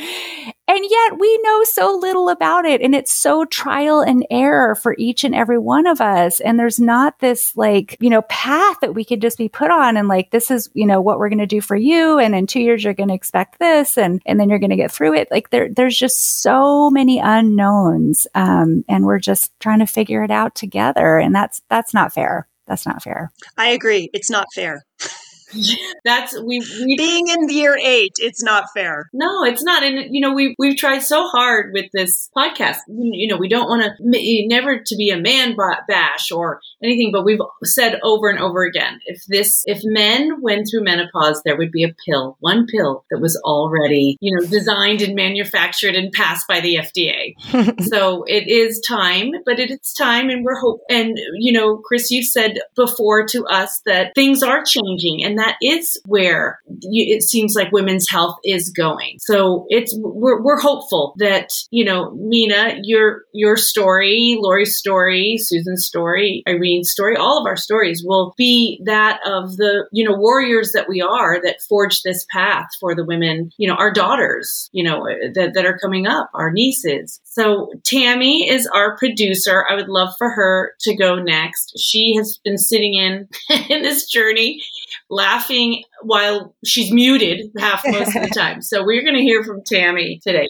And 0.70 0.86
yet 0.90 1.18
we 1.18 1.40
know 1.44 1.64
so 1.64 1.98
little 1.98 2.28
about 2.28 2.66
it. 2.66 2.82
And 2.82 2.94
it's 2.94 3.14
so 3.14 3.46
trial 3.46 4.02
and 4.02 4.26
error 4.30 4.76
for 4.76 4.96
each 4.98 5.24
and 5.24 5.34
every 5.34 5.58
one 5.58 5.88
of 5.88 6.02
us. 6.02 6.42
And 6.42 6.60
there's 6.60 6.80
not 6.80 7.20
this 7.20 7.56
like, 7.56 7.96
you 8.02 8.10
know, 8.10 8.24
path 8.24 8.78
that 8.82 8.94
we 8.94 9.06
could 9.06 9.22
just 9.22 9.38
be 9.38 9.48
put 9.48 9.72
on 9.72 9.96
and 9.96 10.10
like, 10.10 10.32
this 10.32 10.52
is, 10.52 10.70
you 10.74 10.86
know, 10.86 11.00
what 11.00 11.20
we're 11.20 11.30
going 11.30 11.38
to 11.40 11.46
do 11.46 11.62
for 11.62 11.78
you. 11.78 12.20
And 12.20 12.36
in 12.36 12.48
two 12.48 12.60
years, 12.60 12.84
you're 12.84 12.94
going 12.94 13.08
to 13.10 13.16
expect 13.16 13.60
this 13.60 13.98
and, 13.98 14.22
and 14.26 14.38
then 14.38 14.50
you're 14.50 14.60
going 14.60 14.72
to 14.72 14.76
get 14.76 14.92
through 14.92 15.14
it. 15.14 15.30
Like 15.32 15.52
there, 15.52 15.70
there's 15.74 15.98
just 15.98 16.42
so 16.42 16.90
many 16.90 17.20
unknowns. 17.20 18.28
Um, 18.36 18.84
and 18.90 19.06
we're 19.06 19.20
just 19.20 19.58
trying 19.62 19.80
to 19.80 19.88
figure 19.88 20.22
it 20.24 20.32
out 20.32 20.54
together. 20.54 21.18
And 21.18 21.34
that's, 21.34 21.62
that's 21.70 21.94
not 21.94 22.14
fair. 22.14 22.46
That's 22.66 22.86
not 22.86 23.02
fair. 23.02 23.32
I 23.58 23.70
agree. 23.70 24.10
It's 24.14 24.30
not 24.30 24.48
fair. 24.54 24.84
That's 26.06 26.40
we, 26.40 26.60
we 26.60 26.96
being 26.98 27.28
in 27.28 27.50
year 27.50 27.78
eight. 27.78 28.14
It's 28.18 28.44
not 28.44 28.66
fair. 28.74 29.10
No, 29.14 29.44
it's 29.44 29.64
not. 29.64 29.84
And 29.84 30.14
you 30.14 30.22
know, 30.22 30.34
we 30.34 30.56
we've 30.58 30.78
tried 30.78 31.00
so 31.00 31.28
hard 31.28 31.72
with 31.74 31.86
this 31.94 32.30
podcast. 32.36 32.78
You 32.88 33.28
know, 33.28 33.38
we 33.38 33.50
don't 33.50 33.68
want 33.68 33.84
to 33.84 34.18
eh, 34.18 34.46
never 34.48 34.80
to 34.80 34.96
be 34.96 35.10
a 35.10 35.18
man 35.18 35.56
bash 35.88 36.32
or 36.32 36.60
anything, 36.84 37.12
but 37.12 37.26
we've 37.26 37.40
said 37.64 38.00
over 38.04 38.30
and 38.30 38.40
over 38.40 38.64
again, 38.64 39.00
if 39.06 39.24
this 39.28 39.64
if 39.66 39.82
men 39.84 40.42
went 40.42 40.68
through 40.70 40.84
menopause, 40.84 41.42
there 41.44 41.58
would 41.58 41.72
be 41.72 41.84
a 41.84 41.96
pill, 42.06 42.38
one 42.40 42.66
pill 42.68 43.06
that 43.10 43.20
was 43.20 43.40
already 43.44 44.18
you 44.20 44.36
know 44.36 44.46
designed 44.46 45.02
and 45.02 45.16
manufactured 45.16 45.96
and 45.96 46.12
passed 46.12 46.48
by 46.48 46.60
the 46.60 46.76
FDA. 46.76 47.82
so 47.88 48.24
it 48.28 48.48
is 48.48 48.82
time, 48.88 49.32
but 49.46 49.60
it, 49.60 49.72
it's 49.72 49.94
time, 49.94 50.30
and 50.30 50.44
we're 50.44 50.60
hope. 50.60 50.82
And 50.90 51.18
you 51.40 51.52
know, 51.52 51.78
Chris, 51.78 52.12
you've 52.12 52.26
said 52.26 52.60
before 52.76 53.26
to 53.28 53.46
us 53.46 53.82
that 53.86 54.14
things 54.16 54.44
are 54.44 54.64
changing 54.64 55.24
and 55.24 55.37
that 55.40 55.58
is 55.62 56.00
where 56.06 56.60
you, 56.82 57.16
it 57.16 57.24
seems 57.24 57.54
like 57.56 57.72
women's 57.72 58.10
health 58.10 58.38
is 58.44 58.70
going. 58.70 59.18
So 59.20 59.66
it's 59.70 59.94
we're, 59.98 60.42
we're 60.42 60.60
hopeful 60.60 61.14
that 61.18 61.50
you 61.72 61.86
know, 61.86 62.12
Mina, 62.16 62.80
your 62.84 63.24
your 63.34 63.58
story, 63.58 64.38
Lori's 64.40 64.78
story, 64.78 65.38
Susan's 65.40 65.86
story, 65.86 66.44
Irene's 66.48 66.92
story, 66.92 67.16
all 67.16 67.40
of 67.40 67.46
our 67.46 67.56
stories 67.56 68.04
will 68.06 68.34
be 68.38 68.82
that 68.86 69.20
of 69.26 69.58
the 69.58 69.88
you 69.92 70.08
know 70.08 70.16
warriors 70.16 70.72
that 70.74 70.90
we 70.90 71.02
are 71.02 71.42
that 71.42 71.62
forged 71.68 72.02
this 72.04 72.26
path 72.32 72.68
for 72.80 72.96
the 72.96 73.06
women, 73.06 73.52
you 73.58 73.68
know, 73.68 73.76
our 73.76 73.92
daughters, 73.92 74.70
you 74.72 74.84
know, 74.84 75.06
that 75.34 75.54
that 75.54 75.66
are 75.66 75.78
coming 75.78 76.08
up, 76.08 76.30
our 76.34 76.52
nieces. 76.52 77.20
So 77.24 77.72
Tammy 77.84 78.50
is 78.50 78.68
our 78.68 78.98
producer. 78.98 79.66
I 79.70 79.76
would 79.76 79.90
love 79.90 80.10
for 80.18 80.32
her 80.32 80.74
to 80.82 80.96
go 80.96 81.16
next. 81.16 81.74
She 81.80 82.16
has 82.18 82.40
been 82.44 82.58
sitting 82.58 82.96
in 82.96 83.28
in 83.70 83.82
this 83.82 84.08
journey 84.08 84.62
laughing 85.10 85.84
while 86.02 86.56
she's 86.66 86.92
muted 86.92 87.52
half 87.58 87.84
most 87.86 88.16
of 88.16 88.24
the 88.24 88.30
time. 88.34 88.62
So 88.62 88.84
we're 88.84 89.04
going 89.04 89.16
to 89.16 89.22
hear 89.22 89.44
from 89.44 89.64
Tammy 89.64 90.20
today. 90.24 90.48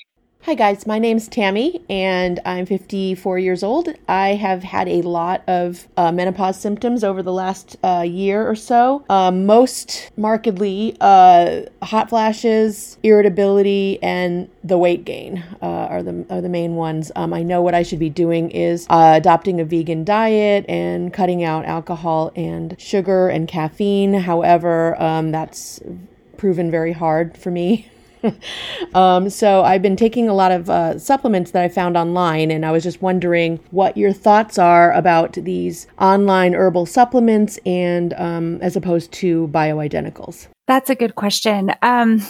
Hi, 0.47 0.53
guys. 0.53 0.87
My 0.87 0.97
name's 0.97 1.27
Tammy, 1.27 1.83
and 1.89 2.39
I'm 2.45 2.65
54 2.65 3.37
years 3.37 3.63
old. 3.63 3.89
I 4.07 4.29
have 4.29 4.63
had 4.63 4.87
a 4.87 5.01
lot 5.01 5.43
of 5.45 5.89
uh, 5.97 6.13
menopause 6.13 6.57
symptoms 6.57 7.03
over 7.03 7.21
the 7.21 7.33
last 7.33 7.75
uh, 7.83 8.05
year 8.07 8.49
or 8.49 8.55
so. 8.55 9.03
Um, 9.09 9.45
most 9.45 10.09
markedly, 10.15 10.95
uh, 11.01 11.63
hot 11.83 12.07
flashes, 12.07 12.97
irritability, 13.03 14.01
and 14.01 14.49
the 14.63 14.77
weight 14.77 15.03
gain 15.03 15.43
uh, 15.61 15.65
are 15.65 16.01
the 16.01 16.25
are 16.29 16.39
the 16.39 16.47
main 16.47 16.75
ones. 16.75 17.11
Um, 17.17 17.33
I 17.33 17.43
know 17.43 17.61
what 17.61 17.75
I 17.75 17.83
should 17.83 17.99
be 17.99 18.09
doing 18.09 18.49
is 18.51 18.87
uh, 18.89 19.15
adopting 19.17 19.59
a 19.59 19.65
vegan 19.65 20.05
diet 20.05 20.63
and 20.69 21.11
cutting 21.11 21.43
out 21.43 21.65
alcohol 21.65 22.31
and 22.37 22.73
sugar 22.79 23.27
and 23.27 23.49
caffeine. 23.49 24.13
However, 24.13 24.95
um, 25.03 25.33
that's 25.33 25.81
proven 26.37 26.71
very 26.71 26.93
hard 26.93 27.37
for 27.37 27.51
me. 27.51 27.91
um, 28.93 29.29
so 29.29 29.63
I've 29.63 29.81
been 29.81 29.95
taking 29.95 30.29
a 30.29 30.33
lot 30.33 30.51
of 30.51 30.69
uh, 30.69 30.99
supplements 30.99 31.51
that 31.51 31.63
I 31.63 31.69
found 31.69 31.97
online, 31.97 32.51
and 32.51 32.65
I 32.65 32.71
was 32.71 32.83
just 32.83 33.01
wondering 33.01 33.59
what 33.71 33.97
your 33.97 34.13
thoughts 34.13 34.57
are 34.57 34.91
about 34.93 35.33
these 35.33 35.87
online 35.99 36.53
herbal 36.53 36.85
supplements 36.85 37.59
and 37.65 38.13
um, 38.13 38.59
as 38.61 38.75
opposed 38.75 39.11
to 39.13 39.47
bioidenticals. 39.49 40.47
That's 40.67 40.89
a 40.89 40.95
good 40.95 41.15
question. 41.15 41.73
Um, 41.81 42.21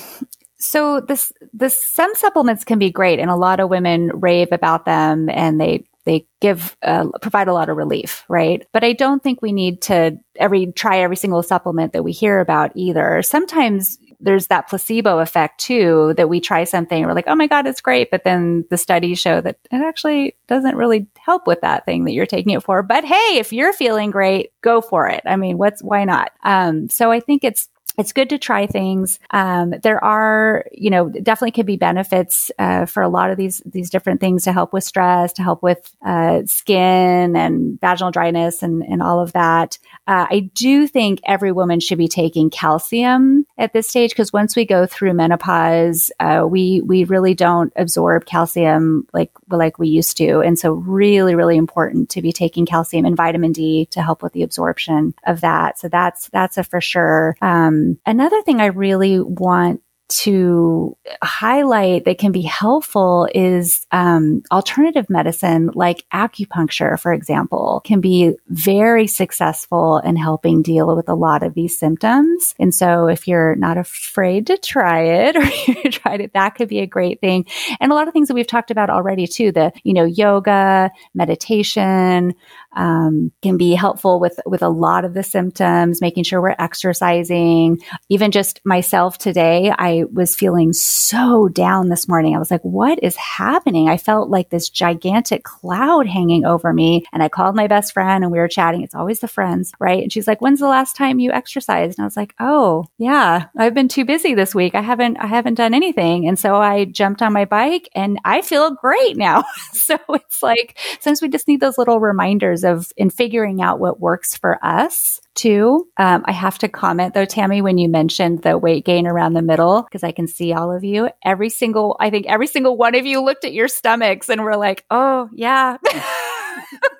so 0.59 1.01
this, 1.01 1.31
this, 1.53 1.81
some 1.83 2.13
supplements 2.15 2.63
can 2.63 2.79
be 2.79 2.91
great, 2.91 3.19
and 3.19 3.29
a 3.29 3.35
lot 3.35 3.59
of 3.59 3.69
women 3.69 4.11
rave 4.13 4.49
about 4.51 4.85
them, 4.85 5.29
and 5.29 5.59
they 5.59 5.85
they 6.07 6.25
give 6.39 6.77
uh, 6.83 7.05
provide 7.21 7.49
a 7.49 7.53
lot 7.53 7.69
of 7.69 7.75
relief 7.75 8.23
right 8.29 8.65
but 8.71 8.81
i 8.81 8.93
don't 8.93 9.21
think 9.21 9.41
we 9.41 9.51
need 9.51 9.81
to 9.81 10.17
every 10.37 10.71
try 10.71 10.99
every 10.99 11.17
single 11.17 11.43
supplement 11.43 11.91
that 11.91 12.01
we 12.01 12.13
hear 12.13 12.39
about 12.39 12.71
either 12.75 13.21
sometimes 13.21 13.99
there's 14.19 14.47
that 14.47 14.67
placebo 14.67 15.19
effect 15.19 15.59
too 15.59 16.13
that 16.17 16.29
we 16.29 16.39
try 16.39 16.63
something 16.63 17.05
we're 17.05 17.13
like 17.13 17.27
oh 17.27 17.35
my 17.35 17.47
god 17.47 17.67
it's 17.67 17.81
great. 17.81 18.09
But 18.11 18.23
then 18.23 18.65
the 18.69 18.77
studies 18.77 19.19
show 19.19 19.41
that 19.41 19.57
it 19.71 19.77
actually 19.77 20.35
doesn't 20.47 20.75
really 20.75 21.07
help 21.17 21.47
with 21.47 21.61
that 21.61 21.85
thing 21.85 22.05
that 22.05 22.13
you're 22.13 22.25
taking 22.25 22.53
it 22.53 22.63
for. 22.63 22.83
But 22.83 23.05
hey 23.05 23.37
if 23.37 23.53
you're 23.53 23.73
feeling 23.73 24.11
great 24.11 24.51
go 24.61 24.81
for 24.81 25.07
it. 25.07 25.21
I 25.25 25.35
mean 25.35 25.57
what's 25.57 25.83
why 25.83 26.03
not? 26.05 26.31
Um, 26.43 26.89
so 26.89 27.11
i 27.11 27.19
think 27.19 27.43
it's 27.43 27.69
it's 27.97 28.13
good 28.13 28.29
to 28.29 28.37
try 28.37 28.67
things. 28.67 29.19
Um, 29.31 29.73
there 29.81 30.03
are, 30.03 30.65
you 30.71 30.91
know, 30.91 31.09
definitely 31.09 31.51
could 31.51 31.65
be 31.65 31.77
benefits 31.77 32.51
uh, 32.59 32.85
for 32.85 33.01
a 33.01 33.09
lot 33.09 33.31
of 33.31 33.37
these 33.37 33.61
these 33.65 33.89
different 33.89 34.21
things 34.21 34.43
to 34.43 34.53
help 34.53 34.71
with 34.71 34.83
stress, 34.83 35.33
to 35.33 35.43
help 35.43 35.63
with 35.63 35.91
uh, 36.05 36.43
skin 36.45 37.35
and 37.35 37.81
vaginal 37.81 38.11
dryness, 38.11 38.61
and 38.61 38.83
and 38.83 39.01
all 39.01 39.19
of 39.19 39.33
that. 39.33 39.79
Uh, 40.05 40.27
I 40.29 40.51
do 40.53 40.87
think 40.87 41.21
every 41.25 41.51
woman 41.51 41.79
should 41.79 41.97
be 41.97 42.07
taking 42.07 42.51
calcium 42.51 43.45
at 43.57 43.73
this 43.73 43.89
stage 43.89 44.11
because 44.11 44.31
once 44.31 44.55
we 44.55 44.65
go 44.65 44.85
through 44.85 45.13
menopause, 45.13 46.11
uh, 46.19 46.45
we 46.47 46.81
we 46.81 47.03
really 47.05 47.33
don't 47.33 47.73
absorb 47.75 48.25
calcium 48.25 49.07
like 49.11 49.31
like 49.49 49.79
we 49.79 49.87
used 49.87 50.17
to, 50.17 50.41
and 50.41 50.59
so 50.59 50.73
really 50.73 51.33
really 51.33 51.57
important 51.57 52.09
to 52.11 52.21
be 52.21 52.31
taking 52.31 52.67
calcium 52.67 53.05
and 53.05 53.17
vitamin 53.17 53.53
D 53.53 53.87
to 53.87 54.03
help 54.03 54.21
with 54.21 54.33
the 54.33 54.43
absorption 54.43 55.15
of 55.25 55.41
that. 55.41 55.79
So 55.79 55.89
that's 55.89 56.29
that's 56.29 56.59
a 56.59 56.63
for 56.63 56.79
sure. 56.79 57.35
Um, 57.41 57.86
another 58.05 58.41
thing 58.41 58.61
I 58.61 58.67
really 58.67 59.19
want 59.19 59.81
to 60.09 60.97
highlight 61.21 62.05
that 62.05 62.17
can 62.17 62.31
be 62.31 62.41
helpful 62.41 63.27
is 63.33 63.85
um, 63.91 64.41
alternative 64.51 65.09
medicine, 65.09 65.69
like 65.73 66.05
acupuncture, 66.13 66.97
for 66.99 67.11
example, 67.11 67.81
can 67.83 67.99
be 67.99 68.35
very 68.47 69.07
successful 69.07 69.97
in 69.99 70.15
helping 70.15 70.61
deal 70.61 70.95
with 70.95 71.09
a 71.09 71.15
lot 71.15 71.43
of 71.43 71.53
these 71.53 71.77
symptoms. 71.77 72.55
And 72.57 72.73
so, 72.73 73.07
if 73.07 73.27
you're 73.27 73.55
not 73.55 73.77
afraid 73.77 74.47
to 74.47 74.57
try 74.57 75.01
it 75.01 75.35
or 75.35 75.43
you 75.43 75.91
tried 75.91 76.21
it, 76.21 76.33
that 76.33 76.55
could 76.55 76.69
be 76.69 76.79
a 76.79 76.87
great 76.87 77.19
thing. 77.19 77.45
And 77.81 77.91
a 77.91 77.95
lot 77.95 78.07
of 78.07 78.13
things 78.13 78.29
that 78.29 78.33
we've 78.33 78.47
talked 78.47 78.71
about 78.71 78.89
already, 78.89 79.27
too 79.27 79.51
the, 79.51 79.73
you 79.83 79.93
know, 79.93 80.05
yoga, 80.05 80.91
meditation, 81.13 82.33
um, 82.75 83.31
can 83.41 83.57
be 83.57 83.73
helpful 83.73 84.19
with 84.19 84.39
with 84.45 84.61
a 84.61 84.69
lot 84.69 85.05
of 85.05 85.13
the 85.13 85.23
symptoms. 85.23 86.01
Making 86.01 86.23
sure 86.23 86.41
we're 86.41 86.55
exercising. 86.59 87.79
Even 88.09 88.31
just 88.31 88.59
myself 88.65 89.17
today, 89.17 89.73
I 89.77 90.05
was 90.11 90.35
feeling 90.35 90.73
so 90.73 91.47
down 91.47 91.89
this 91.89 92.07
morning. 92.07 92.35
I 92.35 92.39
was 92.39 92.51
like, 92.51 92.61
"What 92.61 92.99
is 93.01 93.15
happening?" 93.15 93.89
I 93.89 93.97
felt 93.97 94.29
like 94.29 94.49
this 94.49 94.69
gigantic 94.69 95.43
cloud 95.43 96.07
hanging 96.07 96.45
over 96.45 96.73
me, 96.73 97.05
and 97.11 97.23
I 97.23 97.29
called 97.29 97.55
my 97.55 97.67
best 97.67 97.93
friend, 97.93 98.23
and 98.23 98.31
we 98.31 98.39
were 98.39 98.47
chatting. 98.47 98.81
It's 98.81 98.95
always 98.95 99.19
the 99.19 99.27
friends, 99.27 99.71
right? 99.79 100.03
And 100.03 100.11
she's 100.11 100.27
like, 100.27 100.41
"When's 100.41 100.59
the 100.59 100.67
last 100.67 100.95
time 100.95 101.19
you 101.19 101.31
exercised?" 101.31 101.97
And 101.97 102.03
I 102.03 102.07
was 102.07 102.17
like, 102.17 102.33
"Oh, 102.39 102.85
yeah, 102.97 103.45
I've 103.57 103.73
been 103.73 103.87
too 103.87 104.05
busy 104.05 104.33
this 104.33 104.53
week. 104.53 104.75
I 104.75 104.81
haven't 104.81 105.17
I 105.17 105.27
haven't 105.27 105.55
done 105.55 105.73
anything." 105.73 106.27
And 106.27 106.37
so 106.37 106.55
I 106.55 106.85
jumped 106.85 107.21
on 107.21 107.33
my 107.33 107.45
bike, 107.45 107.89
and 107.95 108.19
I 108.25 108.41
feel 108.41 108.71
great 108.71 109.17
now. 109.17 109.43
so 109.73 109.97
it's 110.09 110.43
like 110.43 110.77
sometimes 110.99 111.21
we 111.21 111.29
just 111.29 111.47
need 111.47 111.59
those 111.59 111.77
little 111.77 111.99
reminders 111.99 112.56
of 112.63 112.91
in 112.97 113.09
figuring 113.09 113.61
out 113.61 113.79
what 113.79 113.99
works 113.99 114.37
for 114.37 114.63
us 114.63 115.21
too. 115.35 115.87
Um, 115.97 116.23
I 116.25 116.31
have 116.31 116.57
to 116.59 116.67
comment 116.67 117.13
though, 117.13 117.25
Tammy, 117.25 117.61
when 117.61 117.77
you 117.77 117.89
mentioned 117.89 118.43
the 118.43 118.57
weight 118.57 118.85
gain 118.85 119.07
around 119.07 119.33
the 119.33 119.41
middle, 119.41 119.83
because 119.83 120.03
I 120.03 120.11
can 120.11 120.27
see 120.27 120.53
all 120.53 120.75
of 120.75 120.83
you. 120.83 121.09
Every 121.23 121.49
single, 121.49 121.95
I 121.99 122.09
think 122.09 122.25
every 122.27 122.47
single 122.47 122.77
one 122.77 122.95
of 122.95 123.05
you 123.05 123.21
looked 123.21 123.45
at 123.45 123.53
your 123.53 123.67
stomachs 123.67 124.29
and 124.29 124.43
were 124.43 124.57
like, 124.57 124.85
oh, 124.89 125.29
yeah. 125.33 125.77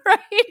right? 0.05 0.20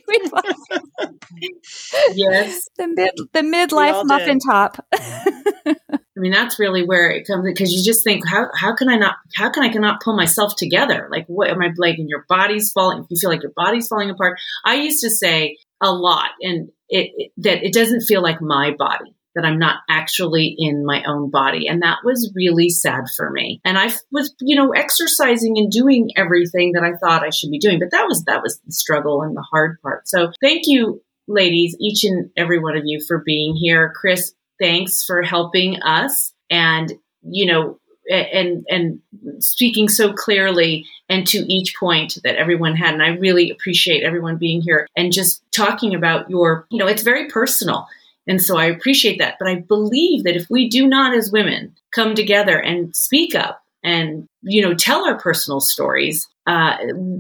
yes. 2.15 2.69
The 2.77 2.89
mid, 2.89 3.13
the 3.33 3.41
midlife 3.41 4.05
muffin 4.05 4.39
top. 4.39 4.85
I 6.17 6.21
mean, 6.21 6.33
that's 6.33 6.59
really 6.59 6.83
where 6.83 7.11
it 7.11 7.27
comes 7.27 7.45
because 7.45 7.73
you 7.73 7.85
just 7.85 8.03
think, 8.03 8.27
how, 8.27 8.49
how 8.55 8.75
can 8.75 8.89
I 8.89 8.97
not, 8.97 9.17
how 9.35 9.51
can 9.51 9.63
I 9.63 9.69
cannot 9.69 10.01
pull 10.01 10.17
myself 10.17 10.57
together? 10.57 11.09
Like, 11.11 11.27
what 11.27 11.51
am 11.51 11.61
I 11.61 11.69
like? 11.77 11.99
And 11.99 12.09
your 12.09 12.25
body's 12.29 12.73
falling, 12.73 13.07
you 13.11 13.17
feel 13.21 13.29
like 13.29 13.43
your 13.43 13.53
body's 13.55 13.89
falling 13.89 14.09
apart. 14.11 14.39
I 14.65 14.77
used 14.77 15.03
to 15.03 15.11
say 15.11 15.59
a 15.83 15.93
lot 15.93 16.31
and 16.41 16.71
it, 16.89 17.11
it, 17.17 17.33
that 17.39 17.65
it 17.65 17.75
doesn't 17.75 18.03
feel 18.03 18.23
like 18.23 18.41
my 18.41 18.75
body, 18.79 19.15
that 19.35 19.45
I'm 19.45 19.59
not 19.59 19.81
actually 19.91 20.55
in 20.59 20.87
my 20.87 21.05
own 21.07 21.31
body. 21.31 21.67
And 21.69 21.83
that 21.83 21.99
was 22.03 22.33
really 22.35 22.71
sad 22.71 23.05
for 23.15 23.31
me. 23.31 23.61
And 23.65 23.77
I 23.77 23.93
was, 24.11 24.35
you 24.41 24.57
know, 24.57 24.71
exercising 24.71 25.59
and 25.59 25.71
doing 25.71 26.13
everything 26.17 26.73
that 26.73 26.83
I 26.83 26.97
thought 26.97 27.25
I 27.25 27.31
should 27.31 27.51
be 27.51 27.59
doing. 27.59 27.79
But 27.79 27.91
that 27.91 28.07
was, 28.09 28.25
that 28.25 28.43
was 28.43 28.59
the 28.65 28.73
struggle 28.73 29.21
and 29.23 29.37
the 29.37 29.45
hard 29.51 29.83
part. 29.83 30.09
So 30.09 30.33
thank 30.41 30.63
you, 30.65 31.03
ladies, 31.29 31.77
each 31.79 32.05
and 32.05 32.31
every 32.39 32.59
one 32.59 32.77
of 32.77 32.85
you 32.87 33.01
for 33.07 33.23
being 33.27 33.55
here. 33.55 33.93
Chris, 33.95 34.33
thanks 34.59 35.05
for 35.05 35.23
helping 35.23 35.81
us 35.83 36.33
and 36.51 36.93
you 37.23 37.47
know 37.47 37.79
and 38.09 38.65
and 38.69 39.01
speaking 39.41 39.89
so 39.89 40.13
clearly 40.13 40.87
and 41.09 41.27
to 41.27 41.39
each 41.53 41.75
point 41.79 42.19
that 42.25 42.37
everyone 42.37 42.77
had. 42.77 42.95
And 42.95 43.03
i 43.03 43.09
really 43.09 43.51
appreciate 43.51 44.05
everyone 44.05 44.37
being 44.37 44.61
here 44.61 44.87
and 44.97 45.13
just 45.13 45.43
talking 45.53 45.95
about 45.95 46.31
your 46.31 46.67
you 46.71 46.79
know 46.79 46.87
it's 46.87 47.03
very 47.03 47.29
personal. 47.29 47.87
And 48.29 48.43
so 48.43 48.57
i 48.57 48.67
appreciate 48.67 49.19
that. 49.19 49.37
But 49.39 49.49
i 49.49 49.57
believe 49.57 50.25
that 50.25 50.37
if 50.37 50.49
we 50.51 50.69
do 50.69 50.87
not 50.87 51.17
as 51.17 51.33
women 51.33 51.75
come 51.93 52.15
together 52.15 52.61
and 52.61 52.95
speak 52.95 53.35
up 53.35 53.63
and 53.83 54.29
you 54.47 54.63
know 54.63 54.75
tell 54.75 55.07
our 55.07 55.19
personal 55.19 55.61
stories 55.61 56.27
uh, 56.47 56.77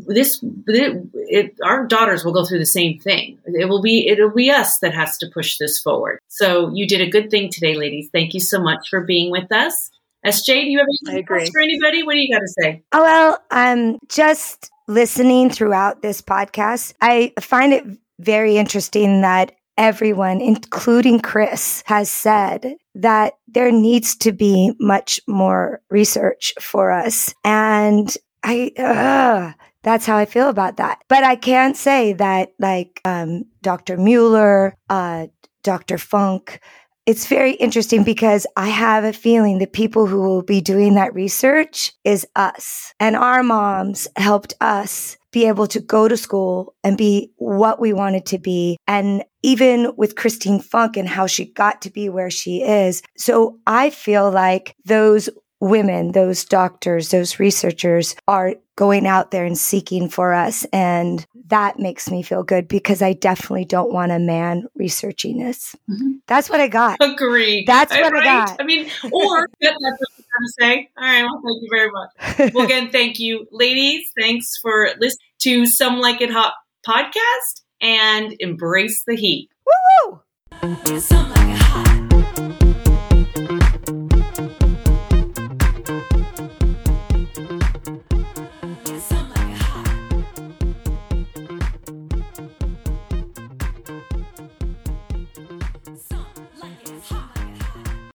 this 0.06 0.40
it, 0.68 1.02
it, 1.14 1.56
our 1.64 1.84
daughters 1.86 2.24
will 2.24 2.32
go 2.32 2.44
through 2.44 2.60
the 2.60 2.66
same 2.66 2.98
thing. 3.00 3.38
It 3.46 3.68
will 3.68 3.82
be 3.82 4.06
it'll 4.06 4.30
be 4.30 4.50
us 4.50 4.78
that 4.78 4.94
has 4.94 5.18
to 5.18 5.26
push 5.34 5.58
this 5.58 5.80
forward. 5.80 6.20
So 6.28 6.70
you 6.72 6.86
did 6.86 7.00
a 7.00 7.10
good 7.10 7.28
thing 7.30 7.50
today 7.50 7.74
ladies. 7.74 8.08
Thank 8.12 8.34
you 8.34 8.40
so 8.40 8.60
much 8.60 8.88
for 8.88 9.00
being 9.00 9.32
with 9.32 9.50
us. 9.50 9.90
Sj 10.24 10.46
do 10.46 10.70
you 10.70 10.78
have 10.78 10.86
anything 11.08 11.26
for 11.26 11.60
anybody? 11.60 12.04
What 12.04 12.12
do 12.12 12.18
you 12.20 12.32
got 12.32 12.40
to 12.40 12.54
say? 12.60 12.82
Oh 12.92 13.02
well 13.02 13.42
i'm 13.50 13.98
just 14.08 14.70
listening 14.86 15.50
throughout 15.50 16.02
this 16.02 16.22
podcast. 16.22 16.94
I 17.00 17.32
find 17.40 17.72
it 17.72 17.84
very 18.20 18.56
interesting 18.56 19.22
that 19.22 19.52
everyone, 19.76 20.40
including 20.40 21.20
Chris, 21.20 21.82
has 21.86 22.10
said 22.10 22.76
that 22.94 23.34
there 23.48 23.72
needs 23.72 24.16
to 24.16 24.32
be 24.32 24.72
much 24.80 25.20
more 25.26 25.80
research 25.90 26.54
for 26.60 26.90
us. 26.90 27.34
And 27.44 28.14
I, 28.42 28.72
uh, 28.78 29.52
that's 29.82 30.06
how 30.06 30.16
I 30.16 30.24
feel 30.24 30.48
about 30.48 30.78
that. 30.78 31.02
But 31.08 31.24
I 31.24 31.36
can't 31.36 31.76
say 31.76 32.12
that, 32.14 32.52
like 32.58 33.00
um, 33.04 33.44
Dr. 33.62 33.96
Mueller, 33.96 34.76
uh, 34.88 35.28
Dr. 35.62 35.98
Funk, 35.98 36.60
it's 37.06 37.28
very 37.28 37.52
interesting 37.52 38.02
because 38.02 38.48
I 38.56 38.68
have 38.68 39.04
a 39.04 39.12
feeling 39.12 39.58
the 39.58 39.68
people 39.68 40.06
who 40.06 40.22
will 40.22 40.42
be 40.42 40.60
doing 40.60 40.94
that 40.94 41.14
research 41.14 41.92
is 42.02 42.26
us. 42.34 42.92
And 42.98 43.14
our 43.14 43.44
moms 43.44 44.08
helped 44.16 44.54
us 44.60 45.16
be 45.30 45.46
able 45.46 45.68
to 45.68 45.80
go 45.80 46.08
to 46.08 46.16
school 46.16 46.74
and 46.82 46.98
be 46.98 47.30
what 47.36 47.78
we 47.78 47.92
wanted 47.92 48.26
to 48.26 48.38
be. 48.38 48.76
And 48.88 49.22
even 49.46 49.92
with 49.96 50.16
Christine 50.16 50.58
Funk 50.58 50.96
and 50.96 51.08
how 51.08 51.28
she 51.28 51.44
got 51.44 51.82
to 51.82 51.90
be 51.90 52.08
where 52.08 52.30
she 52.30 52.64
is. 52.64 53.00
So 53.16 53.60
I 53.64 53.90
feel 53.90 54.28
like 54.28 54.74
those 54.84 55.28
women, 55.60 56.10
those 56.10 56.44
doctors, 56.44 57.10
those 57.10 57.38
researchers 57.38 58.16
are 58.26 58.54
going 58.74 59.06
out 59.06 59.30
there 59.30 59.44
and 59.44 59.56
seeking 59.56 60.08
for 60.08 60.34
us. 60.34 60.66
And 60.72 61.24
that 61.46 61.78
makes 61.78 62.10
me 62.10 62.24
feel 62.24 62.42
good 62.42 62.66
because 62.66 63.02
I 63.02 63.12
definitely 63.12 63.66
don't 63.66 63.92
want 63.92 64.10
a 64.10 64.18
man 64.18 64.66
researching 64.74 65.38
this. 65.38 65.76
Mm-hmm. 65.88 66.16
That's 66.26 66.50
what 66.50 66.58
I 66.58 66.66
got. 66.66 66.98
Agree. 67.00 67.62
That's 67.68 67.92
what 67.96 68.12
right? 68.14 68.26
I 68.26 68.46
got. 68.46 68.56
I 68.60 68.64
mean, 68.64 68.90
or 69.12 69.48
that's 69.60 69.76
what 69.78 69.98
trying 70.00 70.42
to 70.42 70.52
say. 70.58 70.90
All 70.98 71.04
right. 71.04 71.22
Well, 71.22 71.40
thank 71.46 71.62
you 71.62 71.68
very 71.70 71.90
much. 71.92 72.52
well, 72.52 72.64
again, 72.66 72.90
thank 72.90 73.20
you, 73.20 73.46
ladies. 73.52 74.10
Thanks 74.18 74.58
for 74.60 74.88
listening 74.98 75.20
to 75.42 75.66
Some 75.66 76.00
Like 76.00 76.20
It 76.20 76.32
Hot 76.32 76.54
podcast 76.84 77.62
and 77.80 78.34
embrace 78.40 79.04
the 79.06 79.16
heat. 79.16 79.50
Woo 79.66 80.20
woo! 80.62 82.05